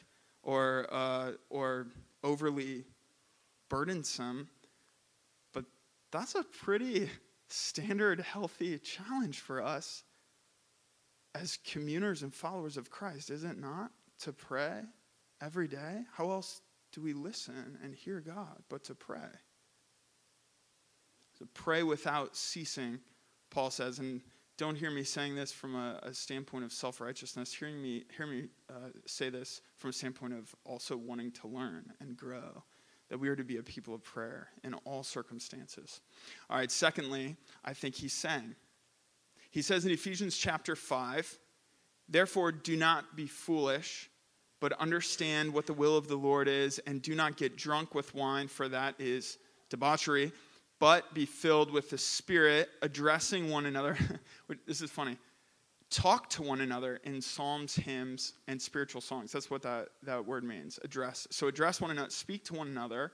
or, 0.43 0.87
uh, 0.91 1.33
or 1.51 1.88
overly 2.23 2.85
burdensome, 3.69 4.49
but 5.53 5.65
that's 6.12 6.37
a 6.37 6.45
pretty 6.45 7.11
standard, 7.53 8.21
healthy 8.21 8.79
challenge 8.79 9.41
for 9.41 9.62
us 9.62 10.05
as 11.35 11.59
communers 11.65 12.23
and 12.23 12.33
followers 12.33 12.77
of 12.77 12.91
Christ, 12.91 13.31
is 13.31 13.45
it 13.45 13.59
not? 13.59 13.91
To 14.21 14.33
pray 14.33 14.83
every 15.41 15.67
day? 15.67 16.03
How 16.12 16.31
else 16.31 16.61
do 16.93 17.01
we 17.01 17.12
listen 17.12 17.79
and 17.83 17.95
hear 17.95 18.21
God 18.21 18.62
but 18.69 18.85
to 18.85 18.95
pray? 18.95 19.31
So 21.38 21.47
pray 21.55 21.83
without 21.83 22.37
ceasing, 22.37 23.01
Paul 23.51 23.71
says. 23.71 23.99
And 23.99 24.21
don't 24.59 24.77
hear 24.77 24.91
me 24.91 25.03
saying 25.03 25.35
this 25.35 25.51
from 25.51 25.75
a, 25.75 25.99
a 26.03 26.15
standpoint 26.15 26.65
of 26.65 26.73
self 26.73 27.01
righteousness. 27.01 27.53
Hearing 27.53 27.83
me, 27.83 28.05
hear 28.17 28.27
me 28.27 28.45
uh, 28.71 28.91
say 29.07 29.31
this 29.31 29.62
from 29.77 29.91
a 29.91 29.93
standpoint 29.93 30.35
of 30.35 30.55
also 30.65 30.97
wanting 30.97 31.33
to 31.33 31.49
learn 31.49 31.93
and 32.01 32.17
grow. 32.17 32.62
That 33.12 33.18
we 33.18 33.29
are 33.29 33.37
to 33.37 33.44
be 33.44 33.59
a 33.59 33.62
people 33.62 33.94
of 33.94 34.03
prayer 34.03 34.48
in 34.64 34.72
all 34.72 35.03
circumstances. 35.03 36.01
All 36.48 36.57
right, 36.57 36.70
secondly, 36.70 37.37
I 37.62 37.75
think 37.75 37.94
he's 37.94 38.14
saying 38.14 38.57
he 39.53 39.61
says 39.61 39.85
in 39.85 39.92
Ephesians 39.92 40.37
chapter 40.37 40.75
5, 40.75 41.38
Therefore, 42.09 42.53
do 42.53 42.75
not 42.75 43.14
be 43.14 43.27
foolish, 43.27 44.11
but 44.61 44.72
understand 44.81 45.53
what 45.53 45.66
the 45.66 45.75
will 45.75 45.94
of 45.94 46.09
the 46.09 46.16
Lord 46.16 46.48
is, 46.48 46.79
and 46.87 47.03
do 47.03 47.14
not 47.14 47.37
get 47.37 47.59
drunk 47.59 47.94
with 47.94 48.14
wine, 48.14 48.48
for 48.48 48.66
that 48.70 48.94
is 48.98 49.37
debauchery, 49.68 50.33
but 50.79 51.12
be 51.12 51.27
filled 51.27 51.70
with 51.70 51.90
the 51.90 51.98
Spirit, 51.98 52.70
addressing 52.81 53.51
one 53.51 53.66
another. 53.66 53.98
this 54.66 54.81
is 54.81 54.90
funny. 54.90 55.18
Talk 55.93 56.31
to 56.31 56.43
one 56.43 56.63
another 56.63 57.01
in 57.05 57.21
psalms, 57.21 57.75
hymns, 57.77 58.33
and 58.49 58.61
spiritual 58.61 59.03
songs. 59.03 59.31
That's 59.31 59.51
what 59.51 59.61
that, 59.63 59.89
that 60.05 60.25
word 60.25 60.43
means. 60.43 60.81
Address. 60.83 61.29
So, 61.31 61.49
address 61.49 61.83
one 61.83 61.91
another, 61.91 62.09
speak 62.09 62.45
to 62.47 62.55
one 62.55 62.69
another 62.69 63.13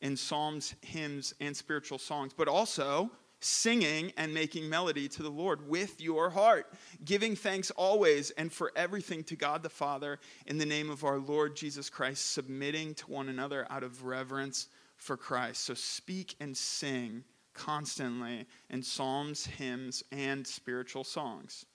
in 0.00 0.16
psalms, 0.16 0.74
hymns, 0.80 1.34
and 1.40 1.54
spiritual 1.54 1.98
songs, 1.98 2.32
but 2.34 2.48
also 2.48 3.10
singing 3.40 4.14
and 4.16 4.32
making 4.32 4.66
melody 4.66 5.08
to 5.08 5.22
the 5.22 5.30
Lord 5.30 5.68
with 5.68 6.00
your 6.00 6.30
heart, 6.30 6.72
giving 7.04 7.36
thanks 7.36 7.70
always 7.72 8.30
and 8.30 8.50
for 8.50 8.72
everything 8.74 9.22
to 9.24 9.36
God 9.36 9.62
the 9.62 9.68
Father 9.68 10.18
in 10.46 10.56
the 10.56 10.64
name 10.64 10.88
of 10.88 11.04
our 11.04 11.18
Lord 11.18 11.54
Jesus 11.54 11.90
Christ, 11.90 12.32
submitting 12.32 12.94
to 12.94 13.10
one 13.10 13.28
another 13.28 13.66
out 13.68 13.82
of 13.82 14.04
reverence 14.04 14.68
for 14.96 15.18
Christ. 15.18 15.64
So 15.64 15.74
speak 15.74 16.34
and 16.40 16.56
sing 16.56 17.24
constantly 17.52 18.46
in 18.70 18.82
psalms, 18.82 19.44
hymns, 19.44 20.02
and 20.10 20.46
spiritual 20.46 21.04
songs. 21.04 21.66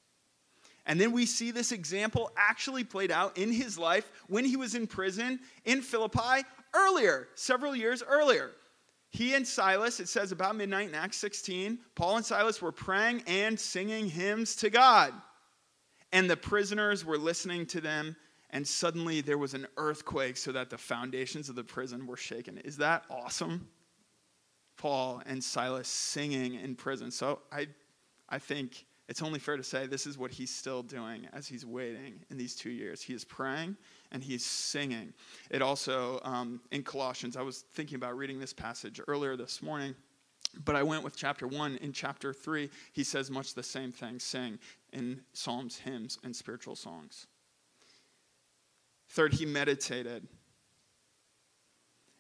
And 0.86 1.00
then 1.00 1.12
we 1.12 1.26
see 1.26 1.52
this 1.52 1.72
example 1.72 2.32
actually 2.36 2.84
played 2.84 3.12
out 3.12 3.38
in 3.38 3.52
his 3.52 3.78
life 3.78 4.12
when 4.28 4.46
he 4.46 4.58
was 4.58 4.74
in 4.76 4.88
prison 4.88 5.40
in 5.66 5.82
Philippi 5.82 6.44
earlier, 6.74 7.28
several 7.36 7.76
years 7.76 8.02
earlier. 8.08 8.52
he 9.10 9.34
and 9.36 9.46
Silas, 9.46 10.00
it 10.00 10.08
says 10.08 10.32
about 10.32 10.56
midnight 10.56 10.88
in 10.88 10.96
Acts 10.96 11.18
16, 11.18 11.80
Paul 11.96 12.18
and 12.18 12.26
Silas 12.26 12.62
were 12.62 12.72
praying 12.72 13.24
and 13.28 13.60
singing 13.60 14.10
hymns 14.10 14.56
to 14.58 14.70
God. 14.70 15.14
And 16.14 16.30
the 16.30 16.38
prisoners 16.38 17.06
were 17.06 17.18
listening 17.18 17.66
to 17.68 17.82
them, 17.82 18.16
and 18.50 18.66
suddenly 18.66 19.22
there 19.22 19.38
was 19.38 19.54
an 19.54 19.68
earthquake 19.78 20.38
so 20.38 20.52
that 20.54 20.70
the 20.70 20.78
foundations 20.78 21.50
of 21.50 21.56
the 21.56 21.64
prison 21.64 22.08
were 22.08 22.18
shaken. 22.18 22.58
Is 22.60 22.78
that 22.78 23.04
awesome? 23.10 23.68
Paul 24.78 25.22
and 25.26 25.44
Silas 25.44 25.88
singing 25.88 26.56
in 26.56 26.76
prison. 26.76 27.12
So 27.12 27.40
I, 27.52 27.68
I 28.30 28.40
think 28.40 28.86
it's 29.10 29.22
only 29.22 29.40
fair 29.40 29.58
to 29.58 29.64
say 29.64 29.88
this 29.88 30.08
is 30.08 30.18
what 30.18 30.32
he's 30.32 30.54
still 30.54 30.84
doing 30.84 31.28
as 31.34 31.48
he's 31.48 31.66
waiting 31.66 32.24
in 32.30 32.38
these 32.38 32.56
two 32.56 32.70
years. 32.70 33.02
He 33.02 33.14
is 33.14 33.26
praying 33.26 33.76
and 34.12 34.24
he's 34.24 34.46
singing. 34.46 35.14
It 35.50 35.62
also, 35.62 36.20
um, 36.24 36.62
in 36.72 36.84
Colossians, 36.84 37.36
I 37.36 37.42
was 37.42 37.66
thinking 37.74 37.96
about 37.96 38.18
reading 38.18 38.40
this 38.40 38.54
passage 38.54 39.02
earlier 39.08 39.36
this 39.36 39.62
morning, 39.62 39.96
but 40.64 40.76
I 40.76 40.84
went 40.84 41.04
with 41.04 41.16
chapter 41.16 41.48
one. 41.48 41.78
In 41.78 41.92
chapter 41.92 42.34
three, 42.34 42.70
he 42.94 43.04
says 43.04 43.30
much 43.30 43.54
the 43.54 43.64
same 43.64 43.92
thing 43.92 44.20
sing 44.20 44.60
in 44.94 45.22
psalms, 45.34 45.78
hymns, 45.78 46.18
and 46.24 46.36
spiritual 46.36 46.76
songs. 46.76 47.28
Third, 49.10 49.34
he 49.34 49.46
meditated. 49.46 50.28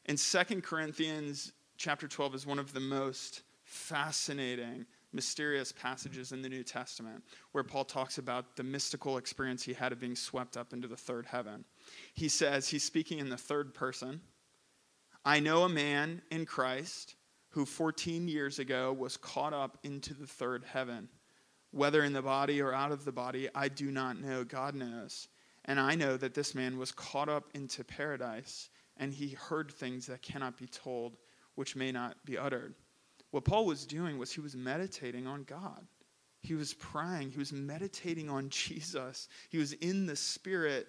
In 0.05 0.17
Second 0.17 0.63
Corinthians 0.63 1.53
chapter 1.77 2.07
12 2.07 2.35
is 2.35 2.45
one 2.45 2.59
of 2.59 2.73
the 2.73 2.79
most 2.79 3.43
fascinating 3.63 4.85
mysterious 5.13 5.71
passages 5.71 6.31
in 6.31 6.41
the 6.41 6.49
New 6.49 6.63
Testament 6.63 7.23
where 7.51 7.63
Paul 7.63 7.85
talks 7.85 8.17
about 8.17 8.55
the 8.55 8.63
mystical 8.63 9.17
experience 9.17 9.63
he 9.63 9.73
had 9.73 9.91
of 9.91 9.99
being 9.99 10.15
swept 10.15 10.57
up 10.57 10.73
into 10.73 10.87
the 10.87 10.97
third 10.97 11.25
heaven. 11.25 11.65
He 12.13 12.29
says, 12.29 12.67
he's 12.67 12.83
speaking 12.83 13.19
in 13.19 13.29
the 13.29 13.37
third 13.37 13.73
person 13.73 14.21
I 15.23 15.39
know 15.39 15.63
a 15.63 15.69
man 15.69 16.23
in 16.31 16.45
Christ 16.45 17.15
who 17.49 17.65
14 17.65 18.27
years 18.27 18.59
ago 18.59 18.91
was 18.91 19.17
caught 19.17 19.53
up 19.53 19.77
into 19.83 20.13
the 20.13 20.25
third 20.25 20.63
heaven. 20.63 21.09
Whether 21.71 22.03
in 22.03 22.13
the 22.13 22.21
body 22.21 22.61
or 22.61 22.73
out 22.73 22.91
of 22.91 23.05
the 23.05 23.11
body, 23.11 23.47
I 23.53 23.67
do 23.67 23.91
not 23.91 24.19
know. 24.19 24.43
God 24.43 24.73
knows. 24.73 25.27
And 25.65 25.79
I 25.79 25.95
know 25.95 26.17
that 26.17 26.33
this 26.33 26.55
man 26.55 26.77
was 26.77 26.91
caught 26.91 27.29
up 27.29 27.49
into 27.53 27.83
paradise, 27.83 28.69
and 28.97 29.13
he 29.13 29.29
heard 29.29 29.71
things 29.71 30.07
that 30.07 30.21
cannot 30.21 30.57
be 30.57 30.65
told, 30.65 31.17
which 31.55 31.75
may 31.75 31.91
not 31.91 32.17
be 32.25 32.37
uttered. 32.37 32.73
What 33.31 33.45
Paul 33.45 33.65
was 33.65 33.85
doing 33.85 34.17
was 34.17 34.31
he 34.31 34.41
was 34.41 34.55
meditating 34.55 35.25
on 35.25 35.43
God. 35.43 35.85
He 36.41 36.53
was 36.53 36.73
praying. 36.73 37.31
He 37.31 37.39
was 37.39 37.53
meditating 37.53 38.29
on 38.29 38.49
Jesus. 38.49 39.27
He 39.49 39.57
was 39.57 39.73
in 39.73 40.05
the 40.05 40.15
Spirit 40.15 40.87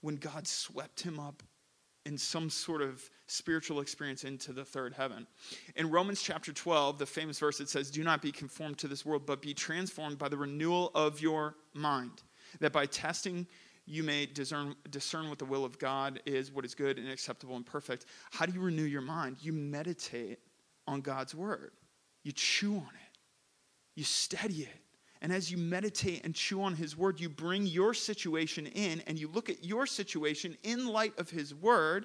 when 0.00 0.16
God 0.16 0.46
swept 0.46 1.00
him 1.00 1.18
up 1.18 1.42
in 2.06 2.18
some 2.18 2.50
sort 2.50 2.82
of 2.82 3.02
spiritual 3.26 3.80
experience 3.80 4.24
into 4.24 4.52
the 4.52 4.64
third 4.64 4.92
heaven. 4.92 5.26
In 5.76 5.90
Romans 5.90 6.22
chapter 6.22 6.52
12, 6.52 6.98
the 6.98 7.06
famous 7.06 7.38
verse, 7.38 7.60
it 7.60 7.70
says, 7.70 7.90
Do 7.90 8.04
not 8.04 8.20
be 8.20 8.30
conformed 8.30 8.78
to 8.78 8.88
this 8.88 9.06
world, 9.06 9.24
but 9.24 9.40
be 9.40 9.54
transformed 9.54 10.18
by 10.18 10.28
the 10.28 10.36
renewal 10.36 10.90
of 10.94 11.22
your 11.22 11.56
mind, 11.72 12.22
that 12.60 12.72
by 12.72 12.84
testing 12.84 13.46
you 13.86 14.02
may 14.02 14.26
discern, 14.26 14.74
discern 14.90 15.28
what 15.28 15.38
the 15.38 15.44
will 15.44 15.64
of 15.64 15.78
God 15.78 16.20
is, 16.26 16.52
what 16.52 16.64
is 16.64 16.74
good 16.74 16.98
and 16.98 17.08
acceptable 17.08 17.56
and 17.56 17.64
perfect. 17.64 18.06
How 18.30 18.44
do 18.46 18.52
you 18.52 18.60
renew 18.60 18.84
your 18.84 19.02
mind? 19.02 19.38
You 19.40 19.52
meditate 19.52 20.38
on 20.86 21.00
God's 21.00 21.34
word. 21.34 21.72
You 22.22 22.32
chew 22.32 22.74
on 22.76 22.82
it, 22.82 23.18
you 23.96 24.04
study 24.04 24.62
it. 24.62 24.80
And 25.20 25.32
as 25.32 25.50
you 25.50 25.56
meditate 25.56 26.22
and 26.24 26.34
chew 26.34 26.62
on 26.62 26.74
his 26.74 26.98
word, 26.98 27.18
you 27.18 27.30
bring 27.30 27.64
your 27.64 27.94
situation 27.94 28.66
in 28.66 29.00
and 29.06 29.18
you 29.18 29.26
look 29.26 29.48
at 29.48 29.64
your 29.64 29.86
situation 29.86 30.54
in 30.62 30.86
light 30.86 31.18
of 31.18 31.30
his 31.30 31.54
word, 31.54 32.04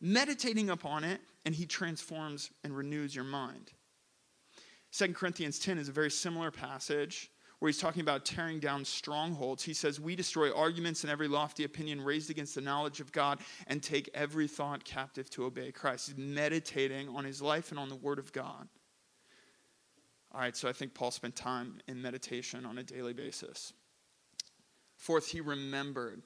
meditating 0.00 0.70
upon 0.70 1.02
it, 1.02 1.20
and 1.44 1.52
he 1.52 1.66
transforms 1.66 2.50
and 2.62 2.76
renews 2.76 3.12
your 3.12 3.24
mind. 3.24 3.72
2 4.92 5.12
Corinthians 5.14 5.58
10 5.58 5.78
is 5.78 5.88
a 5.88 5.92
very 5.92 6.10
similar 6.10 6.52
passage 6.52 7.28
where 7.64 7.70
he's 7.70 7.80
talking 7.80 8.02
about 8.02 8.26
tearing 8.26 8.60
down 8.60 8.84
strongholds. 8.84 9.62
He 9.62 9.72
says, 9.72 9.98
We 9.98 10.14
destroy 10.14 10.54
arguments 10.54 11.02
and 11.02 11.10
every 11.10 11.28
lofty 11.28 11.64
opinion 11.64 11.98
raised 11.98 12.28
against 12.28 12.54
the 12.54 12.60
knowledge 12.60 13.00
of 13.00 13.10
God 13.10 13.38
and 13.68 13.82
take 13.82 14.10
every 14.12 14.46
thought 14.46 14.84
captive 14.84 15.30
to 15.30 15.46
obey 15.46 15.72
Christ. 15.72 16.08
He's 16.08 16.18
meditating 16.18 17.08
on 17.08 17.24
his 17.24 17.40
life 17.40 17.70
and 17.70 17.80
on 17.80 17.88
the 17.88 17.94
Word 17.94 18.18
of 18.18 18.34
God. 18.34 18.68
All 20.30 20.42
right, 20.42 20.54
so 20.54 20.68
I 20.68 20.74
think 20.74 20.92
Paul 20.92 21.10
spent 21.10 21.36
time 21.36 21.78
in 21.88 22.02
meditation 22.02 22.66
on 22.66 22.76
a 22.76 22.82
daily 22.82 23.14
basis. 23.14 23.72
Fourth, 24.98 25.28
he 25.28 25.40
remembered. 25.40 26.20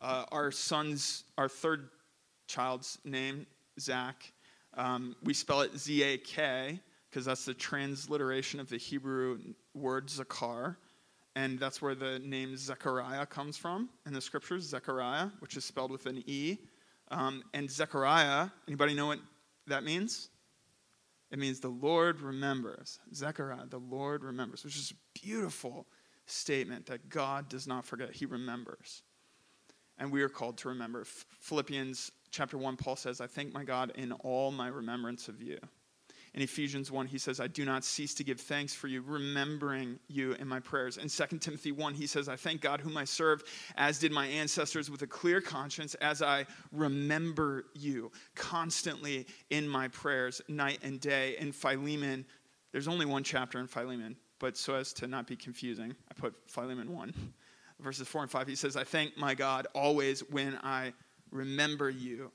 Uh, 0.00 0.24
our 0.32 0.50
son's, 0.50 1.22
our 1.38 1.48
third 1.48 1.90
child's 2.48 2.98
name, 3.04 3.46
Zach, 3.78 4.32
um, 4.74 5.14
we 5.22 5.32
spell 5.32 5.60
it 5.60 5.78
Z 5.78 6.02
A 6.02 6.18
K 6.18 6.80
because 7.16 7.24
that's 7.24 7.46
the 7.46 7.54
transliteration 7.54 8.60
of 8.60 8.68
the 8.68 8.76
Hebrew 8.76 9.38
word 9.72 10.08
Zakar. 10.08 10.76
And 11.34 11.58
that's 11.58 11.80
where 11.80 11.94
the 11.94 12.18
name 12.18 12.54
Zechariah 12.58 13.24
comes 13.24 13.56
from 13.56 13.88
in 14.04 14.12
the 14.12 14.20
scriptures, 14.20 14.64
Zechariah, 14.64 15.28
which 15.38 15.56
is 15.56 15.64
spelled 15.64 15.90
with 15.90 16.04
an 16.04 16.22
E. 16.26 16.58
Um, 17.10 17.42
and 17.54 17.70
Zechariah, 17.70 18.50
anybody 18.68 18.92
know 18.92 19.06
what 19.06 19.20
that 19.66 19.82
means? 19.82 20.28
It 21.30 21.38
means 21.38 21.58
the 21.58 21.68
Lord 21.68 22.20
remembers. 22.20 22.98
Zechariah, 23.14 23.64
the 23.66 23.80
Lord 23.80 24.22
remembers, 24.22 24.62
which 24.62 24.76
is 24.76 24.90
a 24.90 25.18
beautiful 25.18 25.86
statement 26.26 26.84
that 26.84 27.08
God 27.08 27.48
does 27.48 27.66
not 27.66 27.86
forget. 27.86 28.12
He 28.12 28.26
remembers. 28.26 29.04
And 29.96 30.12
we 30.12 30.20
are 30.20 30.28
called 30.28 30.58
to 30.58 30.68
remember. 30.68 31.06
Philippians 31.40 32.12
chapter 32.30 32.58
1, 32.58 32.76
Paul 32.76 32.96
says, 32.96 33.22
I 33.22 33.26
thank 33.26 33.54
my 33.54 33.64
God 33.64 33.92
in 33.94 34.12
all 34.12 34.50
my 34.50 34.68
remembrance 34.68 35.28
of 35.28 35.40
you. 35.40 35.56
In 36.36 36.42
Ephesians 36.42 36.92
1, 36.92 37.06
he 37.06 37.16
says, 37.16 37.40
I 37.40 37.46
do 37.46 37.64
not 37.64 37.82
cease 37.82 38.12
to 38.14 38.22
give 38.22 38.38
thanks 38.38 38.74
for 38.74 38.88
you, 38.88 39.00
remembering 39.00 39.98
you 40.06 40.32
in 40.34 40.46
my 40.46 40.60
prayers. 40.60 40.98
In 40.98 41.08
2 41.08 41.38
Timothy 41.38 41.72
1, 41.72 41.94
he 41.94 42.06
says, 42.06 42.28
I 42.28 42.36
thank 42.36 42.60
God 42.60 42.82
whom 42.82 42.98
I 42.98 43.04
serve, 43.04 43.42
as 43.78 43.98
did 43.98 44.12
my 44.12 44.26
ancestors, 44.26 44.90
with 44.90 45.00
a 45.00 45.06
clear 45.06 45.40
conscience, 45.40 45.94
as 45.94 46.20
I 46.20 46.44
remember 46.72 47.64
you 47.72 48.12
constantly 48.34 49.26
in 49.48 49.66
my 49.66 49.88
prayers, 49.88 50.42
night 50.46 50.80
and 50.82 51.00
day. 51.00 51.36
In 51.38 51.52
Philemon, 51.52 52.26
there's 52.70 52.86
only 52.86 53.06
one 53.06 53.24
chapter 53.24 53.58
in 53.58 53.66
Philemon, 53.66 54.14
but 54.38 54.58
so 54.58 54.74
as 54.74 54.92
to 54.92 55.06
not 55.06 55.26
be 55.26 55.36
confusing, 55.36 55.96
I 56.10 56.14
put 56.20 56.34
Philemon 56.46 56.92
1. 56.92 57.14
Verses 57.80 58.06
4 58.08 58.22
and 58.22 58.30
5, 58.30 58.46
he 58.46 58.56
says, 58.56 58.76
I 58.76 58.84
thank 58.84 59.16
my 59.16 59.34
God 59.34 59.66
always 59.74 60.20
when 60.30 60.58
I 60.62 60.92
remember 61.30 61.88
you 61.88 62.30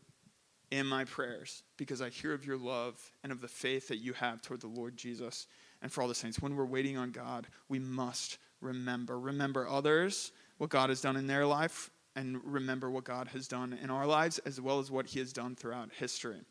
in 0.72 0.88
my 0.88 1.04
prayers 1.04 1.64
because 1.78 2.02
I 2.02 2.10
hear 2.10 2.34
of 2.34 2.46
your 2.46 2.58
love 2.58 3.12
and 3.24 3.32
of 3.32 3.42
the 3.42 3.48
faith 3.48 3.90
that 3.90 3.98
you 3.98 4.14
have 4.14 4.42
toward 4.42 4.62
the 4.62 4.68
Lord 4.68 4.96
Jesus 4.96 5.48
and 5.82 5.92
for 5.92 6.02
all 6.02 6.08
the 6.08 6.16
saints. 6.16 6.40
When 6.40 6.56
we're 6.56 6.66
waiting 6.66 6.98
on 6.98 7.12
God, 7.12 7.48
we 7.68 7.78
must 7.78 8.38
remember. 8.62 9.20
Remember 9.20 9.68
others, 9.68 10.32
what 10.58 10.70
God 10.70 10.90
has 10.90 11.02
done 11.02 11.18
in 11.18 11.28
their 11.28 11.46
life, 11.46 11.92
and 12.16 12.40
remember 12.44 12.90
what 12.90 13.04
God 13.04 13.30
has 13.30 13.48
done 13.48 13.78
in 13.82 13.90
our 13.90 14.06
lives 14.06 14.40
as 14.40 14.60
well 14.60 14.80
as 14.80 14.90
what 14.90 15.08
he 15.08 15.20
has 15.20 15.34
done 15.34 15.56
throughout 15.56 15.92
history. 15.98 16.42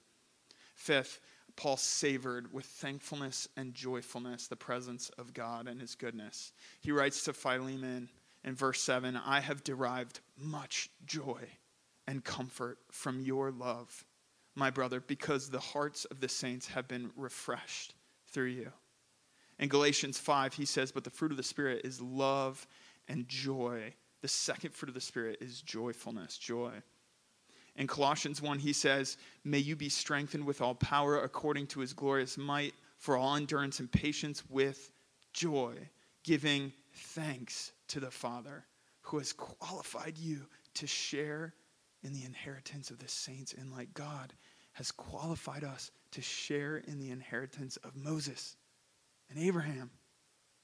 Fifth, 0.74 1.20
Paul 1.56 1.76
savored 1.76 2.52
with 2.52 2.64
thankfulness 2.64 3.48
and 3.56 3.74
joyfulness 3.74 4.46
the 4.46 4.56
presence 4.56 5.10
of 5.18 5.34
God 5.34 5.68
and 5.68 5.80
his 5.80 5.94
goodness. 5.94 6.52
He 6.80 6.92
writes 6.92 7.24
to 7.24 7.32
Philemon 7.32 8.08
in 8.44 8.54
verse 8.54 8.80
7 8.80 9.16
I 9.16 9.40
have 9.40 9.64
derived 9.64 10.20
much 10.38 10.88
joy 11.06 11.42
and 12.06 12.24
comfort 12.24 12.78
from 12.90 13.20
your 13.20 13.50
love 13.50 14.04
my 14.60 14.70
brother, 14.70 15.00
because 15.00 15.50
the 15.50 15.58
hearts 15.58 16.04
of 16.04 16.20
the 16.20 16.28
saints 16.28 16.68
have 16.68 16.86
been 16.86 17.10
refreshed 17.16 17.94
through 18.28 18.46
you. 18.46 18.70
In 19.58 19.68
Galatians 19.68 20.18
5, 20.18 20.54
he 20.54 20.64
says, 20.64 20.92
But 20.92 21.02
the 21.02 21.10
fruit 21.10 21.32
of 21.32 21.36
the 21.36 21.42
Spirit 21.42 21.80
is 21.84 22.00
love 22.00 22.66
and 23.08 23.28
joy. 23.28 23.94
The 24.22 24.28
second 24.28 24.72
fruit 24.72 24.88
of 24.88 24.94
the 24.94 25.00
Spirit 25.00 25.38
is 25.40 25.60
joyfulness, 25.62 26.38
joy. 26.38 26.70
In 27.76 27.86
Colossians 27.86 28.40
1, 28.40 28.58
he 28.58 28.72
says, 28.72 29.16
May 29.44 29.58
you 29.58 29.74
be 29.74 29.88
strengthened 29.88 30.44
with 30.44 30.60
all 30.60 30.74
power 30.74 31.22
according 31.22 31.66
to 31.68 31.80
his 31.80 31.92
glorious 31.92 32.38
might 32.38 32.74
for 32.98 33.16
all 33.16 33.36
endurance 33.36 33.80
and 33.80 33.90
patience 33.90 34.42
with 34.48 34.92
joy, 35.32 35.74
giving 36.22 36.72
thanks 36.92 37.72
to 37.88 38.00
the 38.00 38.10
Father 38.10 38.64
who 39.02 39.18
has 39.18 39.32
qualified 39.32 40.18
you 40.18 40.46
to 40.74 40.86
share 40.86 41.54
in 42.02 42.12
the 42.12 42.24
inheritance 42.24 42.90
of 42.90 42.98
the 42.98 43.08
saints 43.08 43.52
in 43.52 43.70
like 43.70 43.92
God 43.94 44.32
has 44.72 44.90
qualified 44.92 45.64
us 45.64 45.90
to 46.12 46.22
share 46.22 46.76
in 46.78 46.98
the 46.98 47.10
inheritance 47.10 47.76
of 47.78 47.96
Moses 47.96 48.56
and 49.28 49.38
Abraham, 49.38 49.90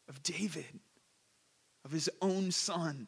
of 0.09 0.23
David, 0.23 0.81
of 1.85 1.93
his 1.93 2.11
own 2.21 2.51
son. 2.51 3.07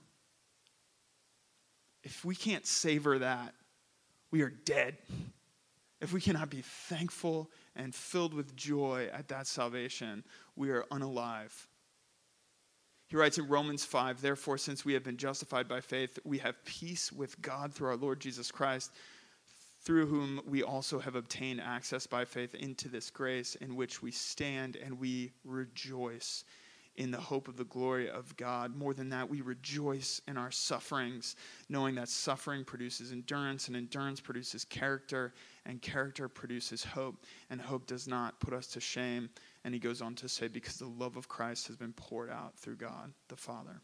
If 2.02 2.24
we 2.24 2.34
can't 2.34 2.66
savor 2.66 3.18
that, 3.18 3.54
we 4.30 4.42
are 4.42 4.50
dead. 4.50 4.96
If 6.00 6.12
we 6.12 6.20
cannot 6.20 6.50
be 6.50 6.62
thankful 6.62 7.50
and 7.74 7.94
filled 7.94 8.34
with 8.34 8.54
joy 8.54 9.08
at 9.12 9.28
that 9.28 9.46
salvation, 9.46 10.22
we 10.54 10.70
are 10.70 10.84
unalive. 10.92 11.66
He 13.08 13.16
writes 13.16 13.38
in 13.38 13.48
Romans 13.48 13.84
5 13.84 14.20
Therefore, 14.20 14.58
since 14.58 14.84
we 14.84 14.92
have 14.92 15.02
been 15.02 15.16
justified 15.16 15.66
by 15.66 15.80
faith, 15.80 16.18
we 16.24 16.38
have 16.38 16.62
peace 16.64 17.10
with 17.10 17.40
God 17.40 17.72
through 17.72 17.88
our 17.88 17.96
Lord 17.96 18.20
Jesus 18.20 18.52
Christ 18.52 18.92
through 19.88 20.04
whom 20.04 20.38
we 20.46 20.62
also 20.62 20.98
have 20.98 21.14
obtained 21.14 21.62
access 21.62 22.06
by 22.06 22.22
faith 22.22 22.54
into 22.54 22.90
this 22.90 23.08
grace 23.08 23.54
in 23.54 23.74
which 23.74 24.02
we 24.02 24.10
stand 24.10 24.76
and 24.76 25.00
we 25.00 25.32
rejoice 25.46 26.44
in 26.96 27.10
the 27.10 27.16
hope 27.16 27.48
of 27.48 27.56
the 27.56 27.64
glory 27.64 28.10
of 28.10 28.36
God. 28.36 28.76
More 28.76 28.92
than 28.92 29.08
that, 29.08 29.30
we 29.30 29.40
rejoice 29.40 30.20
in 30.28 30.36
our 30.36 30.50
sufferings, 30.50 31.36
knowing 31.70 31.94
that 31.94 32.10
suffering 32.10 32.66
produces 32.66 33.12
endurance, 33.12 33.68
and 33.68 33.76
endurance 33.78 34.20
produces 34.20 34.62
character, 34.62 35.32
and 35.64 35.80
character 35.80 36.28
produces 36.28 36.84
hope, 36.84 37.24
and 37.48 37.58
hope 37.58 37.86
does 37.86 38.06
not 38.06 38.38
put 38.40 38.52
us 38.52 38.66
to 38.66 38.80
shame. 38.80 39.30
And 39.64 39.72
he 39.72 39.80
goes 39.80 40.02
on 40.02 40.14
to 40.16 40.28
say, 40.28 40.48
because 40.48 40.76
the 40.76 40.84
love 40.84 41.16
of 41.16 41.28
Christ 41.28 41.66
has 41.68 41.76
been 41.76 41.94
poured 41.94 42.28
out 42.28 42.58
through 42.58 42.76
God 42.76 43.14
the 43.28 43.36
Father. 43.36 43.80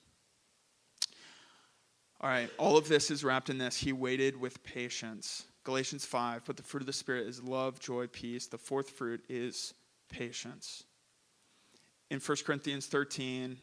All 2.21 2.29
right, 2.29 2.51
all 2.59 2.77
of 2.77 2.89
this 2.89 3.11
is 3.11 3.25
wrapped 3.25 3.49
in 3.49 3.57
this. 3.57 3.79
He 3.79 3.95
waited 3.95 4.39
with 4.39 4.63
patience. 4.65 5.47
Galatians 5.65 6.05
5, 6.05 6.43
but 6.45 6.57
the 6.57 6.63
fruit 6.63 6.83
of 6.83 6.87
the 6.87 6.93
Spirit 6.93 7.27
is 7.27 7.43
love, 7.43 7.81
joy, 7.81 8.07
peace. 8.07 8.47
The 8.47 8.59
fourth 8.59 8.91
fruit 8.91 9.25
is 9.29 9.75
patience 10.11 10.85
in 12.11 12.21
1 12.21 12.39
Corinthians 12.45 12.87
13, 12.87 13.57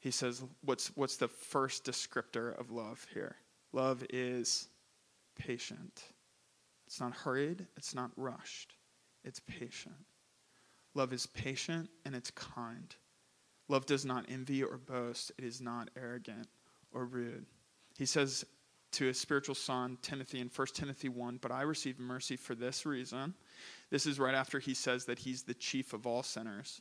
he 0.00 0.10
says, 0.10 0.42
what's, 0.64 0.88
what's 0.96 1.16
the 1.16 1.28
first 1.28 1.84
descriptor 1.84 2.58
of 2.58 2.70
love 2.70 3.06
here? 3.12 3.36
Love 3.72 4.04
is 4.10 4.68
patient. 5.38 6.02
It's 6.86 7.00
not 7.00 7.14
hurried, 7.14 7.66
it's 7.76 7.94
not 7.94 8.10
rushed, 8.16 8.74
it's 9.24 9.40
patient. 9.40 9.94
Love 10.94 11.12
is 11.12 11.26
patient 11.26 11.88
and 12.04 12.14
it's 12.14 12.30
kind. 12.32 12.94
Love 13.68 13.86
does 13.86 14.04
not 14.04 14.26
envy 14.28 14.62
or 14.62 14.76
boast, 14.76 15.32
it 15.38 15.44
is 15.44 15.60
not 15.60 15.90
arrogant 15.96 16.48
or 16.92 17.04
rude. 17.04 17.46
He 17.96 18.06
says 18.06 18.44
to 18.92 19.06
his 19.06 19.18
spiritual 19.18 19.54
son, 19.54 19.98
Timothy, 20.02 20.40
in 20.40 20.50
1 20.54 20.66
Timothy 20.74 21.08
1, 21.08 21.38
but 21.40 21.50
I 21.50 21.62
received 21.62 21.98
mercy 21.98 22.36
for 22.36 22.54
this 22.54 22.86
reason. 22.86 23.34
This 23.90 24.06
is 24.06 24.18
right 24.18 24.34
after 24.34 24.58
he 24.58 24.74
says 24.74 25.04
that 25.06 25.20
he's 25.20 25.42
the 25.42 25.54
chief 25.54 25.92
of 25.92 26.06
all 26.06 26.22
sinners. 26.22 26.80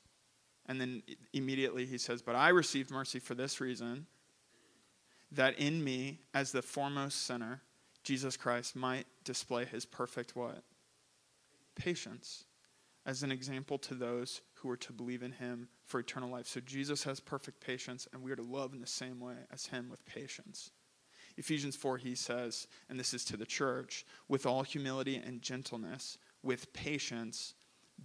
And 0.68 0.80
then 0.80 1.04
immediately 1.34 1.86
he 1.86 1.98
says, 1.98 2.22
But 2.22 2.36
I 2.36 2.50
received 2.50 2.92
mercy 2.92 3.20
for 3.20 3.36
this 3.36 3.60
reason, 3.60 4.06
that 5.32 5.58
in 5.58 5.84
me, 5.84 6.20
as 6.34 6.52
the 6.52 6.62
foremost 6.62 7.26
sinner, 7.26 7.62
Jesus 8.04 8.38
Christ 8.38 8.76
might 8.76 9.06
display 9.24 9.66
his 9.66 9.86
perfect 9.86 10.36
what? 10.36 10.64
Patience. 11.76 12.46
As 13.06 13.24
an 13.24 13.32
example 13.32 13.78
to 13.80 13.96
those 13.96 14.42
who 14.56 14.70
are 14.70 14.78
to 14.78 14.94
believe 14.94 15.24
in 15.24 15.32
him 15.32 15.70
for 15.86 16.00
eternal 16.00 16.30
life. 16.30 16.48
So 16.48 16.60
Jesus 16.60 17.04
has 17.04 17.20
perfect 17.20 17.60
patience, 17.60 18.08
and 18.14 18.22
we 18.22 18.32
are 18.32 18.36
to 18.36 18.44
love 18.44 18.74
in 18.74 18.82
the 18.82 18.88
same 18.88 19.20
way 19.20 19.36
as 19.52 19.66
him 19.66 19.90
with 19.90 20.06
patience. 20.06 20.72
Ephesians 21.38 21.76
4, 21.76 21.98
he 21.98 22.16
says, 22.16 22.68
and 22.90 23.00
this 23.00 23.14
is 23.14 23.26
to 23.26 23.38
the 23.38 23.46
church, 23.46 24.06
with 24.28 24.46
all 24.46 24.64
humility 24.64 25.16
and 25.16 25.42
gentleness, 25.42 26.18
with 26.44 26.72
patience, 26.74 27.54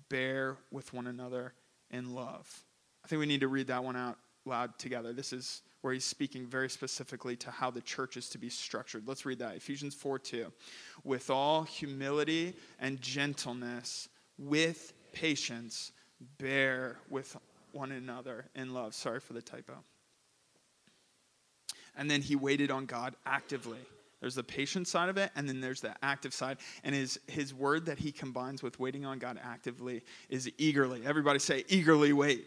bear 0.08 0.56
with 0.70 0.92
one 0.92 1.06
another 1.06 1.54
in 1.90 2.14
love. 2.14 2.64
I 3.04 3.08
think 3.08 3.20
we 3.20 3.26
need 3.26 3.40
to 3.40 3.48
read 3.48 3.68
that 3.68 3.84
one 3.84 3.96
out 3.96 4.18
loud 4.44 4.78
together. 4.78 5.12
This 5.12 5.32
is 5.32 5.62
where 5.80 5.92
he's 5.92 6.04
speaking 6.04 6.46
very 6.46 6.68
specifically 6.68 7.36
to 7.36 7.50
how 7.50 7.70
the 7.70 7.80
church 7.80 8.16
is 8.16 8.28
to 8.30 8.38
be 8.38 8.48
structured. 8.48 9.06
Let's 9.06 9.26
read 9.26 9.38
that. 9.40 9.56
Ephesians 9.56 9.94
4 9.94 10.18
2. 10.18 10.52
With 11.04 11.30
all 11.30 11.62
humility 11.62 12.54
and 12.80 13.00
gentleness, 13.00 14.08
with 14.38 14.92
patience, 15.12 15.92
bear 16.38 16.98
with 17.08 17.36
one 17.72 17.92
another 17.92 18.46
in 18.54 18.72
love. 18.72 18.94
Sorry 18.94 19.20
for 19.20 19.32
the 19.32 19.42
typo. 19.42 19.74
And 21.96 22.10
then 22.10 22.22
he 22.22 22.36
waited 22.36 22.70
on 22.70 22.86
God 22.86 23.14
actively. 23.24 23.78
There's 24.20 24.34
the 24.34 24.42
patient 24.42 24.88
side 24.88 25.08
of 25.08 25.18
it, 25.18 25.30
and 25.36 25.48
then 25.48 25.60
there's 25.60 25.80
the 25.80 25.94
active 26.02 26.32
side. 26.32 26.58
And 26.84 26.94
his, 26.94 27.20
his 27.26 27.52
word 27.52 27.86
that 27.86 27.98
he 27.98 28.12
combines 28.12 28.62
with 28.62 28.80
waiting 28.80 29.04
on 29.04 29.18
God 29.18 29.38
actively 29.42 30.02
is 30.28 30.50
eagerly. 30.58 31.02
Everybody 31.04 31.38
say, 31.38 31.64
eagerly 31.68 32.12
wait. 32.12 32.46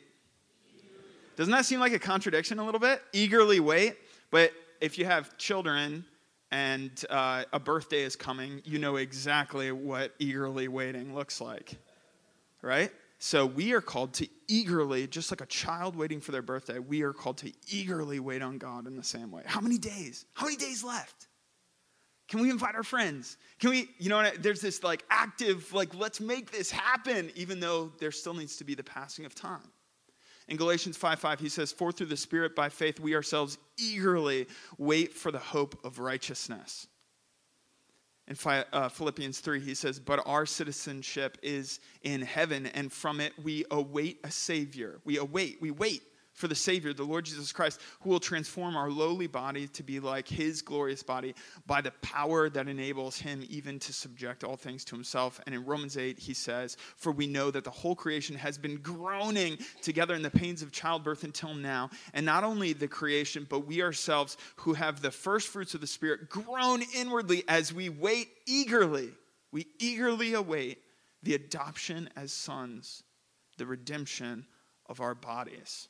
Doesn't 1.35 1.51
that 1.51 1.65
seem 1.65 1.79
like 1.79 1.93
a 1.93 1.99
contradiction 1.99 2.59
a 2.59 2.65
little 2.65 2.81
bit? 2.81 3.01
Eagerly 3.13 3.59
wait. 3.59 3.95
But 4.31 4.51
if 4.81 4.97
you 4.97 5.05
have 5.05 5.37
children 5.37 6.05
and 6.51 6.91
uh, 7.09 7.45
a 7.53 7.59
birthday 7.59 8.01
is 8.01 8.15
coming, 8.15 8.61
you 8.65 8.79
know 8.79 8.97
exactly 8.97 9.71
what 9.71 10.13
eagerly 10.19 10.67
waiting 10.67 11.15
looks 11.15 11.39
like, 11.39 11.75
right? 12.61 12.91
So 13.19 13.45
we 13.45 13.73
are 13.73 13.81
called 13.81 14.13
to 14.15 14.27
eagerly, 14.47 15.05
just 15.05 15.29
like 15.29 15.41
a 15.41 15.45
child 15.45 15.97
waiting 15.97 16.21
for 16.21 16.31
their 16.31 16.41
birthday, 16.41 16.79
we 16.79 17.01
are 17.01 17.11
called 17.11 17.37
to 17.39 17.51
eagerly 17.67 18.19
wait 18.21 18.41
on 18.41 18.57
God 18.57 18.87
in 18.87 18.95
the 18.95 19.03
same 19.03 19.29
way. 19.29 19.43
How 19.45 19.59
many 19.59 19.77
days? 19.77 20.25
How 20.33 20.45
many 20.45 20.55
days 20.55 20.85
left? 20.85 21.27
Can 22.29 22.39
we 22.39 22.49
invite 22.49 22.75
our 22.75 22.83
friends? 22.83 23.37
Can 23.59 23.71
we, 23.71 23.89
you 23.97 24.07
know, 24.07 24.17
what? 24.17 24.41
there's 24.41 24.61
this 24.61 24.83
like 24.83 25.03
active, 25.09 25.73
like, 25.73 25.93
let's 25.95 26.21
make 26.21 26.51
this 26.51 26.71
happen, 26.71 27.29
even 27.35 27.59
though 27.59 27.91
there 27.99 28.11
still 28.11 28.33
needs 28.33 28.55
to 28.57 28.63
be 28.63 28.73
the 28.73 28.83
passing 28.83 29.25
of 29.25 29.35
time. 29.35 29.67
In 30.47 30.55
Galatians 30.55 30.95
5 30.95 31.19
5, 31.19 31.39
he 31.39 31.49
says, 31.49 31.73
For 31.73 31.91
through 31.91 32.07
the 32.07 32.17
Spirit 32.17 32.55
by 32.55 32.69
faith 32.69 32.99
we 32.99 33.15
ourselves 33.15 33.57
eagerly 33.77 34.47
wait 34.77 35.13
for 35.13 35.31
the 35.31 35.39
hope 35.39 35.83
of 35.83 35.99
righteousness. 35.99 36.87
In 38.29 38.37
uh, 38.71 38.89
Philippians 38.89 39.39
3, 39.39 39.59
he 39.59 39.73
says, 39.73 39.99
But 39.99 40.21
our 40.27 40.45
citizenship 40.45 41.39
is 41.41 41.79
in 42.03 42.21
heaven, 42.21 42.67
and 42.67 42.91
from 42.91 43.19
it 43.19 43.33
we 43.41 43.65
await 43.71 44.19
a 44.23 44.29
Savior. 44.29 44.99
We 45.03 45.17
await, 45.17 45.59
we 45.59 45.71
wait 45.71 46.03
for 46.39 46.47
the 46.47 46.55
Savior, 46.55 46.93
the 46.93 47.03
Lord 47.03 47.25
Jesus 47.25 47.51
Christ, 47.51 47.81
who 47.99 48.09
will 48.09 48.19
transform 48.21 48.77
our 48.77 48.89
lowly 48.89 49.27
body 49.27 49.67
to 49.67 49.83
be 49.83 49.99
like 49.99 50.25
his 50.25 50.61
glorious 50.61 51.03
body 51.03 51.35
by 51.67 51.81
the 51.81 51.91
power 52.01 52.49
that 52.49 52.69
enables 52.69 53.17
him 53.17 53.45
even 53.49 53.77
to 53.79 53.91
subject 53.91 54.45
all 54.45 54.55
things 54.55 54.85
to 54.85 54.95
himself. 54.95 55.41
And 55.45 55.53
in 55.53 55.65
Romans 55.65 55.97
8, 55.97 56.17
he 56.17 56.33
says, 56.33 56.77
For 56.95 57.11
we 57.11 57.27
know 57.27 57.51
that 57.51 57.65
the 57.65 57.69
whole 57.69 57.93
creation 57.93 58.37
has 58.37 58.57
been 58.57 58.77
groaning 58.77 59.57
together 59.81 60.15
in 60.15 60.21
the 60.21 60.29
pains 60.29 60.61
of 60.61 60.71
childbirth 60.71 61.25
until 61.25 61.53
now. 61.53 61.89
And 62.13 62.25
not 62.25 62.45
only 62.45 62.71
the 62.71 62.87
creation, 62.87 63.45
but 63.49 63.67
we 63.67 63.81
ourselves 63.81 64.37
who 64.55 64.73
have 64.75 65.01
the 65.01 65.11
first 65.11 65.49
fruits 65.49 65.73
of 65.73 65.81
the 65.81 65.87
Spirit 65.87 66.29
groan 66.29 66.83
inwardly 66.95 67.43
as 67.49 67.73
we 67.73 67.89
wait 67.89 68.29
eagerly. 68.47 69.09
We 69.51 69.67
eagerly 69.77 70.35
await 70.35 70.83
the 71.21 71.33
adoption 71.33 72.09
as 72.15 72.31
sons, 72.31 73.03
the 73.57 73.65
redemption 73.65 74.45
of 74.85 75.01
our 75.01 75.15
bodies. 75.15 75.89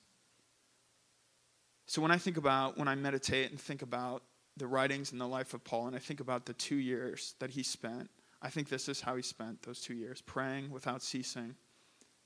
So 1.89 2.04
when 2.04 2.12
I 2.12 2.19
think 2.19 2.38
about, 2.38 2.78
when 2.78 2.88
I 2.88 2.93
meditate 2.93 3.49
and 3.49 3.60
think 3.60 3.82
about 3.82 4.21
the 4.56 4.67
writings 4.67 5.12
and 5.12 5.19
the 5.19 5.25
life 5.25 5.56
of 5.56 5.63
Paul, 5.63 5.88
and 5.88 5.95
I 5.95 5.99
think 5.99 6.19
about 6.19 6.45
the 6.45 6.54
two 6.54 6.75
years 6.75 7.34
that 7.39 7.49
he 7.49 7.63
spent, 7.63 8.12
I 8.43 8.49
think 8.52 8.69
this 8.69 8.88
is 8.88 9.02
how 9.02 9.15
he 9.15 9.23
spent 9.23 9.63
those 9.63 9.82
two 9.82 9.95
years 9.95 10.21
praying 10.21 10.69
without 10.69 11.02
ceasing, 11.02 11.56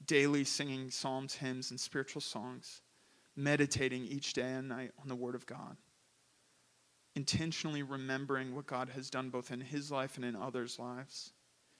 daily 0.05 0.43
singing 0.43 0.91
psalms, 0.91 1.35
hymns, 1.35 1.71
and 1.71 1.79
spiritual 1.79 2.19
songs, 2.19 2.81
meditating 3.37 4.03
each 4.03 4.33
day 4.33 4.51
and 4.51 4.67
night 4.67 4.91
on 5.01 5.07
the 5.07 5.15
Word 5.15 5.33
of 5.33 5.45
God, 5.45 5.77
intentionally 7.15 7.83
remembering 7.83 8.53
what 8.53 8.67
God 8.67 8.89
has 8.89 9.09
done 9.09 9.29
both 9.29 9.49
in 9.49 9.61
his 9.61 9.89
life 9.89 10.17
and 10.17 10.25
in 10.25 10.35
others' 10.35 10.77
lives, 10.77 11.31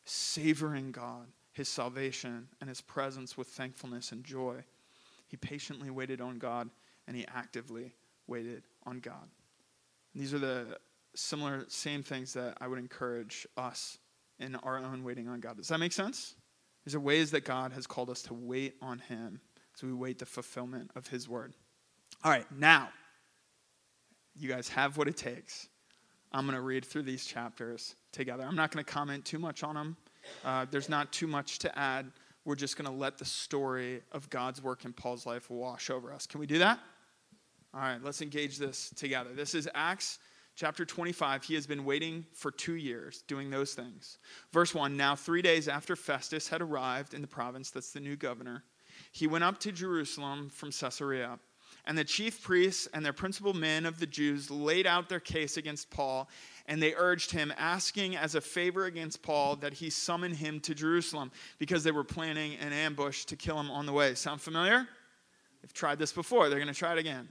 savoring 0.06 0.94
God, 0.94 1.28
his 1.52 1.68
salvation, 1.68 2.48
and 2.62 2.70
his 2.70 2.80
presence 2.80 3.38
with 3.38 3.48
thankfulness 3.48 4.14
and 4.14 4.24
joy. 4.24 4.64
He 5.28 5.36
patiently 5.36 5.90
waited 5.90 6.22
on 6.22 6.38
God 6.38 6.70
and 7.08 7.16
he 7.16 7.26
actively 7.28 7.94
waited 8.28 8.64
on 8.86 9.00
God. 9.00 9.28
And 10.14 10.24
these 10.24 10.34
are 10.34 10.40
the 10.40 10.78
similar, 11.16 11.66
same 11.68 12.04
things 12.04 12.34
that 12.34 12.58
I 12.60 12.68
would 12.68 12.80
encourage 12.80 13.48
us 13.58 13.98
in 14.40 14.56
our 14.56 14.78
own 14.78 15.04
waiting 15.04 15.28
on 15.28 15.40
God. 15.40 15.58
Does 15.58 15.68
that 15.68 15.80
make 15.80 15.94
sense? 15.94 16.36
These 16.86 16.96
are 16.96 17.00
ways 17.00 17.32
that 17.32 17.46
God 17.46 17.72
has 17.74 17.88
called 17.88 18.10
us 18.10 18.22
to 18.24 18.34
wait 18.34 18.76
on 18.82 19.00
him 19.00 19.40
as 19.76 19.84
we 19.84 19.94
wait 19.94 20.20
the 20.20 20.26
fulfillment 20.26 20.92
of 20.96 21.08
his 21.08 21.30
word. 21.30 21.54
All 22.24 22.32
right, 22.32 22.46
now, 22.52 22.90
you 24.36 24.50
guys 24.50 24.70
have 24.70 24.98
what 24.98 25.08
it 25.08 25.18
takes. 25.18 25.68
I'm 26.32 26.46
going 26.46 26.56
to 26.56 26.62
read 26.62 26.84
through 26.84 27.04
these 27.04 27.26
chapters 27.26 27.96
together. 28.12 28.44
I'm 28.44 28.56
not 28.56 28.72
going 28.72 28.84
to 28.84 28.92
comment 28.92 29.24
too 29.24 29.40
much 29.40 29.64
on 29.64 29.76
them. 29.76 29.98
Uh, 30.44 30.66
there's 30.70 30.90
not 30.90 31.12
too 31.12 31.28
much 31.28 31.60
to 31.60 31.78
add. 31.78 32.12
We're 32.46 32.56
just 32.56 32.76
going 32.78 32.90
to 32.90 32.96
let 32.96 33.18
the 33.18 33.26
story 33.26 34.02
of 34.12 34.30
God's 34.30 34.62
work 34.62 34.84
in 34.84 34.94
Paul's 34.94 35.26
life 35.26 35.50
wash 35.50 35.90
over 35.90 36.12
us. 36.12 36.26
Can 36.26 36.40
we 36.40 36.48
do 36.48 36.60
that? 36.60 36.80
All 37.74 37.80
right, 37.80 38.04
let's 38.04 38.22
engage 38.22 38.60
this 38.60 38.92
together. 38.96 39.32
This 39.34 39.56
is 39.56 39.68
Acts 39.74 40.20
chapter 40.56 40.86
25. 40.86 41.44
He 41.44 41.56
has 41.56 41.66
been 41.66 41.86
waiting 41.86 42.24
for 42.32 42.52
two 42.52 42.76
years 42.76 43.24
doing 43.28 43.50
those 43.50 43.74
things. 43.74 44.20
Verse 44.52 44.76
1 44.76 44.96
Now, 44.96 45.16
three 45.16 45.42
days 45.42 45.68
after 45.68 45.96
Festus 45.96 46.48
had 46.48 46.62
arrived 46.62 47.16
in 47.16 47.22
the 47.22 47.28
province, 47.28 47.72
that's 47.72 47.92
the 47.92 48.00
new 48.00 48.16
governor, 48.16 48.64
he 49.12 49.26
went 49.26 49.44
up 49.44 49.60
to 49.62 49.72
Jerusalem 49.72 50.52
from 50.52 50.72
Caesarea. 50.72 51.40
And 51.86 51.98
the 51.98 52.04
chief 52.04 52.44
priests 52.44 52.88
and 52.94 53.04
their 53.04 53.12
principal 53.12 53.54
men 53.54 53.88
of 53.88 54.00
the 54.00 54.06
Jews 54.06 54.52
laid 54.52 54.86
out 54.86 55.10
their 55.10 55.20
case 55.20 55.58
against 55.58 55.90
Paul, 55.90 56.30
and 56.68 56.82
they 56.82 56.94
urged 56.94 57.32
him, 57.32 57.52
asking 57.58 58.16
as 58.16 58.36
a 58.36 58.42
favor 58.42 58.86
against 58.86 59.24
Paul 59.24 59.56
that 59.58 59.74
he 59.74 59.90
summon 59.90 60.34
him 60.34 60.60
to 60.62 60.76
Jerusalem 60.76 61.32
because 61.58 61.84
they 61.84 61.92
were 61.92 62.04
planning 62.04 62.56
an 62.58 62.72
ambush 62.72 63.26
to 63.26 63.36
kill 63.36 63.60
him 63.60 63.72
on 63.72 63.88
the 63.88 63.94
way. 63.94 64.14
Sound 64.14 64.42
familiar? 64.42 64.88
They've 65.64 65.74
tried 65.74 65.98
this 65.98 66.14
before, 66.14 66.50
they're 66.50 66.60
going 66.60 66.72
to 66.72 66.74
try 66.74 66.94
it 66.94 67.00
again. 67.00 67.30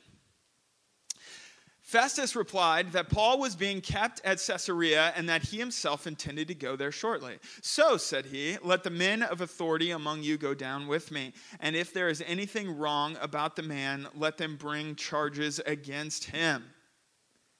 Festus 1.92 2.34
replied 2.34 2.92
that 2.92 3.10
Paul 3.10 3.38
was 3.38 3.54
being 3.54 3.82
kept 3.82 4.22
at 4.24 4.38
Caesarea 4.38 5.12
and 5.14 5.28
that 5.28 5.42
he 5.42 5.58
himself 5.58 6.06
intended 6.06 6.48
to 6.48 6.54
go 6.54 6.74
there 6.74 6.90
shortly. 6.90 7.38
So, 7.60 7.98
said 7.98 8.24
he, 8.24 8.56
let 8.62 8.82
the 8.82 8.88
men 8.88 9.22
of 9.22 9.42
authority 9.42 9.90
among 9.90 10.22
you 10.22 10.38
go 10.38 10.54
down 10.54 10.86
with 10.86 11.10
me. 11.10 11.34
And 11.60 11.76
if 11.76 11.92
there 11.92 12.08
is 12.08 12.24
anything 12.26 12.78
wrong 12.78 13.18
about 13.20 13.56
the 13.56 13.62
man, 13.62 14.08
let 14.14 14.38
them 14.38 14.56
bring 14.56 14.94
charges 14.94 15.60
against 15.66 16.24
him. 16.24 16.64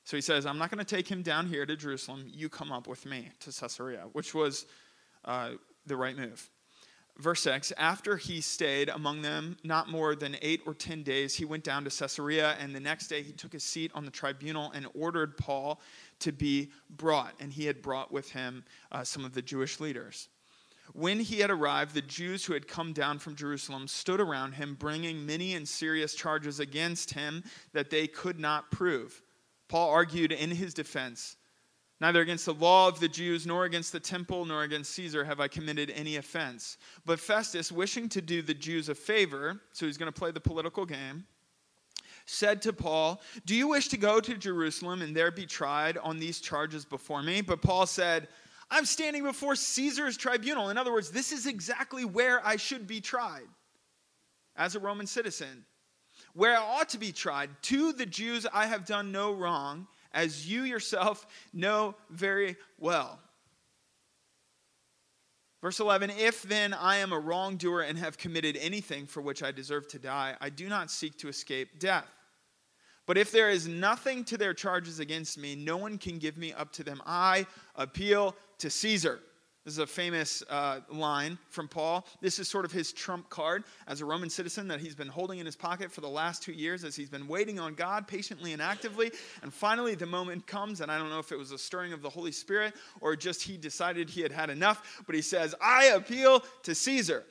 So 0.05 0.17
he 0.17 0.23
says, 0.23 0.47
I'm 0.47 0.57
not 0.57 0.71
going 0.71 0.83
to 0.83 0.97
take 0.97 1.09
him 1.09 1.21
down 1.21 1.47
here 1.47 1.67
to 1.67 1.77
Jerusalem. 1.77 2.25
You 2.33 2.49
come 2.49 2.73
up 2.73 2.87
with 2.87 3.05
me 3.05 3.29
to 3.41 3.53
Caesarea, 3.53 4.07
which 4.15 4.33
was 4.33 4.65
uh, 5.27 5.51
the 5.85 5.95
right 5.95 6.17
move. 6.17 6.49
Verse 7.19 7.43
6 7.43 7.73
After 7.77 8.17
he 8.17 8.41
stayed 8.41 8.89
among 8.89 9.23
them 9.23 9.57
not 9.63 9.89
more 9.89 10.15
than 10.15 10.37
eight 10.43 10.63
or 10.67 10.75
ten 10.75 11.03
days, 11.03 11.35
he 11.35 11.45
went 11.45 11.65
down 11.65 11.85
to 11.85 11.91
Caesarea, 11.91 12.57
and 12.59 12.75
the 12.75 12.81
next 12.81 13.09
day 13.09 13.23
he 13.23 13.33
took 13.33 13.53
his 13.53 13.65
seat 13.65 13.91
on 13.95 14.05
the 14.05 14.11
tribunal 14.11 14.71
and 14.73 14.87
ordered 14.95 15.37
Paul 15.37 15.81
to 16.21 16.33
be 16.33 16.71
brought. 16.91 17.35
And 17.41 17.53
he 17.53 17.67
had 17.67 17.83
brought 17.83 18.11
with 18.11 18.31
him 18.31 18.65
uh, 18.91 19.05
some 19.05 19.25
of 19.25 19.35
the 19.35 19.43
Jewish 19.43 19.81
leaders. 19.81 20.29
When 20.95 21.21
he 21.21 21.39
had 21.41 21.51
arrived, 21.51 21.95
the 21.95 22.03
Jews 22.03 22.45
who 22.45 22.53
had 22.53 22.69
come 22.69 22.93
down 22.93 23.19
from 23.19 23.35
Jerusalem 23.35 23.89
stood 23.89 24.21
around 24.21 24.53
him, 24.53 24.75
bringing 24.75 25.25
many 25.25 25.55
and 25.55 25.67
serious 25.67 26.15
charges 26.15 26.61
against 26.61 27.15
him 27.15 27.45
that 27.73 27.89
they 27.89 28.07
could 28.07 28.39
not 28.39 28.71
prove. 28.71 29.23
Paul 29.69 29.91
argued 29.91 30.33
in 30.33 30.51
his 30.51 30.75
defense 30.75 31.37
Neither 32.03 32.21
against 32.21 32.47
the 32.47 32.55
law 32.55 32.89
of 32.89 32.99
the 32.99 33.07
Jews, 33.07 33.47
nor 33.47 33.65
against 33.65 33.93
the 33.93 34.01
temple, 34.01 34.45
nor 34.45 34.65
against 34.65 34.91
Caesar 34.95 35.23
have 35.23 35.39
I 35.39 35.47
committed 35.47 35.89
any 35.91 36.17
offense. 36.17 36.77
But 37.07 37.21
Festus, 37.21 37.71
wishing 37.71 38.09
to 38.09 38.21
do 38.21 38.43
the 38.43 38.55
Jews 38.55 38.89
a 38.89 38.95
favor, 38.97 39.61
so 39.73 39.87
he's 39.87 39.99
going 39.99 40.13
to 40.13 40.19
play 40.19 40.33
the 40.33 40.41
political 40.41 40.85
game, 40.85 41.25
said 42.27 42.61
to 42.63 42.73
Paul, 42.73 43.23
Do 43.47 43.55
you 43.55 43.69
wish 43.69 43.87
to 43.87 43.97
go 43.97 44.19
to 44.19 44.37
Jerusalem 44.37 45.01
and 45.01 45.15
there 45.17 45.31
be 45.31 45.47
tried 45.47 45.97
on 45.97 46.19
these 46.19 46.41
charges 46.41 46.85
before 46.85 47.23
me? 47.23 47.41
But 47.41 47.63
Paul 47.63 47.87
said, 47.87 48.27
I'm 48.69 48.85
standing 48.85 49.23
before 49.23 49.55
Caesar's 49.55 50.17
tribunal. 50.17 50.71
In 50.71 50.79
other 50.79 50.93
words, 50.93 51.13
this 51.13 51.31
is 51.31 51.47
exactly 51.47 52.05
where 52.05 52.45
I 52.45 52.57
should 52.57 52.89
be 52.89 53.01
tried 53.01 53.47
as 54.57 54.75
a 54.75 54.81
Roman 54.81 55.07
citizen. 55.07 55.65
Where 56.35 56.59
I 56.59 56.63
ought 56.63 56.89
to 56.89 56.99
be 56.99 57.13
tried. 57.13 57.51
To 57.63 57.93
the 57.93 58.07
Jews 58.07 58.45
I 58.53 58.67
have 58.67 58.87
done 58.87 59.13
no 59.13 59.33
wrong 59.33 59.87
as 60.15 60.49
you 60.49 60.63
yourself 60.63 61.27
know 61.53 61.95
very 62.11 62.57
well. 62.79 63.19
Verse 65.61 65.79
11 65.79 66.11
If 66.11 66.43
then 66.43 66.75
I 66.75 66.97
am 66.97 67.13
a 67.13 67.19
wrongdoer 67.19 67.83
and 67.83 67.99
have 67.99 68.19
committed 68.19 68.57
anything 68.57 69.07
for 69.07 69.21
which 69.21 69.43
I 69.43 69.53
deserve 69.53 69.89
to 69.89 69.99
die, 69.99 70.37
I 70.41 70.51
do 70.51 70.69
not 70.69 70.91
seek 70.91 71.17
to 71.19 71.29
escape 71.29 71.79
death. 71.79 72.09
But 73.07 73.19
if 73.19 73.33
there 73.33 73.51
is 73.51 73.67
nothing 73.67 74.25
to 74.27 74.37
their 74.37 74.55
charges 74.55 75.01
against 75.01 75.37
me, 75.37 75.57
no 75.57 75.77
one 75.77 75.99
can 75.99 76.19
give 76.19 76.37
me 76.37 76.53
up 76.53 76.73
to 76.75 76.85
them. 76.85 77.03
I 77.05 77.47
appeal 77.75 78.37
to 78.59 78.71
Caesar. 78.71 79.21
This 79.65 79.75
is 79.75 79.79
a 79.79 79.87
famous 79.87 80.43
uh, 80.51 80.81
line 80.91 81.39
from 81.49 81.69
Paul. 81.69 82.05
This 82.21 82.41
is 82.41 82.49
sort 82.49 82.65
of 82.65 82.73
his 82.73 82.93
trump 82.93 83.31
card 83.31 83.63
as 83.87 84.01
a 84.01 84.05
Roman 84.05 84.29
citizen 84.29 84.67
that 84.69 84.81
he's 84.81 84.97
been 84.97 85.07
holding 85.07 85.39
in 85.39 85.47
his 85.47 85.55
pocket 85.55 85.93
for 85.93 86.01
the 86.01 86.09
last 86.09 86.43
two 86.43 86.53
years 86.53 86.83
as 86.83 86.97
he's 86.97 87.09
been 87.09 87.29
waiting 87.29 87.61
on 87.61 87.75
God 87.75 88.09
patiently 88.09 88.53
and 88.53 88.61
actively. 88.61 89.13
And 89.43 89.55
finally, 89.55 89.95
the 89.95 90.07
moment 90.07 90.49
comes, 90.49 90.81
and 90.81 90.91
I 90.91 90.99
don't 90.99 91.11
know 91.11 91.21
if 91.21 91.31
it 91.31 91.39
was 91.39 91.53
a 91.53 91.59
stirring 91.59 91.93
of 91.93 92.03
the 92.03 92.11
Holy 92.11 92.33
Spirit 92.33 92.75
or 93.01 93.15
just 93.15 93.41
he 93.41 93.57
decided 93.57 94.11
he 94.11 94.21
had 94.21 94.33
had 94.33 94.51
enough, 94.51 95.03
but 95.07 95.15
he 95.15 95.23
says, 95.23 95.55
I 95.61 95.87
appeal 95.87 96.43
to 96.65 96.75
Caesar. 96.75 97.23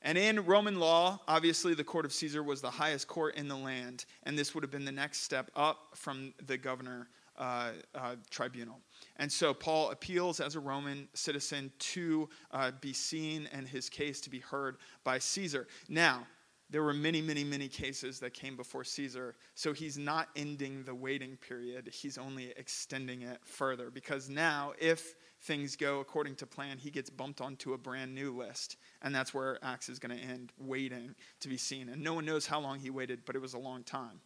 And 0.00 0.16
in 0.16 0.46
Roman 0.46 0.78
law, 0.78 1.20
obviously, 1.28 1.74
the 1.74 1.84
court 1.84 2.06
of 2.06 2.12
Caesar 2.12 2.42
was 2.42 2.62
the 2.62 2.70
highest 2.70 3.06
court 3.06 3.34
in 3.34 3.48
the 3.48 3.56
land, 3.56 4.06
and 4.22 4.38
this 4.38 4.54
would 4.54 4.62
have 4.62 4.70
been 4.70 4.84
the 4.84 4.92
next 4.92 5.22
step 5.22 5.50
up 5.54 5.78
from 5.94 6.32
the 6.46 6.56
governor 6.56 7.08
uh, 7.36 7.72
uh, 7.94 8.14
tribunal. 8.30 8.80
And 9.18 9.30
so 9.30 9.54
Paul 9.54 9.90
appeals 9.90 10.40
as 10.40 10.56
a 10.56 10.60
Roman 10.60 11.08
citizen 11.14 11.72
to 11.78 12.28
uh, 12.50 12.72
be 12.80 12.92
seen 12.92 13.48
and 13.52 13.66
his 13.66 13.88
case 13.88 14.20
to 14.22 14.30
be 14.30 14.40
heard 14.40 14.76
by 15.04 15.18
Caesar. 15.18 15.66
Now, 15.88 16.26
there 16.68 16.82
were 16.82 16.92
many, 16.92 17.22
many, 17.22 17.44
many 17.44 17.68
cases 17.68 18.18
that 18.20 18.34
came 18.34 18.56
before 18.56 18.82
Caesar. 18.82 19.36
So 19.54 19.72
he's 19.72 19.96
not 19.96 20.28
ending 20.34 20.82
the 20.82 20.94
waiting 20.94 21.36
period, 21.36 21.88
he's 21.92 22.18
only 22.18 22.52
extending 22.56 23.22
it 23.22 23.38
further. 23.44 23.90
Because 23.90 24.28
now, 24.28 24.72
if 24.78 25.14
things 25.42 25.76
go 25.76 26.00
according 26.00 26.34
to 26.36 26.46
plan, 26.46 26.78
he 26.78 26.90
gets 26.90 27.08
bumped 27.08 27.40
onto 27.40 27.72
a 27.72 27.78
brand 27.78 28.14
new 28.14 28.36
list. 28.36 28.76
And 29.02 29.14
that's 29.14 29.32
where 29.32 29.58
Acts 29.64 29.88
is 29.88 29.98
going 29.98 30.16
to 30.16 30.22
end, 30.22 30.52
waiting 30.58 31.14
to 31.40 31.48
be 31.48 31.56
seen. 31.56 31.88
And 31.88 32.02
no 32.02 32.14
one 32.14 32.24
knows 32.24 32.46
how 32.46 32.60
long 32.60 32.80
he 32.80 32.90
waited, 32.90 33.20
but 33.24 33.36
it 33.36 33.42
was 33.42 33.54
a 33.54 33.58
long 33.58 33.84
time. 33.84 34.20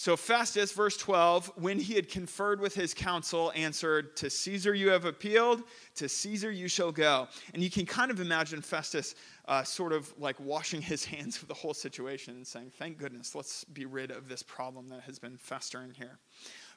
So 0.00 0.16
Festus, 0.16 0.72
verse 0.72 0.96
12, 0.96 1.52
when 1.56 1.78
he 1.78 1.92
had 1.92 2.08
conferred 2.08 2.58
with 2.58 2.74
his 2.74 2.94
council, 2.94 3.52
answered, 3.54 4.16
To 4.16 4.30
Caesar 4.30 4.72
you 4.72 4.88
have 4.88 5.04
appealed, 5.04 5.62
to 5.96 6.08
Caesar 6.08 6.50
you 6.50 6.68
shall 6.68 6.90
go. 6.90 7.28
And 7.52 7.62
you 7.62 7.68
can 7.68 7.84
kind 7.84 8.10
of 8.10 8.18
imagine 8.18 8.62
Festus 8.62 9.14
uh, 9.46 9.62
sort 9.62 9.92
of 9.92 10.10
like 10.18 10.40
washing 10.40 10.80
his 10.80 11.04
hands 11.04 11.42
of 11.42 11.48
the 11.48 11.54
whole 11.54 11.74
situation 11.74 12.34
and 12.36 12.46
saying, 12.46 12.72
Thank 12.78 12.96
goodness, 12.96 13.34
let's 13.34 13.64
be 13.64 13.84
rid 13.84 14.10
of 14.10 14.26
this 14.26 14.42
problem 14.42 14.88
that 14.88 15.02
has 15.02 15.18
been 15.18 15.36
festering 15.36 15.92
here. 15.92 16.18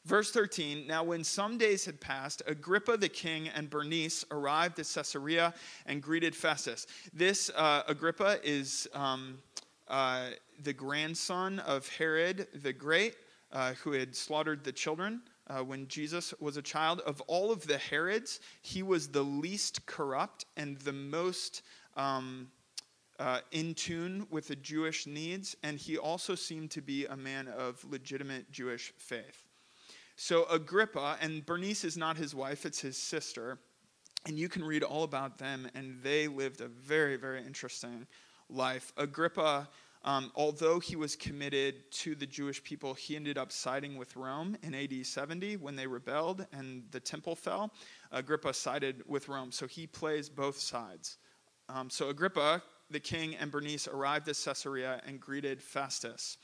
Verse 0.04 0.30
13 0.32 0.86
Now, 0.86 1.06
when 1.06 1.24
some 1.24 1.58
days 1.58 1.86
had 1.86 2.02
passed, 2.02 2.42
Agrippa 2.46 2.98
the 2.98 3.08
king 3.08 3.48
and 3.48 3.70
Bernice 3.70 4.26
arrived 4.32 4.80
at 4.80 4.92
Caesarea 4.94 5.54
and 5.86 6.02
greeted 6.04 6.36
Festus. 6.36 6.88
This 7.14 7.50
uh, 7.56 7.84
Agrippa 7.88 8.40
is. 8.44 8.86
Um, 8.94 9.38
uh, 9.94 10.32
the 10.64 10.74
grandson 10.74 11.60
of 11.60 11.88
Herod 11.88 12.48
the 12.64 12.74
Great, 12.74 13.16
uh, 13.52 13.74
who 13.74 13.92
had 13.92 14.16
slaughtered 14.16 14.64
the 14.64 14.72
children 14.72 15.22
uh, 15.48 15.60
when 15.60 15.88
Jesus 15.88 16.34
was 16.40 16.58
a 16.58 16.64
child. 16.64 17.02
Of 17.02 17.22
all 17.28 17.52
of 17.52 17.68
the 17.68 17.78
Herods, 17.78 18.40
he 18.64 18.82
was 18.82 19.10
the 19.10 19.22
least 19.22 19.86
corrupt 19.86 20.46
and 20.58 20.80
the 20.80 20.94
most 20.94 21.62
um, 21.96 22.48
uh, 23.20 23.42
in 23.52 23.76
tune 23.76 24.26
with 24.32 24.48
the 24.48 24.56
Jewish 24.56 25.06
needs, 25.06 25.56
and 25.62 25.78
he 25.78 26.00
also 26.00 26.34
seemed 26.34 26.72
to 26.72 26.82
be 26.82 27.06
a 27.06 27.16
man 27.16 27.48
of 27.48 27.86
legitimate 27.88 28.52
Jewish 28.52 28.92
faith. 28.98 29.44
So, 30.16 30.46
Agrippa, 30.46 31.18
and 31.22 31.46
Bernice 31.46 31.84
is 31.84 31.98
not 31.98 32.18
his 32.18 32.34
wife, 32.34 32.66
it's 32.66 32.80
his 32.80 32.98
sister, 32.98 33.60
and 34.26 34.40
you 34.40 34.50
can 34.50 34.64
read 34.64 34.82
all 34.82 35.04
about 35.04 35.38
them, 35.38 35.70
and 35.76 36.02
they 36.02 36.28
lived 36.28 36.62
a 36.62 36.68
very, 36.68 37.16
very 37.16 37.46
interesting 37.46 38.08
life. 38.50 38.94
Agrippa 38.98 39.68
um, 40.06 40.32
although 40.36 40.80
he 40.80 40.96
was 40.96 41.16
committed 41.16 41.90
to 41.92 42.16
the 42.16 42.26
Jewish 42.26 42.62
people, 42.64 42.94
he 42.94 43.16
ended 43.16 43.38
up 43.38 43.52
siding 43.52 43.98
with 43.98 44.16
Rome 44.18 44.58
in 44.62 44.76
AD 44.76 45.06
70 45.06 45.58
when 45.58 45.76
they 45.78 45.88
rebelled 45.88 46.46
and 46.52 46.84
the 46.92 47.00
temple 47.00 47.36
fell. 47.36 47.72
Agrippa 48.12 48.54
sided 48.54 49.04
with 49.08 49.30
Rome, 49.30 49.52
so 49.52 49.66
he 49.66 49.88
plays 49.88 50.28
both 50.28 50.58
sides. 50.58 51.18
Um, 51.70 51.90
so 51.90 52.10
Agrippa, 52.10 52.62
the 52.90 53.00
king, 53.00 53.36
and 53.36 53.50
Bernice 53.50 53.88
arrived 53.88 54.28
at 54.28 54.36
Caesarea 54.44 55.02
and 55.06 55.22
greeted 55.22 55.62
Festus. 55.62 56.38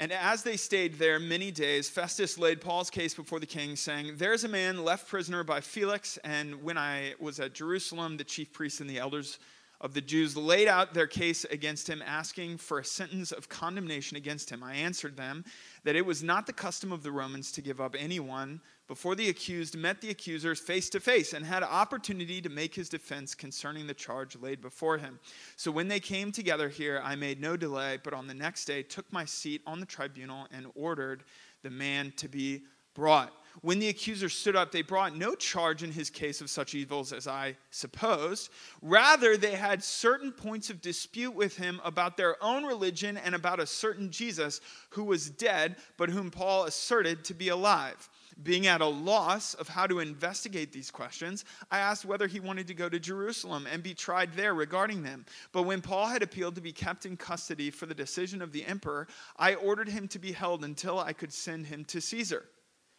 And 0.00 0.12
as 0.12 0.44
they 0.44 0.56
stayed 0.56 0.94
there 0.94 1.18
many 1.18 1.50
days, 1.50 1.90
Festus 1.90 2.38
laid 2.38 2.60
Paul's 2.60 2.88
case 2.88 3.14
before 3.14 3.40
the 3.40 3.46
king, 3.46 3.74
saying, 3.74 4.12
There's 4.16 4.44
a 4.44 4.48
man 4.48 4.84
left 4.84 5.08
prisoner 5.08 5.42
by 5.42 5.60
Felix, 5.60 6.18
and 6.18 6.62
when 6.62 6.78
I 6.78 7.14
was 7.18 7.40
at 7.40 7.52
Jerusalem, 7.52 8.16
the 8.16 8.22
chief 8.22 8.52
priests 8.52 8.80
and 8.80 8.88
the 8.88 8.98
elders 8.98 9.40
of 9.80 9.94
the 9.94 10.00
Jews 10.00 10.36
laid 10.36 10.66
out 10.66 10.92
their 10.92 11.06
case 11.06 11.44
against 11.44 11.88
him, 11.88 12.02
asking 12.04 12.58
for 12.58 12.78
a 12.80 12.84
sentence 12.84 13.30
of 13.30 13.48
condemnation 13.48 14.16
against 14.16 14.50
him. 14.50 14.62
I 14.62 14.74
answered 14.74 15.16
them 15.16 15.44
that 15.84 15.94
it 15.94 16.04
was 16.04 16.22
not 16.22 16.46
the 16.46 16.52
custom 16.52 16.92
of 16.92 17.02
the 17.02 17.12
Romans 17.12 17.52
to 17.52 17.62
give 17.62 17.80
up 17.80 17.94
anyone 17.96 18.60
before 18.88 19.14
the 19.14 19.28
accused 19.28 19.76
met 19.76 20.00
the 20.00 20.10
accusers 20.10 20.58
face 20.58 20.88
to 20.90 20.98
face 20.98 21.32
and 21.32 21.44
had 21.44 21.62
opportunity 21.62 22.40
to 22.40 22.48
make 22.48 22.74
his 22.74 22.88
defense 22.88 23.34
concerning 23.34 23.86
the 23.86 23.94
charge 23.94 24.34
laid 24.36 24.60
before 24.60 24.98
him. 24.98 25.20
So 25.56 25.70
when 25.70 25.88
they 25.88 26.00
came 26.00 26.32
together 26.32 26.68
here, 26.68 27.00
I 27.04 27.14
made 27.14 27.40
no 27.40 27.56
delay, 27.56 27.98
but 28.02 28.14
on 28.14 28.26
the 28.26 28.34
next 28.34 28.64
day 28.64 28.82
took 28.82 29.12
my 29.12 29.26
seat 29.26 29.60
on 29.66 29.78
the 29.78 29.86
tribunal 29.86 30.48
and 30.50 30.66
ordered 30.74 31.22
the 31.62 31.70
man 31.70 32.12
to 32.16 32.28
be 32.28 32.62
brought. 32.94 33.32
When 33.60 33.78
the 33.78 33.88
accusers 33.88 34.34
stood 34.34 34.56
up, 34.56 34.70
they 34.70 34.82
brought 34.82 35.16
no 35.16 35.34
charge 35.34 35.82
in 35.82 35.90
his 35.90 36.10
case 36.10 36.40
of 36.40 36.50
such 36.50 36.74
evils 36.74 37.12
as 37.12 37.26
I 37.26 37.56
supposed. 37.70 38.50
Rather, 38.82 39.36
they 39.36 39.54
had 39.54 39.82
certain 39.82 40.30
points 40.32 40.70
of 40.70 40.80
dispute 40.80 41.34
with 41.34 41.56
him 41.56 41.80
about 41.84 42.16
their 42.16 42.42
own 42.42 42.64
religion 42.64 43.16
and 43.16 43.34
about 43.34 43.60
a 43.60 43.66
certain 43.66 44.10
Jesus 44.10 44.60
who 44.90 45.04
was 45.04 45.30
dead, 45.30 45.76
but 45.96 46.08
whom 46.08 46.30
Paul 46.30 46.64
asserted 46.64 47.24
to 47.24 47.34
be 47.34 47.48
alive. 47.48 48.08
Being 48.40 48.68
at 48.68 48.80
a 48.80 48.86
loss 48.86 49.54
of 49.54 49.66
how 49.66 49.88
to 49.88 49.98
investigate 49.98 50.72
these 50.72 50.92
questions, 50.92 51.44
I 51.72 51.78
asked 51.78 52.04
whether 52.04 52.28
he 52.28 52.38
wanted 52.38 52.68
to 52.68 52.74
go 52.74 52.88
to 52.88 53.00
Jerusalem 53.00 53.66
and 53.66 53.82
be 53.82 53.94
tried 53.94 54.32
there 54.34 54.54
regarding 54.54 55.02
them. 55.02 55.26
But 55.50 55.64
when 55.64 55.80
Paul 55.80 56.06
had 56.06 56.22
appealed 56.22 56.54
to 56.54 56.60
be 56.60 56.72
kept 56.72 57.04
in 57.04 57.16
custody 57.16 57.70
for 57.70 57.86
the 57.86 57.94
decision 57.94 58.40
of 58.40 58.52
the 58.52 58.64
emperor, 58.64 59.08
I 59.36 59.56
ordered 59.56 59.88
him 59.88 60.06
to 60.08 60.20
be 60.20 60.30
held 60.30 60.62
until 60.64 61.00
I 61.00 61.12
could 61.12 61.32
send 61.32 61.66
him 61.66 61.84
to 61.86 62.00
Caesar. 62.00 62.44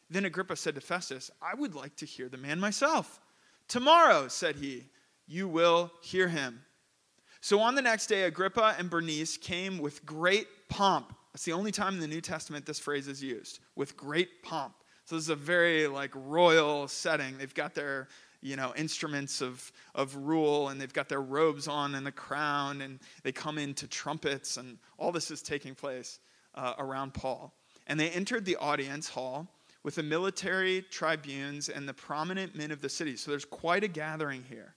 Then 0.09 0.25
Agrippa 0.25 0.55
said 0.55 0.75
to 0.75 0.81
Festus, 0.81 1.29
I 1.41 1.53
would 1.53 1.75
like 1.75 1.95
to 1.97 2.05
hear 2.05 2.29
the 2.29 2.37
man 2.37 2.59
myself. 2.59 3.19
Tomorrow, 3.67 4.27
said 4.27 4.55
he, 4.55 4.85
you 5.27 5.47
will 5.47 5.91
hear 6.01 6.27
him. 6.27 6.63
So 7.41 7.59
on 7.59 7.75
the 7.75 7.81
next 7.81 8.07
day, 8.07 8.23
Agrippa 8.23 8.75
and 8.77 8.89
Bernice 8.89 9.37
came 9.37 9.77
with 9.77 10.05
great 10.05 10.47
pomp 10.67 11.13
That's 11.31 11.45
the 11.45 11.53
only 11.53 11.71
time 11.71 11.93
in 11.93 11.99
the 11.99 12.07
New 12.07 12.21
Testament 12.21 12.65
this 12.65 12.79
phrase 12.79 13.07
is 13.07 13.23
used, 13.23 13.59
with 13.75 13.95
great 13.95 14.43
pomp. 14.43 14.73
So 15.05 15.15
this 15.15 15.25
is 15.25 15.29
a 15.29 15.35
very 15.35 15.87
like 15.87 16.11
royal 16.13 16.87
setting. 16.87 17.37
They've 17.37 17.53
got 17.53 17.75
their 17.75 18.07
you 18.41 18.55
know 18.55 18.73
instruments 18.75 19.41
of 19.41 19.71
of 19.95 20.15
rule 20.15 20.69
and 20.69 20.79
they've 20.79 20.93
got 20.93 21.09
their 21.09 21.21
robes 21.21 21.67
on 21.67 21.95
and 21.95 22.05
the 22.05 22.11
crown 22.11 22.81
and 22.81 22.99
they 23.23 23.31
come 23.31 23.57
into 23.57 23.85
trumpets 23.87 24.55
and 24.57 24.77
all 24.97 25.11
this 25.11 25.29
is 25.29 25.41
taking 25.41 25.75
place 25.75 26.19
uh, 26.55 26.73
around 26.77 27.13
Paul. 27.13 27.53
And 27.87 27.99
they 27.99 28.09
entered 28.09 28.45
the 28.45 28.55
audience 28.57 29.09
hall 29.09 29.47
with 29.83 29.95
the 29.95 30.03
military 30.03 30.81
tribunes 30.89 31.69
and 31.69 31.87
the 31.87 31.93
prominent 31.93 32.55
men 32.55 32.71
of 32.71 32.81
the 32.81 32.89
city. 32.89 33.15
So 33.15 33.31
there's 33.31 33.45
quite 33.45 33.83
a 33.83 33.87
gathering 33.87 34.43
here. 34.49 34.75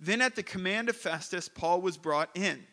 Then, 0.00 0.20
at 0.20 0.34
the 0.34 0.42
command 0.42 0.88
of 0.88 0.96
Festus, 0.96 1.48
Paul 1.48 1.80
was 1.80 1.96
brought 1.96 2.30
in. 2.34 2.64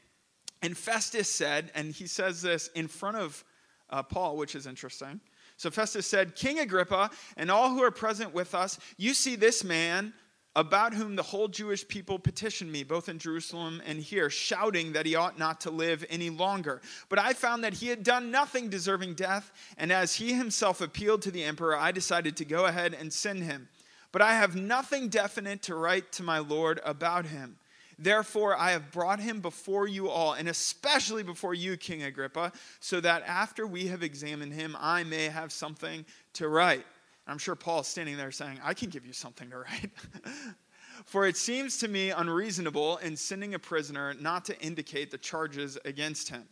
And 0.62 0.78
Festus 0.78 1.30
said, 1.30 1.72
and 1.76 1.94
he 1.94 2.08
says 2.08 2.42
this 2.42 2.68
in 2.76 2.88
front 2.88 3.18
of 3.18 3.44
uh, 3.90 4.04
Paul, 4.04 4.38
which 4.38 4.56
is 4.56 4.68
interesting. 4.68 5.20
So 5.58 5.70
Festus 5.70 6.08
said, 6.08 6.36
King 6.36 6.60
Agrippa, 6.60 7.12
and 7.38 7.52
all 7.52 7.70
who 7.70 7.84
are 7.84 7.92
present 7.92 8.34
with 8.34 8.56
us, 8.56 8.80
you 8.98 9.14
see 9.14 9.36
this 9.36 9.64
man 9.64 10.14
about 10.56 10.94
whom 10.94 11.16
the 11.16 11.24
whole 11.24 11.48
Jewish 11.48 11.88
people 11.88 12.20
petitioned 12.20 12.72
me, 12.72 12.84
both 12.84 13.08
in 13.08 13.20
Jerusalem 13.20 13.82
and 13.86 14.00
here, 14.00 14.30
shouting 14.30 14.94
that 14.94 15.06
he 15.06 15.16
ought 15.16 15.40
not 15.40 15.62
to 15.62 15.72
live 15.72 16.06
any 16.10 16.30
longer. 16.30 16.82
But 17.08 17.20
I 17.20 17.34
found 17.34 17.64
that 17.64 17.76
he 17.76 17.88
had 17.88 18.04
done 18.04 18.32
nothing 18.32 18.70
deserving 18.70 19.14
death, 19.14 19.52
and 19.78 19.92
as 19.92 20.16
he 20.16 20.34
himself 20.34 20.82
appealed 20.82 21.22
to 21.22 21.32
the 21.32 21.44
emperor, 21.44 21.78
I 21.78 21.92
decided 21.92 22.36
to 22.38 22.46
go 22.46 22.66
ahead 22.66 22.94
and 22.94 23.14
send 23.14 23.44
him. 23.44 23.70
But 24.12 24.22
I 24.22 24.34
have 24.34 24.56
nothing 24.56 25.08
definite 25.08 25.62
to 25.64 25.76
write 25.76 26.12
to 26.14 26.24
my 26.24 26.40
Lord 26.40 26.82
about 26.84 27.28
him. 27.28 27.56
Therefore, 27.98 28.58
I 28.58 28.72
have 28.72 28.92
brought 28.92 29.20
him 29.20 29.42
before 29.42 29.88
you 29.88 30.10
all, 30.10 30.34
and 30.34 30.50
especially 30.50 31.24
before 31.24 31.54
you, 31.54 31.78
King 31.78 32.04
Agrippa, 32.04 32.52
so 32.80 33.00
that 33.00 33.24
after 33.28 33.66
we 33.66 33.88
have 33.88 34.04
examined 34.04 34.54
him, 34.54 34.76
I 34.80 35.04
may 35.04 35.26
have 35.26 35.52
something 35.52 36.04
to 36.34 36.48
write. 36.48 36.86
I'm 37.28 37.38
sure 37.38 37.56
Paul's 37.56 37.88
standing 37.88 38.18
there 38.18 38.32
saying, 38.32 38.60
I 38.64 38.74
can 38.74 38.90
give 38.90 39.06
you 39.06 39.14
something 39.14 39.50
to 39.50 39.58
write. 39.58 39.92
For 41.06 41.26
it 41.26 41.38
seems 41.38 41.78
to 41.80 41.88
me 41.88 42.12
unreasonable 42.12 42.98
in 42.98 43.16
sending 43.16 43.54
a 43.54 43.60
prisoner 43.60 44.14
not 44.20 44.46
to 44.46 44.60
indicate 44.60 45.12
the 45.12 45.18
charges 45.18 45.78
against 45.86 46.30
him. 46.30 46.48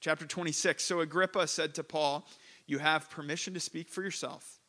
Chapter 0.00 0.26
26 0.26 0.82
So 0.82 1.00
Agrippa 1.00 1.46
said 1.46 1.74
to 1.74 1.84
Paul, 1.84 2.26
You 2.66 2.78
have 2.78 3.10
permission 3.10 3.54
to 3.54 3.60
speak 3.60 3.88
for 3.88 4.02
yourself. 4.02 4.60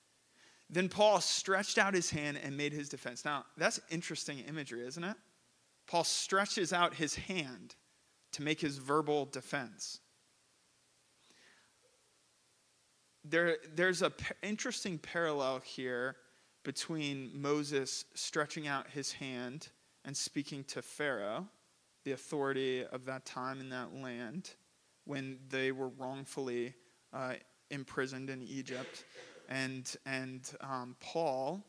Then 0.70 0.90
Paul 0.90 1.20
stretched 1.20 1.78
out 1.78 1.94
his 1.94 2.10
hand 2.10 2.40
and 2.42 2.56
made 2.56 2.74
his 2.74 2.88
defense. 2.90 3.26
Now, 3.26 3.46
that's 3.58 3.82
interesting 3.90 4.40
imagery, 4.40 4.86
isn't 4.88 5.04
it? 5.04 5.18
Paul 5.88 6.06
stretches 6.06 6.72
out 6.72 6.96
his 6.96 7.16
hand 7.16 7.76
to 8.32 8.44
make 8.44 8.62
his 8.62 8.78
verbal 8.78 9.26
defense. 9.26 10.00
There, 13.24 13.58
there's 13.76 14.02
an 14.02 14.14
interesting 14.42 14.98
parallel 14.98 15.60
here 15.60 16.16
between 16.64 17.32
Moses 17.34 18.06
stretching 18.14 18.68
out 18.68 18.90
his 18.90 19.12
hand 19.12 19.70
and 20.06 20.16
speaking 20.16 20.64
to 20.66 20.82
Pharaoh, 20.82 21.48
the 22.04 22.14
authority 22.14 22.84
of 22.86 23.06
that 23.06 23.26
time 23.26 23.60
in 23.60 23.70
that 23.70 23.94
land, 23.94 24.52
when 25.06 25.38
they 25.50 25.72
were 25.72 25.90
wrongfully 25.90 26.74
uh, 27.14 27.34
imprisoned 27.70 28.30
in 28.30 28.42
Egypt, 28.42 29.06
and 29.50 29.96
and 30.06 30.52
um, 30.62 30.96
Paul, 31.00 31.64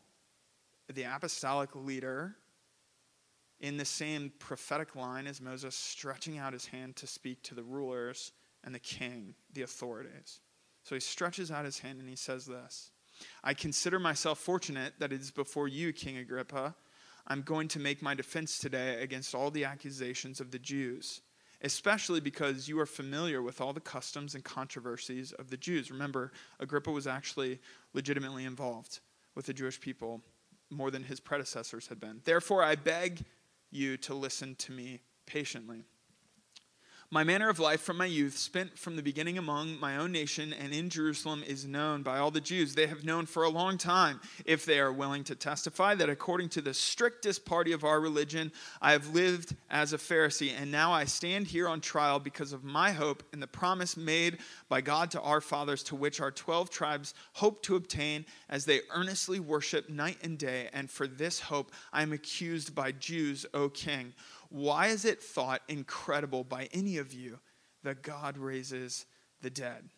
the 0.93 1.03
apostolic 1.03 1.75
leader, 1.75 2.35
in 3.59 3.77
the 3.77 3.85
same 3.85 4.31
prophetic 4.39 4.95
line 4.95 5.27
as 5.27 5.41
Moses, 5.41 5.75
stretching 5.75 6.37
out 6.37 6.53
his 6.53 6.65
hand 6.65 6.95
to 6.97 7.07
speak 7.07 7.41
to 7.43 7.55
the 7.55 7.63
rulers 7.63 8.31
and 8.63 8.73
the 8.73 8.79
king, 8.79 9.35
the 9.53 9.61
authorities. 9.63 10.39
So 10.83 10.95
he 10.95 11.01
stretches 11.01 11.49
out 11.49 11.65
his 11.65 11.79
hand 11.79 11.99
and 11.99 12.09
he 12.09 12.15
says 12.15 12.45
this 12.45 12.91
I 13.43 13.53
consider 13.53 13.99
myself 13.99 14.39
fortunate 14.39 14.93
that 14.99 15.13
it 15.13 15.21
is 15.21 15.31
before 15.31 15.67
you, 15.67 15.93
King 15.93 16.17
Agrippa. 16.17 16.75
I'm 17.25 17.41
going 17.41 17.69
to 17.69 17.79
make 17.79 18.01
my 18.01 18.13
defense 18.13 18.59
today 18.59 19.01
against 19.01 19.33
all 19.33 19.49
the 19.49 19.63
accusations 19.63 20.41
of 20.41 20.51
the 20.51 20.59
Jews, 20.59 21.21
especially 21.61 22.19
because 22.19 22.67
you 22.67 22.77
are 22.81 22.85
familiar 22.85 23.41
with 23.41 23.61
all 23.61 23.71
the 23.71 23.79
customs 23.79 24.35
and 24.35 24.43
controversies 24.43 25.31
of 25.31 25.49
the 25.49 25.55
Jews. 25.55 25.89
Remember, 25.89 26.33
Agrippa 26.59 26.91
was 26.91 27.07
actually 27.07 27.59
legitimately 27.93 28.43
involved 28.43 28.99
with 29.35 29.45
the 29.45 29.53
Jewish 29.53 29.79
people 29.79 30.21
more 30.69 30.91
than 30.91 31.03
his 31.03 31.21
predecessors 31.21 31.87
had 31.87 31.99
been. 31.99 32.19
Therefore, 32.25 32.61
I 32.61 32.75
beg 32.75 33.23
you 33.71 33.95
to 33.97 34.13
listen 34.13 34.55
to 34.55 34.73
me 34.73 34.99
patiently. 35.25 35.85
My 37.13 37.23
manner 37.23 37.47
of 37.47 37.59
life 37.59 37.81
from 37.81 37.97
my 37.97 38.07
youth, 38.07 38.35
spent 38.35 38.75
from 38.75 38.95
the 38.95 39.03
beginning 39.03 39.37
among 39.37 39.79
my 39.79 39.97
own 39.97 40.11
nation 40.11 40.51
and 40.51 40.73
in 40.73 40.89
Jerusalem, 40.89 41.43
is 41.45 41.63
known 41.63 42.01
by 42.01 42.17
all 42.17 42.31
the 42.31 42.41
Jews. 42.41 42.73
They 42.73 42.87
have 42.87 43.05
known 43.05 43.27
for 43.27 43.43
a 43.43 43.49
long 43.49 43.77
time, 43.77 44.19
if 44.45 44.65
they 44.65 44.79
are 44.79 44.91
willing 44.91 45.23
to 45.25 45.35
testify, 45.35 45.93
that 45.93 46.09
according 46.09 46.49
to 46.49 46.61
the 46.61 46.73
strictest 46.73 47.45
party 47.45 47.71
of 47.71 47.83
our 47.83 48.01
religion, 48.01 48.51
I 48.81 48.93
have 48.93 49.13
lived 49.13 49.55
as 49.69 49.93
a 49.93 49.99
Pharisee. 49.99 50.53
And 50.59 50.71
now 50.71 50.91
I 50.91 51.05
stand 51.05 51.45
here 51.45 51.69
on 51.69 51.81
trial 51.81 52.19
because 52.19 52.51
of 52.51 52.63
my 52.63 52.89
hope 52.89 53.21
and 53.31 53.39
the 53.39 53.45
promise 53.45 53.95
made 53.95 54.39
by 54.67 54.81
God 54.81 55.11
to 55.11 55.21
our 55.21 55.39
fathers, 55.39 55.83
to 55.83 55.95
which 55.95 56.19
our 56.19 56.31
12 56.31 56.71
tribes 56.71 57.13
hope 57.33 57.61
to 57.61 57.75
obtain 57.75 58.25
as 58.49 58.65
they 58.65 58.81
earnestly 58.89 59.39
worship 59.39 59.87
night 59.87 60.17
and 60.23 60.39
day. 60.39 60.67
And 60.73 60.89
for 60.89 61.05
this 61.05 61.41
hope, 61.41 61.73
I 61.91 62.01
am 62.01 62.11
accused 62.11 62.73
by 62.73 62.91
Jews, 62.91 63.45
O 63.53 63.69
king. 63.69 64.13
Why 64.53 64.89
is 64.89 65.03
it 65.03 65.19
thought 65.19 65.63
incredible 65.67 66.43
by 66.43 66.69
any 66.71 66.97
of 66.97 67.11
you 67.11 67.39
that 67.81 68.03
God 68.03 68.37
raises 68.37 69.07
the 69.41 69.49
dead? 69.49 69.89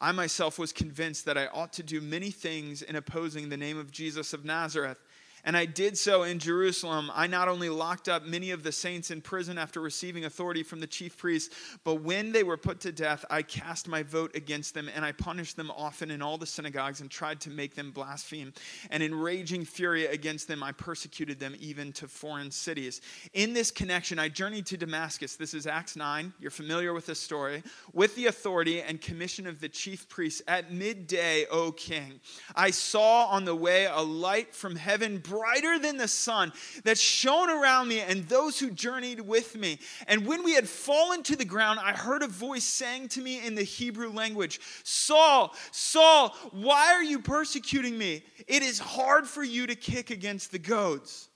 I 0.00 0.10
myself 0.10 0.58
was 0.58 0.72
convinced 0.72 1.24
that 1.26 1.38
I 1.38 1.46
ought 1.46 1.72
to 1.74 1.84
do 1.84 2.00
many 2.00 2.32
things 2.32 2.82
in 2.82 2.96
opposing 2.96 3.48
the 3.48 3.56
name 3.56 3.78
of 3.78 3.92
Jesus 3.92 4.32
of 4.32 4.44
Nazareth. 4.44 4.98
And 5.46 5.56
I 5.56 5.64
did 5.64 5.96
so 5.96 6.24
in 6.24 6.40
Jerusalem. 6.40 7.08
I 7.14 7.28
not 7.28 7.46
only 7.46 7.68
locked 7.68 8.08
up 8.08 8.24
many 8.24 8.50
of 8.50 8.64
the 8.64 8.72
saints 8.72 9.12
in 9.12 9.20
prison 9.20 9.58
after 9.58 9.80
receiving 9.80 10.24
authority 10.24 10.64
from 10.64 10.80
the 10.80 10.88
chief 10.88 11.16
priests, 11.16 11.54
but 11.84 12.02
when 12.02 12.32
they 12.32 12.42
were 12.42 12.56
put 12.56 12.80
to 12.80 12.90
death, 12.90 13.24
I 13.30 13.42
cast 13.42 13.86
my 13.86 14.02
vote 14.02 14.34
against 14.34 14.74
them, 14.74 14.90
and 14.92 15.04
I 15.04 15.12
punished 15.12 15.56
them 15.56 15.70
often 15.70 16.10
in 16.10 16.20
all 16.20 16.36
the 16.36 16.46
synagogues 16.46 17.00
and 17.00 17.08
tried 17.08 17.40
to 17.42 17.50
make 17.50 17.76
them 17.76 17.92
blaspheme. 17.92 18.52
And 18.90 19.04
in 19.04 19.14
raging 19.14 19.64
fury 19.64 20.06
against 20.06 20.48
them, 20.48 20.64
I 20.64 20.72
persecuted 20.72 21.38
them 21.38 21.54
even 21.60 21.92
to 21.92 22.08
foreign 22.08 22.50
cities. 22.50 23.00
In 23.32 23.52
this 23.52 23.70
connection, 23.70 24.18
I 24.18 24.28
journeyed 24.28 24.66
to 24.66 24.76
Damascus. 24.76 25.36
This 25.36 25.54
is 25.54 25.68
Acts 25.68 25.94
9. 25.94 26.32
You're 26.40 26.50
familiar 26.50 26.92
with 26.92 27.06
this 27.06 27.20
story. 27.20 27.62
With 27.92 28.16
the 28.16 28.26
authority 28.26 28.82
and 28.82 29.00
commission 29.00 29.46
of 29.46 29.60
the 29.60 29.68
chief 29.68 30.08
priests 30.08 30.42
at 30.48 30.72
midday, 30.72 31.46
O 31.52 31.70
king, 31.70 32.20
I 32.56 32.72
saw 32.72 33.26
on 33.26 33.44
the 33.44 33.54
way 33.54 33.84
a 33.84 34.02
light 34.02 34.52
from 34.52 34.74
heaven 34.74 35.18
brighter 35.36 35.78
than 35.78 35.96
the 35.96 36.08
sun 36.08 36.52
that 36.84 36.98
shone 36.98 37.50
around 37.50 37.88
me 37.88 38.00
and 38.00 38.28
those 38.28 38.58
who 38.58 38.70
journeyed 38.70 39.20
with 39.20 39.56
me. 39.56 39.78
And 40.06 40.26
when 40.26 40.42
we 40.44 40.54
had 40.54 40.68
fallen 40.68 41.22
to 41.24 41.36
the 41.36 41.44
ground, 41.44 41.80
I 41.82 41.92
heard 41.92 42.22
a 42.22 42.28
voice 42.28 42.64
saying 42.64 43.08
to 43.08 43.20
me 43.20 43.44
in 43.44 43.54
the 43.54 43.62
Hebrew 43.62 44.10
language, 44.10 44.60
Saul, 44.82 45.54
Saul, 45.70 46.34
why 46.52 46.92
are 46.92 47.02
you 47.02 47.20
persecuting 47.20 47.96
me? 47.96 48.22
It 48.46 48.62
is 48.62 48.78
hard 48.78 49.26
for 49.26 49.42
you 49.42 49.66
to 49.66 49.74
kick 49.74 50.10
against 50.10 50.52
the 50.52 50.58
goads. 50.58 51.28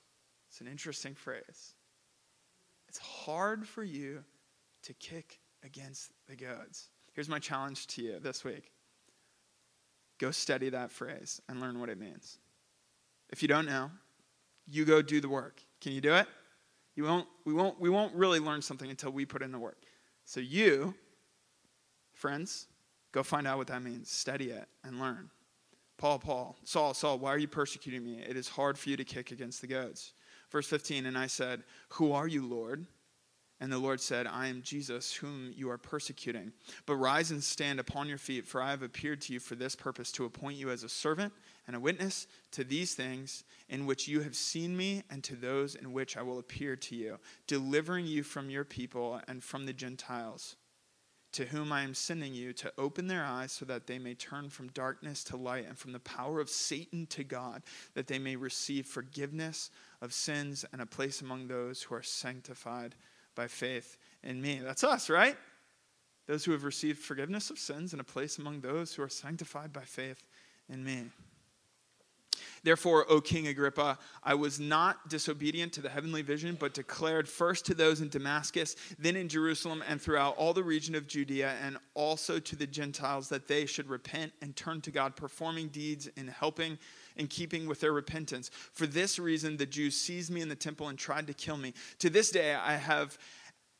It's 0.49 0.61
an 0.61 0.67
interesting 0.67 1.15
phrase. 1.15 1.75
It's 2.89 2.99
hard 2.99 3.67
for 3.67 3.85
you 3.85 4.25
to 4.83 4.93
kick 4.95 5.39
against 5.63 6.11
the 6.27 6.37
goads. 6.37 6.89
Here's 7.13 7.29
my 7.29 7.39
challenge 7.39 7.87
to 7.89 8.03
you 8.03 8.19
this 8.19 8.45
week 8.45 8.71
go 10.19 10.31
study 10.31 10.69
that 10.69 10.91
phrase 10.91 11.41
and 11.49 11.61
learn 11.61 11.81
what 11.81 11.89
it 11.89 11.99
means. 11.99 12.39
If 13.31 13.43
you 13.43 13.49
don't 13.49 13.67
know, 13.67 13.91
you 14.67 14.85
go 14.85 15.03
do 15.03 15.21
the 15.21 15.29
work. 15.29 15.63
Can 15.81 15.93
you 15.93 16.01
do 16.01 16.15
it? 16.15 16.27
You 16.97 17.05
won't, 17.05 17.27
we, 17.45 17.55
won't, 17.55 17.81
we 17.81 17.89
won't 17.89 18.15
really 18.15 18.41
learn 18.41 18.61
something 18.61 18.91
until 18.91 19.11
we 19.11 19.25
put 19.25 19.43
in 19.43 19.53
the 19.53 19.59
work. 19.59 19.79
So, 20.25 20.41
you, 20.41 20.95
friends, 22.13 22.67
go 23.13 23.23
find 23.23 23.47
out 23.47 23.59
what 23.59 23.69
that 23.69 23.83
means. 23.83 24.11
Study 24.11 24.51
it 24.51 24.69
and 24.85 25.01
learn. 25.01 25.31
Paul, 25.97 26.19
Paul, 26.19 26.57
Saul, 26.65 26.95
Saul, 26.95 27.19
why 27.19 27.31
are 27.31 27.39
you 27.39 27.49
persecuting 27.49 28.05
me? 28.05 28.23
It 28.27 28.37
is 28.37 28.49
hard 28.49 28.79
for 28.79 28.89
you 28.91 28.97
to 28.97 29.05
kick 29.05 29.33
against 29.33 29.61
the 29.61 29.67
goads. 29.67 30.13
Verse 30.51 30.67
15, 30.67 31.07
and 31.07 31.17
I 31.17 31.27
said, 31.27 31.63
Who 31.91 32.13
are 32.13 32.27
you, 32.27 32.47
Lord? 32.47 32.87
And 33.63 33.71
the 33.71 33.79
Lord 33.79 34.01
said, 34.01 34.27
I 34.27 34.47
am 34.47 34.63
Jesus, 34.63 35.13
whom 35.13 35.53
you 35.55 35.71
are 35.71 35.77
persecuting. 35.77 36.53
But 36.87 36.97
rise 36.97 37.31
and 37.31 37.45
stand 37.45 37.79
upon 37.79 38.09
your 38.09 38.17
feet, 38.17 38.47
for 38.47 38.63
I 38.63 38.71
have 38.71 38.83
appeared 38.83 39.21
to 39.23 39.35
you 39.35 39.41
for 39.41 39.55
this 39.55 39.77
purpose, 39.77 40.11
to 40.13 40.25
appoint 40.25 40.57
you 40.57 40.71
as 40.71 40.83
a 40.83 40.89
servant 40.89 41.35
and 41.67 41.77
a 41.77 41.81
witness 41.81 42.27
to 42.53 42.65
these 42.65 42.95
things 42.95 43.45
in 43.69 43.85
which 43.85 44.09
you 44.09 44.23
have 44.23 44.35
seen 44.35 44.75
me, 44.75 45.03
and 45.11 45.23
to 45.25 45.37
those 45.37 45.75
in 45.75 45.93
which 45.93 46.17
I 46.17 46.23
will 46.23 46.39
appear 46.39 46.75
to 46.75 46.97
you, 46.97 47.19
delivering 47.47 48.07
you 48.07 48.23
from 48.23 48.49
your 48.49 48.65
people 48.65 49.21
and 49.29 49.45
from 49.45 49.67
the 49.67 49.75
Gentiles, 49.75 50.57
to 51.33 51.45
whom 51.45 51.71
I 51.71 51.83
am 51.83 51.95
sending 51.95 52.33
you, 52.33 52.55
to 52.55 52.73
open 52.79 53.09
their 53.09 53.25
eyes 53.25 53.53
so 53.53 53.67
that 53.67 53.87
they 53.87 53.99
may 53.99 54.15
turn 54.15 54.49
from 54.49 54.69
darkness 54.69 55.23
to 55.25 55.37
light 55.37 55.67
and 55.69 55.77
from 55.79 55.93
the 55.93 56.01
power 56.01 56.41
of 56.41 56.49
Satan 56.49 57.07
to 57.09 57.25
God, 57.25 57.63
that 57.93 58.07
they 58.07 58.19
may 58.19 58.37
receive 58.37 58.87
forgiveness 58.87 59.71
of 60.01 60.15
sins 60.15 60.65
and 60.73 60.81
a 60.81 60.87
place 60.87 61.21
among 61.21 61.47
those 61.47 61.83
who 61.83 61.95
are 61.95 62.03
sanctified 62.03 62.95
by 63.41 63.49
faith 63.49 63.97
in 64.23 64.43
me. 64.43 64.61
That's 64.63 64.85
us, 64.85 65.09
right? 65.09 65.37
those 66.31 66.45
who 66.45 66.53
have 66.53 66.63
received 66.63 67.01
forgiveness 67.01 67.51
of 67.51 67.59
sins 67.59 67.93
and 67.93 68.01
a 68.01 68.05
place 68.05 68.39
among 68.39 68.61
those 68.61 68.95
who 68.95 69.03
are 69.03 69.09
sanctified 69.09 69.73
by 69.73 69.83
faith 69.83 70.23
in 70.69 70.85
me. 70.85 71.07
Therefore, 72.63 73.07
O 73.11 73.21
King 73.21 73.49
Agrippa, 73.49 73.99
I 74.23 74.35
was 74.35 74.61
not 74.61 75.09
disobedient 75.09 75.73
to 75.75 75.81
the 75.81 75.89
heavenly 75.89 76.23
vision, 76.23 76.57
but 76.59 76.75
declared 76.75 77.29
first 77.29 77.67
to 77.67 77.75
those 77.75 78.01
in 78.01 78.09
Damascus, 78.09 78.77
then 78.99 79.17
in 79.17 79.29
Jerusalem, 79.29 79.83
and 79.89 80.01
throughout 80.01 80.37
all 80.37 80.53
the 80.53 80.65
region 80.65 80.95
of 80.95 81.07
Judea, 81.07 81.55
and 81.65 81.79
also 81.95 82.39
to 82.39 82.57
the 82.57 82.67
Gentiles, 82.67 83.29
that 83.29 83.49
they 83.49 83.67
should 83.67 83.89
repent 83.89 84.33
and 84.43 84.55
turn 84.55 84.81
to 84.83 84.91
God, 84.91 85.17
performing 85.17 85.69
deeds 85.69 86.09
in 86.17 86.29
helping 86.29 86.79
in 87.17 87.27
keeping 87.27 87.67
with 87.67 87.81
their 87.81 87.93
repentance. 87.93 88.51
For 88.73 88.87
this 88.87 89.19
reason, 89.19 89.57
the 89.57 89.67
Jews 89.67 89.97
seized 89.97 90.31
me 90.31 90.41
in 90.41 90.49
the 90.49 90.55
temple 90.55 90.89
and 90.89 90.99
tried 90.99 91.27
to 91.27 91.35
kill 91.35 91.57
me. 91.57 91.75
To 91.99 92.09
this 92.09 92.31
day, 92.31 92.55
I 92.55 92.77
have 92.77 93.19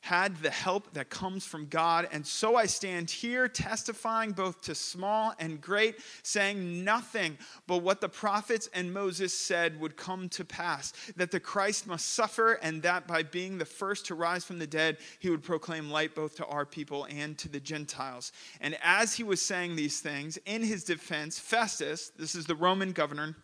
had 0.01 0.35
the 0.37 0.49
help 0.49 0.93
that 0.93 1.09
comes 1.09 1.45
from 1.45 1.67
God. 1.67 2.09
And 2.11 2.25
so 2.25 2.55
I 2.55 2.65
stand 2.65 3.09
here 3.09 3.47
testifying 3.47 4.31
both 4.31 4.61
to 4.63 4.75
small 4.75 5.33
and 5.39 5.61
great, 5.61 5.99
saying 6.23 6.83
nothing 6.83 7.37
but 7.67 7.77
what 7.77 8.01
the 8.01 8.09
prophets 8.09 8.67
and 8.73 8.93
Moses 8.93 9.33
said 9.37 9.79
would 9.79 9.95
come 9.95 10.27
to 10.29 10.43
pass 10.43 10.91
that 11.15 11.31
the 11.31 11.39
Christ 11.39 11.87
must 11.87 12.13
suffer, 12.13 12.53
and 12.53 12.81
that 12.81 13.07
by 13.07 13.23
being 13.23 13.57
the 13.57 13.65
first 13.65 14.07
to 14.07 14.15
rise 14.15 14.43
from 14.43 14.59
the 14.59 14.67
dead, 14.67 14.97
he 15.19 15.29
would 15.29 15.43
proclaim 15.43 15.89
light 15.89 16.15
both 16.15 16.35
to 16.37 16.45
our 16.47 16.65
people 16.65 17.07
and 17.09 17.37
to 17.37 17.47
the 17.47 17.59
Gentiles. 17.59 18.31
And 18.59 18.77
as 18.83 19.13
he 19.13 19.23
was 19.23 19.41
saying 19.41 19.75
these 19.75 19.99
things, 19.99 20.37
in 20.45 20.63
his 20.63 20.83
defense, 20.83 21.39
Festus, 21.39 22.11
this 22.17 22.35
is 22.35 22.45
the 22.45 22.55
Roman 22.55 22.91
governor, 22.91 23.35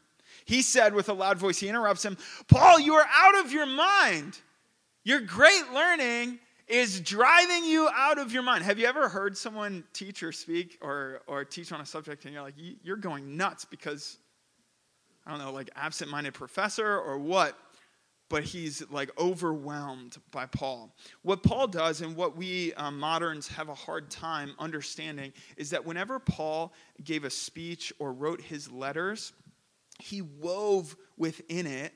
he 0.46 0.62
said 0.62 0.94
with 0.94 1.10
a 1.10 1.14
loud 1.14 1.38
voice, 1.38 1.60
he 1.60 1.70
interrupts 1.70 2.04
him, 2.04 2.18
Paul, 2.48 2.80
you 2.80 2.96
are 2.96 3.08
out 3.14 3.46
of 3.46 3.52
your 3.52 3.66
mind. 3.66 4.40
Your 5.04 5.22
great 5.22 5.72
learning 5.74 6.40
is 6.68 7.00
driving 7.00 7.64
you 7.64 7.90
out 7.94 8.18
of 8.18 8.32
your 8.34 8.44
mind. 8.44 8.64
Have 8.64 8.78
you 8.78 8.88
ever 8.88 9.08
heard 9.08 9.38
someone 9.38 9.84
teach 9.94 10.22
or 10.22 10.32
speak 10.32 10.78
or, 10.82 11.22
or 11.26 11.46
teach 11.46 11.72
on 11.72 11.80
a 11.80 11.86
subject 11.86 12.26
and 12.26 12.34
you're 12.34 12.44
like, 12.44 12.56
you're 12.84 12.98
going 12.98 13.38
nuts 13.38 13.64
because, 13.64 14.18
I 15.26 15.32
don't 15.32 15.40
know, 15.40 15.52
like 15.52 15.70
absent 15.76 16.12
minded 16.12 16.34
professor 16.34 16.98
or 17.00 17.18
what? 17.18 17.58
But 18.30 18.44
he's 18.44 18.84
like 18.92 19.10
overwhelmed 19.18 20.18
by 20.32 20.48
Paul. 20.48 20.94
What 21.22 21.44
Paul 21.44 21.68
does 21.68 22.02
and 22.02 22.14
what 22.18 22.36
we 22.36 22.74
um, 22.74 23.00
moderns 23.00 23.48
have 23.48 23.70
a 23.70 23.74
hard 23.74 24.10
time 24.10 24.54
understanding 24.60 25.32
is 25.56 25.70
that 25.70 25.86
whenever 25.86 26.20
Paul 26.20 26.74
gave 27.02 27.24
a 27.24 27.30
speech 27.30 27.94
or 28.00 28.12
wrote 28.12 28.42
his 28.42 28.70
letters, 28.70 29.32
he 30.00 30.22
wove 30.22 30.98
within 31.16 31.66
it 31.66 31.94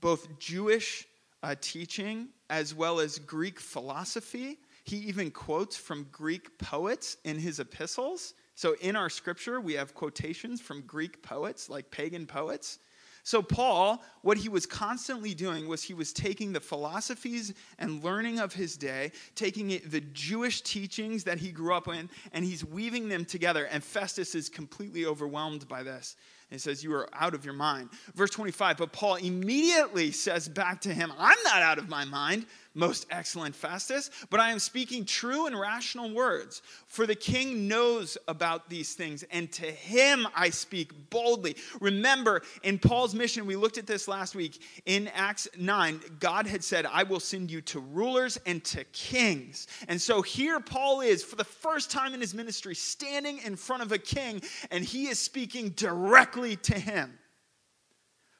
both 0.00 0.38
Jewish 0.38 1.06
uh, 1.42 1.54
teaching 1.60 2.28
as 2.50 2.74
well 2.74 3.00
as 3.00 3.18
Greek 3.18 3.58
philosophy. 3.60 4.58
He 4.84 4.96
even 4.98 5.30
quotes 5.30 5.76
from 5.76 6.06
Greek 6.12 6.58
poets 6.58 7.16
in 7.24 7.38
his 7.38 7.60
epistles. 7.60 8.34
So 8.54 8.74
in 8.80 8.96
our 8.96 9.08
scripture, 9.08 9.60
we 9.60 9.74
have 9.74 9.94
quotations 9.94 10.60
from 10.60 10.82
Greek 10.82 11.22
poets, 11.22 11.70
like 11.70 11.90
pagan 11.90 12.26
poets. 12.26 12.78
So, 13.24 13.40
Paul, 13.40 14.02
what 14.22 14.36
he 14.36 14.48
was 14.48 14.66
constantly 14.66 15.32
doing 15.32 15.68
was 15.68 15.84
he 15.84 15.94
was 15.94 16.12
taking 16.12 16.52
the 16.52 16.60
philosophies 16.60 17.54
and 17.78 18.02
learning 18.02 18.40
of 18.40 18.52
his 18.52 18.76
day, 18.76 19.12
taking 19.36 19.80
the 19.86 20.00
Jewish 20.00 20.62
teachings 20.62 21.22
that 21.24 21.38
he 21.38 21.52
grew 21.52 21.72
up 21.72 21.86
in, 21.86 22.10
and 22.32 22.44
he's 22.44 22.64
weaving 22.64 23.08
them 23.08 23.24
together. 23.24 23.66
And 23.66 23.84
Festus 23.84 24.34
is 24.34 24.48
completely 24.48 25.06
overwhelmed 25.06 25.68
by 25.68 25.84
this. 25.84 26.16
He 26.52 26.58
says, 26.58 26.84
You 26.84 26.94
are 26.94 27.08
out 27.14 27.34
of 27.34 27.44
your 27.44 27.54
mind. 27.54 27.88
Verse 28.14 28.30
25, 28.30 28.76
but 28.76 28.92
Paul 28.92 29.16
immediately 29.16 30.12
says 30.12 30.48
back 30.48 30.82
to 30.82 30.92
him, 30.92 31.12
I'm 31.18 31.38
not 31.44 31.62
out 31.62 31.78
of 31.78 31.88
my 31.88 32.04
mind 32.04 32.46
most 32.74 33.06
excellent 33.10 33.54
Festus, 33.54 34.10
but 34.30 34.40
I 34.40 34.50
am 34.50 34.58
speaking 34.58 35.04
true 35.04 35.46
and 35.46 35.58
rational 35.58 36.12
words. 36.12 36.62
For 36.86 37.06
the 37.06 37.14
king 37.14 37.68
knows 37.68 38.16
about 38.28 38.68
these 38.68 38.94
things, 38.94 39.24
and 39.24 39.50
to 39.52 39.66
him 39.66 40.26
I 40.34 40.50
speak 40.50 41.10
boldly. 41.10 41.56
Remember, 41.80 42.42
in 42.62 42.78
Paul's 42.78 43.14
mission, 43.14 43.46
we 43.46 43.56
looked 43.56 43.78
at 43.78 43.86
this 43.86 44.08
last 44.08 44.34
week 44.34 44.62
in 44.86 45.08
Acts 45.08 45.48
9, 45.58 46.00
God 46.18 46.46
had 46.46 46.64
said, 46.64 46.86
I 46.86 47.02
will 47.02 47.20
send 47.20 47.50
you 47.50 47.60
to 47.62 47.80
rulers 47.80 48.38
and 48.46 48.62
to 48.64 48.84
kings. 48.84 49.66
And 49.88 50.00
so 50.00 50.22
here 50.22 50.60
Paul 50.60 51.00
is, 51.00 51.22
for 51.22 51.36
the 51.36 51.44
first 51.44 51.90
time 51.90 52.14
in 52.14 52.20
his 52.20 52.34
ministry, 52.34 52.74
standing 52.74 53.38
in 53.44 53.56
front 53.56 53.82
of 53.82 53.92
a 53.92 53.98
king, 53.98 54.42
and 54.70 54.84
he 54.84 55.08
is 55.08 55.18
speaking 55.18 55.70
directly 55.70 56.56
to 56.56 56.78
him. 56.78 57.18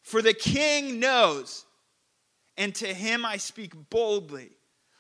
For 0.03 0.21
the 0.21 0.35
king 0.35 0.99
knows 0.99 1.65
and 2.57 2.75
to 2.77 2.87
him 2.87 3.25
I 3.25 3.37
speak 3.37 3.73
boldly. 3.91 4.51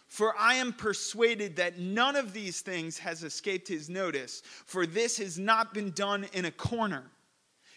For 0.06 0.34
I 0.38 0.56
am 0.56 0.74
persuaded 0.74 1.56
that 1.56 1.78
none 1.78 2.16
of 2.16 2.34
these 2.34 2.60
things 2.60 2.98
has 2.98 3.24
escaped 3.24 3.66
his 3.66 3.88
notice, 3.88 4.42
for 4.66 4.84
this 4.84 5.16
has 5.16 5.38
not 5.38 5.72
been 5.72 5.90
done 5.92 6.26
in 6.34 6.44
a 6.44 6.50
corner. 6.50 7.04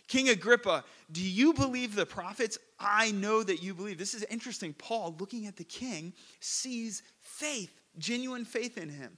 King 0.07 0.27
Agrippa, 0.27 0.83
do 1.11 1.21
you 1.21 1.53
believe 1.53 1.95
the 1.95 2.05
prophets? 2.05 2.57
I 2.77 3.11
know 3.11 3.41
that 3.41 3.63
you 3.63 3.73
believe. 3.73 3.97
This 3.97 4.13
is 4.13 4.23
interesting. 4.23 4.73
Paul, 4.73 5.15
looking 5.17 5.47
at 5.47 5.55
the 5.55 5.63
king, 5.63 6.13
sees 6.41 7.03
faith, 7.21 7.71
genuine 7.97 8.43
faith 8.43 8.77
in 8.77 8.89
him. 8.89 9.17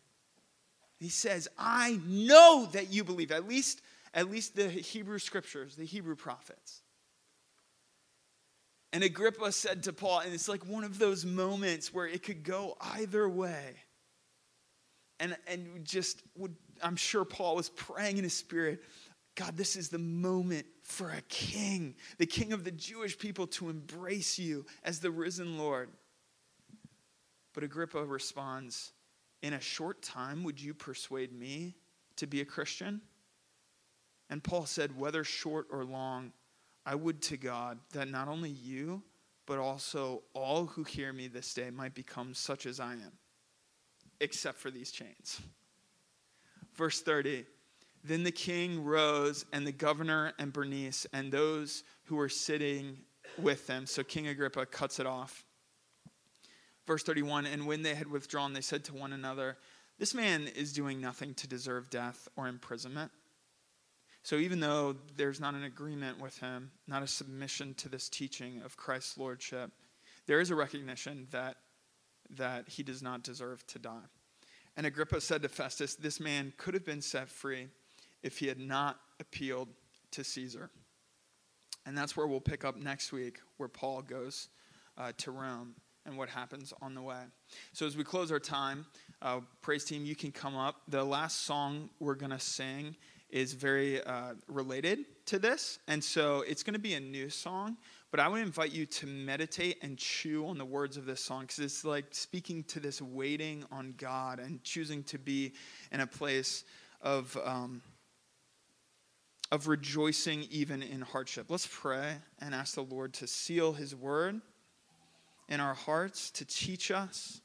He 0.99 1.09
says, 1.09 1.47
I 1.57 1.99
know 2.05 2.67
that 2.71 2.91
you 2.91 3.03
believe, 3.03 3.31
at 3.31 3.47
least, 3.47 3.81
at 4.13 4.29
least 4.31 4.55
the 4.55 4.69
Hebrew 4.69 5.19
scriptures, 5.19 5.75
the 5.75 5.85
Hebrew 5.85 6.15
prophets. 6.15 6.81
And 8.93 9.03
Agrippa 9.03 9.51
said 9.51 9.83
to 9.83 9.93
Paul, 9.93 10.19
and 10.19 10.33
it's 10.33 10.47
like 10.47 10.65
one 10.65 10.83
of 10.83 10.97
those 10.97 11.25
moments 11.25 11.93
where 11.93 12.07
it 12.07 12.23
could 12.23 12.43
go 12.43 12.77
either 12.79 13.27
way. 13.27 13.75
And, 15.19 15.35
and 15.47 15.83
just 15.83 16.21
would, 16.35 16.55
I'm 16.81 16.95
sure 16.95 17.25
Paul 17.25 17.55
was 17.55 17.69
praying 17.69 18.17
in 18.17 18.23
his 18.23 18.33
spirit, 18.35 18.81
God, 19.35 19.55
this 19.55 19.75
is 19.75 19.89
the 19.89 19.99
moment 19.99 20.65
for 20.83 21.11
a 21.11 21.21
king, 21.29 21.95
the 22.17 22.25
king 22.25 22.53
of 22.53 22.63
the 22.63 22.71
Jewish 22.71 23.17
people, 23.17 23.45
to 23.47 23.69
embrace 23.69 24.39
you 24.39 24.65
as 24.83 24.99
the 24.99 25.11
risen 25.11 25.57
Lord. 25.57 25.89
But 27.53 27.63
Agrippa 27.63 28.03
responds, 28.03 28.93
In 29.43 29.53
a 29.53 29.59
short 29.59 30.01
time, 30.01 30.43
would 30.43 30.59
you 30.59 30.73
persuade 30.73 31.33
me 31.33 31.75
to 32.15 32.25
be 32.25 32.41
a 32.41 32.45
Christian? 32.45 33.01
And 34.29 34.43
Paul 34.43 34.65
said, 34.65 34.97
Whether 34.97 35.23
short 35.23 35.67
or 35.71 35.85
long, 35.85 36.33
I 36.87 36.95
would 36.95 37.21
to 37.23 37.35
God 37.35 37.79
that 37.91 38.07
not 38.07 38.29
only 38.29 38.49
you, 38.49 39.03
but 39.45 39.59
also 39.59 40.23
all 40.33 40.67
who 40.67 40.83
hear 40.83 41.11
me 41.11 41.27
this 41.27 41.53
day 41.53 41.69
might 41.69 41.93
become 41.93 42.33
such 42.33 42.65
as 42.65 42.79
I 42.79 42.93
am, 42.93 43.11
except 44.21 44.57
for 44.57 44.71
these 44.71 44.89
chains. 44.89 45.41
Verse 46.75 47.01
30 47.01 47.45
Then 48.05 48.23
the 48.23 48.31
king 48.31 48.85
rose, 48.85 49.45
and 49.51 49.67
the 49.67 49.73
governor 49.73 50.31
and 50.39 50.53
Bernice, 50.53 51.05
and 51.11 51.29
those 51.29 51.83
who 52.05 52.15
were 52.15 52.29
sitting 52.29 52.99
with 53.37 53.67
them. 53.67 53.85
So 53.85 54.01
King 54.01 54.27
Agrippa 54.27 54.65
cuts 54.65 55.01
it 55.01 55.05
off. 55.05 55.43
Verse 56.85 57.03
31 57.03 57.47
And 57.47 57.67
when 57.67 57.81
they 57.81 57.95
had 57.95 58.09
withdrawn, 58.09 58.53
they 58.53 58.61
said 58.61 58.85
to 58.85 58.93
one 58.93 59.11
another, 59.11 59.57
This 59.99 60.13
man 60.13 60.47
is 60.55 60.71
doing 60.71 61.01
nothing 61.01 61.33
to 61.33 61.47
deserve 61.47 61.89
death 61.89 62.29
or 62.37 62.47
imprisonment. 62.47 63.11
So 64.27 64.35
even 64.35 64.59
though 64.59 64.97
there's 65.15 65.39
not 65.39 65.53
an 65.53 65.63
agreement 65.63 66.19
with 66.19 66.37
him, 66.39 66.71
not 66.85 67.01
a 67.01 67.07
submission 67.07 67.73
to 67.75 67.87
this 67.87 68.09
teaching 68.09 68.61
of 68.61 68.75
Christ's 68.75 69.17
lordship, 69.17 69.71
there 70.25 70.41
is 70.41 70.49
a 70.49 70.55
recognition 70.55 71.27
that 71.31 71.55
that 72.31 72.67
he 72.67 72.83
does 72.83 73.01
not 73.01 73.23
deserve 73.23 73.65
to 73.67 73.79
die. 73.79 74.03
And 74.75 74.85
Agrippa 74.85 75.21
said 75.21 75.43
to 75.43 75.47
Festus, 75.47 75.95
This 75.95 76.19
man 76.19 76.51
could 76.57 76.73
have 76.73 76.83
been 76.83 77.01
set 77.01 77.29
free 77.29 77.69
if 78.21 78.39
he 78.39 78.47
had 78.47 78.59
not 78.59 78.99
appealed 79.21 79.69
to 80.11 80.25
Caesar. 80.25 80.71
And 81.85 81.97
that's 81.97 82.17
where 82.17 82.27
we'll 82.27 82.41
pick 82.41 82.65
up 82.65 82.75
next 82.75 83.13
week, 83.13 83.39
where 83.55 83.69
Paul 83.69 84.01
goes 84.01 84.49
uh, 84.97 85.13
to 85.19 85.31
Rome 85.31 85.73
and 86.05 86.17
what 86.17 86.27
happens 86.27 86.73
on 86.81 86.95
the 86.95 87.01
way. 87.01 87.21
So 87.71 87.85
as 87.85 87.95
we 87.95 88.03
close 88.03 88.29
our 88.33 88.41
time, 88.41 88.87
uh, 89.21 89.39
praise 89.61 89.85
team, 89.85 90.03
you 90.03 90.17
can 90.17 90.33
come 90.33 90.57
up. 90.57 90.81
The 90.89 91.05
last 91.05 91.45
song 91.45 91.89
we're 92.01 92.15
going 92.15 92.31
to 92.31 92.41
sing 92.41 92.97
is 93.29 93.53
very 93.53 94.01
uh, 94.03 94.33
related 94.47 94.99
to 95.25 95.39
this. 95.39 95.79
And 95.87 96.03
so 96.03 96.43
it's 96.47 96.63
going 96.63 96.73
to 96.73 96.79
be 96.79 96.93
a 96.93 96.99
new 96.99 97.29
song, 97.29 97.77
but 98.11 98.19
I 98.19 98.27
would 98.27 98.41
invite 98.41 98.71
you 98.71 98.85
to 98.85 99.05
meditate 99.05 99.77
and 99.81 99.97
chew 99.97 100.47
on 100.47 100.57
the 100.57 100.65
words 100.65 100.97
of 100.97 101.05
this 101.05 101.21
song 101.23 101.41
because 101.41 101.59
it's 101.59 101.83
like 101.83 102.05
speaking 102.11 102.63
to 102.65 102.79
this 102.79 103.01
waiting 103.01 103.65
on 103.71 103.93
God 103.97 104.39
and 104.39 104.63
choosing 104.63 105.03
to 105.03 105.17
be 105.17 105.53
in 105.91 105.99
a 105.99 106.07
place 106.07 106.63
of. 107.01 107.37
Um, 107.43 107.81
of 109.49 109.69
rejoicing 109.69 110.45
even 110.51 110.83
in 110.83 110.99
hardship. 110.99 111.45
Let's 111.47 111.69
pray 111.71 112.17
and 112.41 112.53
ask 112.53 112.75
the 112.75 112.81
Lord 112.81 113.13
to 113.13 113.27
seal 113.27 113.71
his 113.71 113.95
word 113.95 114.41
in 115.47 115.61
our 115.61 115.73
hearts, 115.73 116.31
to 116.31 116.43
teach 116.43 116.91
us, 116.91 117.39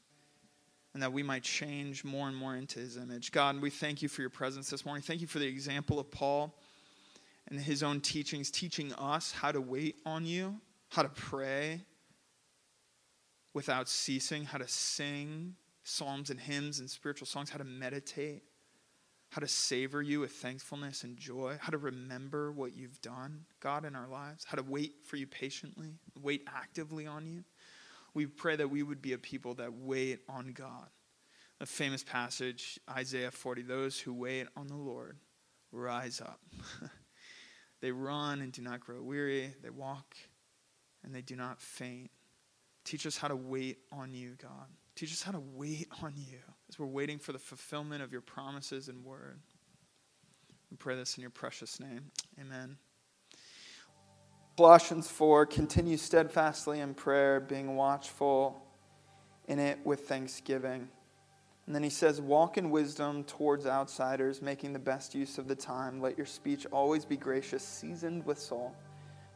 and 0.93 1.01
that 1.01 1.11
we 1.11 1.23
might 1.23 1.43
change 1.43 2.03
more 2.03 2.27
and 2.27 2.37
more 2.37 2.55
into 2.55 2.79
his 2.79 2.97
image. 2.97 3.31
God, 3.31 3.61
we 3.61 3.69
thank 3.69 4.01
you 4.01 4.09
for 4.09 4.21
your 4.21 4.29
presence 4.29 4.69
this 4.69 4.85
morning. 4.85 5.01
Thank 5.01 5.21
you 5.21 5.27
for 5.27 5.39
the 5.39 5.47
example 5.47 5.99
of 5.99 6.11
Paul 6.11 6.55
and 7.47 7.59
his 7.59 7.83
own 7.83 7.99
teachings, 7.99 8.51
teaching 8.51 8.93
us 8.93 9.31
how 9.31 9.51
to 9.51 9.59
wait 9.59 9.97
on 10.05 10.25
you, 10.25 10.59
how 10.89 11.01
to 11.01 11.09
pray 11.09 11.81
without 13.53 13.89
ceasing, 13.89 14.45
how 14.45 14.57
to 14.57 14.67
sing 14.67 15.55
psalms 15.83 16.29
and 16.29 16.39
hymns 16.39 16.79
and 16.79 16.89
spiritual 16.89 17.27
songs, 17.27 17.49
how 17.49 17.57
to 17.57 17.63
meditate, 17.63 18.43
how 19.29 19.39
to 19.39 19.47
savor 19.47 20.01
you 20.01 20.19
with 20.19 20.31
thankfulness 20.31 21.03
and 21.03 21.17
joy, 21.17 21.57
how 21.59 21.71
to 21.71 21.77
remember 21.77 22.51
what 22.51 22.75
you've 22.75 23.01
done, 23.01 23.45
God, 23.59 23.83
in 23.83 23.95
our 23.95 24.07
lives, 24.07 24.45
how 24.45 24.55
to 24.55 24.63
wait 24.63 24.93
for 25.05 25.17
you 25.17 25.25
patiently, 25.27 25.95
wait 26.21 26.43
actively 26.47 27.07
on 27.07 27.25
you. 27.25 27.43
We 28.13 28.25
pray 28.25 28.55
that 28.55 28.69
we 28.69 28.83
would 28.83 29.01
be 29.01 29.13
a 29.13 29.17
people 29.17 29.55
that 29.55 29.73
wait 29.73 30.19
on 30.29 30.53
God. 30.53 30.87
A 31.61 31.65
famous 31.65 32.03
passage, 32.03 32.79
Isaiah 32.89 33.31
40 33.31 33.61
those 33.63 33.99
who 33.99 34.13
wait 34.13 34.47
on 34.55 34.67
the 34.67 34.75
Lord 34.75 35.17
rise 35.71 36.21
up. 36.21 36.39
they 37.81 37.91
run 37.91 38.41
and 38.41 38.51
do 38.51 38.61
not 38.61 38.79
grow 38.79 39.01
weary, 39.01 39.53
they 39.61 39.69
walk 39.69 40.15
and 41.03 41.13
they 41.13 41.21
do 41.21 41.35
not 41.35 41.61
faint. 41.61 42.11
Teach 42.83 43.05
us 43.05 43.17
how 43.17 43.29
to 43.29 43.35
wait 43.35 43.77
on 43.91 44.13
you, 44.13 44.35
God. 44.41 44.67
Teach 44.95 45.11
us 45.11 45.23
how 45.23 45.31
to 45.31 45.39
wait 45.39 45.87
on 46.01 46.13
you 46.15 46.39
as 46.69 46.77
we're 46.77 46.85
waiting 46.85 47.17
for 47.17 47.31
the 47.31 47.39
fulfillment 47.39 48.03
of 48.03 48.11
your 48.11 48.21
promises 48.21 48.89
and 48.89 49.03
word. 49.03 49.39
We 50.69 50.77
pray 50.77 50.95
this 50.95 51.17
in 51.17 51.21
your 51.21 51.29
precious 51.29 51.79
name. 51.79 52.11
Amen. 52.39 52.77
Colossians 54.55 55.09
4 55.09 55.47
continue 55.47 55.97
steadfastly 55.97 56.79
in 56.79 56.93
prayer, 56.93 57.39
being 57.39 57.75
watchful 57.75 58.61
in 59.47 59.57
it 59.57 59.79
with 59.83 60.07
thanksgiving. 60.07 60.87
And 61.65 61.73
then 61.73 61.81
he 61.81 61.89
says, 61.89 62.21
Walk 62.21 62.59
in 62.59 62.69
wisdom 62.69 63.23
towards 63.23 63.65
outsiders, 63.65 64.43
making 64.43 64.73
the 64.73 64.79
best 64.79 65.15
use 65.15 65.39
of 65.39 65.47
the 65.47 65.55
time. 65.55 66.01
Let 66.01 66.17
your 66.17 66.27
speech 66.27 66.67
always 66.71 67.03
be 67.03 67.17
gracious, 67.17 67.63
seasoned 67.63 68.25
with 68.27 68.39
salt, 68.39 68.75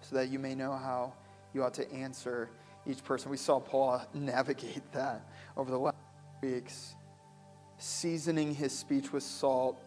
so 0.01 0.15
that 0.15 0.29
you 0.29 0.37
may 0.37 0.53
know 0.53 0.73
how 0.73 1.13
you 1.53 1.63
ought 1.63 1.73
to 1.75 1.91
answer 1.91 2.51
each 2.85 3.03
person. 3.03 3.31
We 3.31 3.37
saw 3.37 3.59
Paul 3.59 4.05
navigate 4.13 4.91
that 4.91 5.27
over 5.55 5.71
the 5.71 5.79
last 5.79 5.97
weeks, 6.43 6.93
seasoning 7.79 8.53
his 8.53 8.71
speech 8.71 9.11
with 9.11 9.23
salt, 9.23 9.81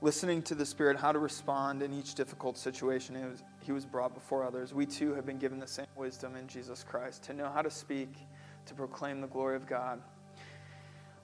listening 0.00 0.42
to 0.42 0.56
the 0.56 0.66
Spirit, 0.66 0.96
how 0.96 1.12
to 1.12 1.20
respond 1.20 1.80
in 1.80 1.94
each 1.94 2.16
difficult 2.16 2.58
situation 2.58 3.14
he 3.14 3.22
was, 3.22 3.44
he 3.64 3.72
was 3.72 3.86
brought 3.86 4.14
before 4.14 4.44
others. 4.44 4.74
We 4.74 4.84
too 4.84 5.14
have 5.14 5.24
been 5.24 5.38
given 5.38 5.58
the 5.58 5.66
same 5.66 5.86
wisdom 5.96 6.36
in 6.36 6.46
Jesus 6.46 6.84
Christ 6.84 7.22
to 7.24 7.32
know 7.32 7.48
how 7.48 7.62
to 7.62 7.70
speak, 7.70 8.12
to 8.66 8.74
proclaim 8.74 9.22
the 9.22 9.26
glory 9.26 9.56
of 9.56 9.66
God. 9.66 10.02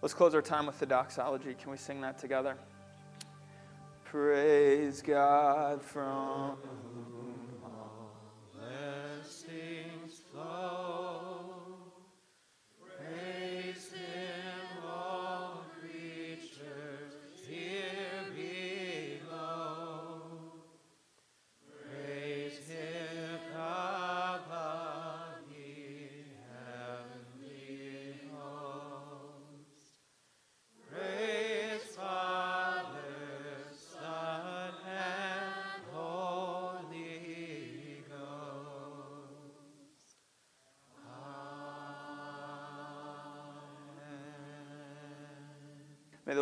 Let's 0.00 0.14
close 0.14 0.34
our 0.34 0.40
time 0.40 0.64
with 0.64 0.78
the 0.78 0.86
doxology. 0.86 1.54
Can 1.54 1.70
we 1.70 1.76
sing 1.76 2.00
that 2.00 2.18
together? 2.18 2.56
Praise 4.04 5.02
God 5.02 5.82
from 5.82 6.56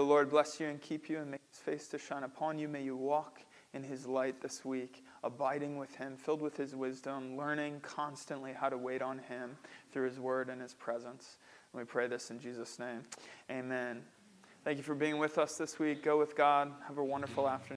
Lord 0.08 0.30
bless 0.30 0.58
you 0.58 0.66
and 0.66 0.80
keep 0.80 1.10
you 1.10 1.18
and 1.18 1.30
make 1.30 1.42
his 1.50 1.60
face 1.60 1.86
to 1.88 1.98
shine 1.98 2.22
upon 2.22 2.58
you. 2.58 2.66
May 2.66 2.82
you 2.82 2.96
walk 2.96 3.40
in 3.74 3.82
his 3.82 4.06
light 4.06 4.40
this 4.40 4.64
week, 4.64 5.04
abiding 5.22 5.76
with 5.76 5.94
him, 5.96 6.16
filled 6.16 6.40
with 6.40 6.56
his 6.56 6.74
wisdom, 6.74 7.36
learning 7.36 7.80
constantly 7.80 8.54
how 8.54 8.70
to 8.70 8.78
wait 8.78 9.02
on 9.02 9.18
him 9.18 9.56
through 9.92 10.08
his 10.08 10.18
word 10.18 10.48
and 10.48 10.62
his 10.62 10.72
presence. 10.72 11.36
And 11.72 11.80
we 11.80 11.84
pray 11.84 12.06
this 12.06 12.30
in 12.30 12.40
Jesus' 12.40 12.78
name. 12.78 13.02
Amen. 13.50 14.02
Thank 14.64 14.78
you 14.78 14.82
for 14.82 14.94
being 14.94 15.18
with 15.18 15.36
us 15.36 15.56
this 15.56 15.78
week. 15.78 16.02
Go 16.02 16.18
with 16.18 16.34
God. 16.34 16.72
Have 16.86 16.96
a 16.96 17.04
wonderful 17.04 17.46
afternoon. 17.46 17.66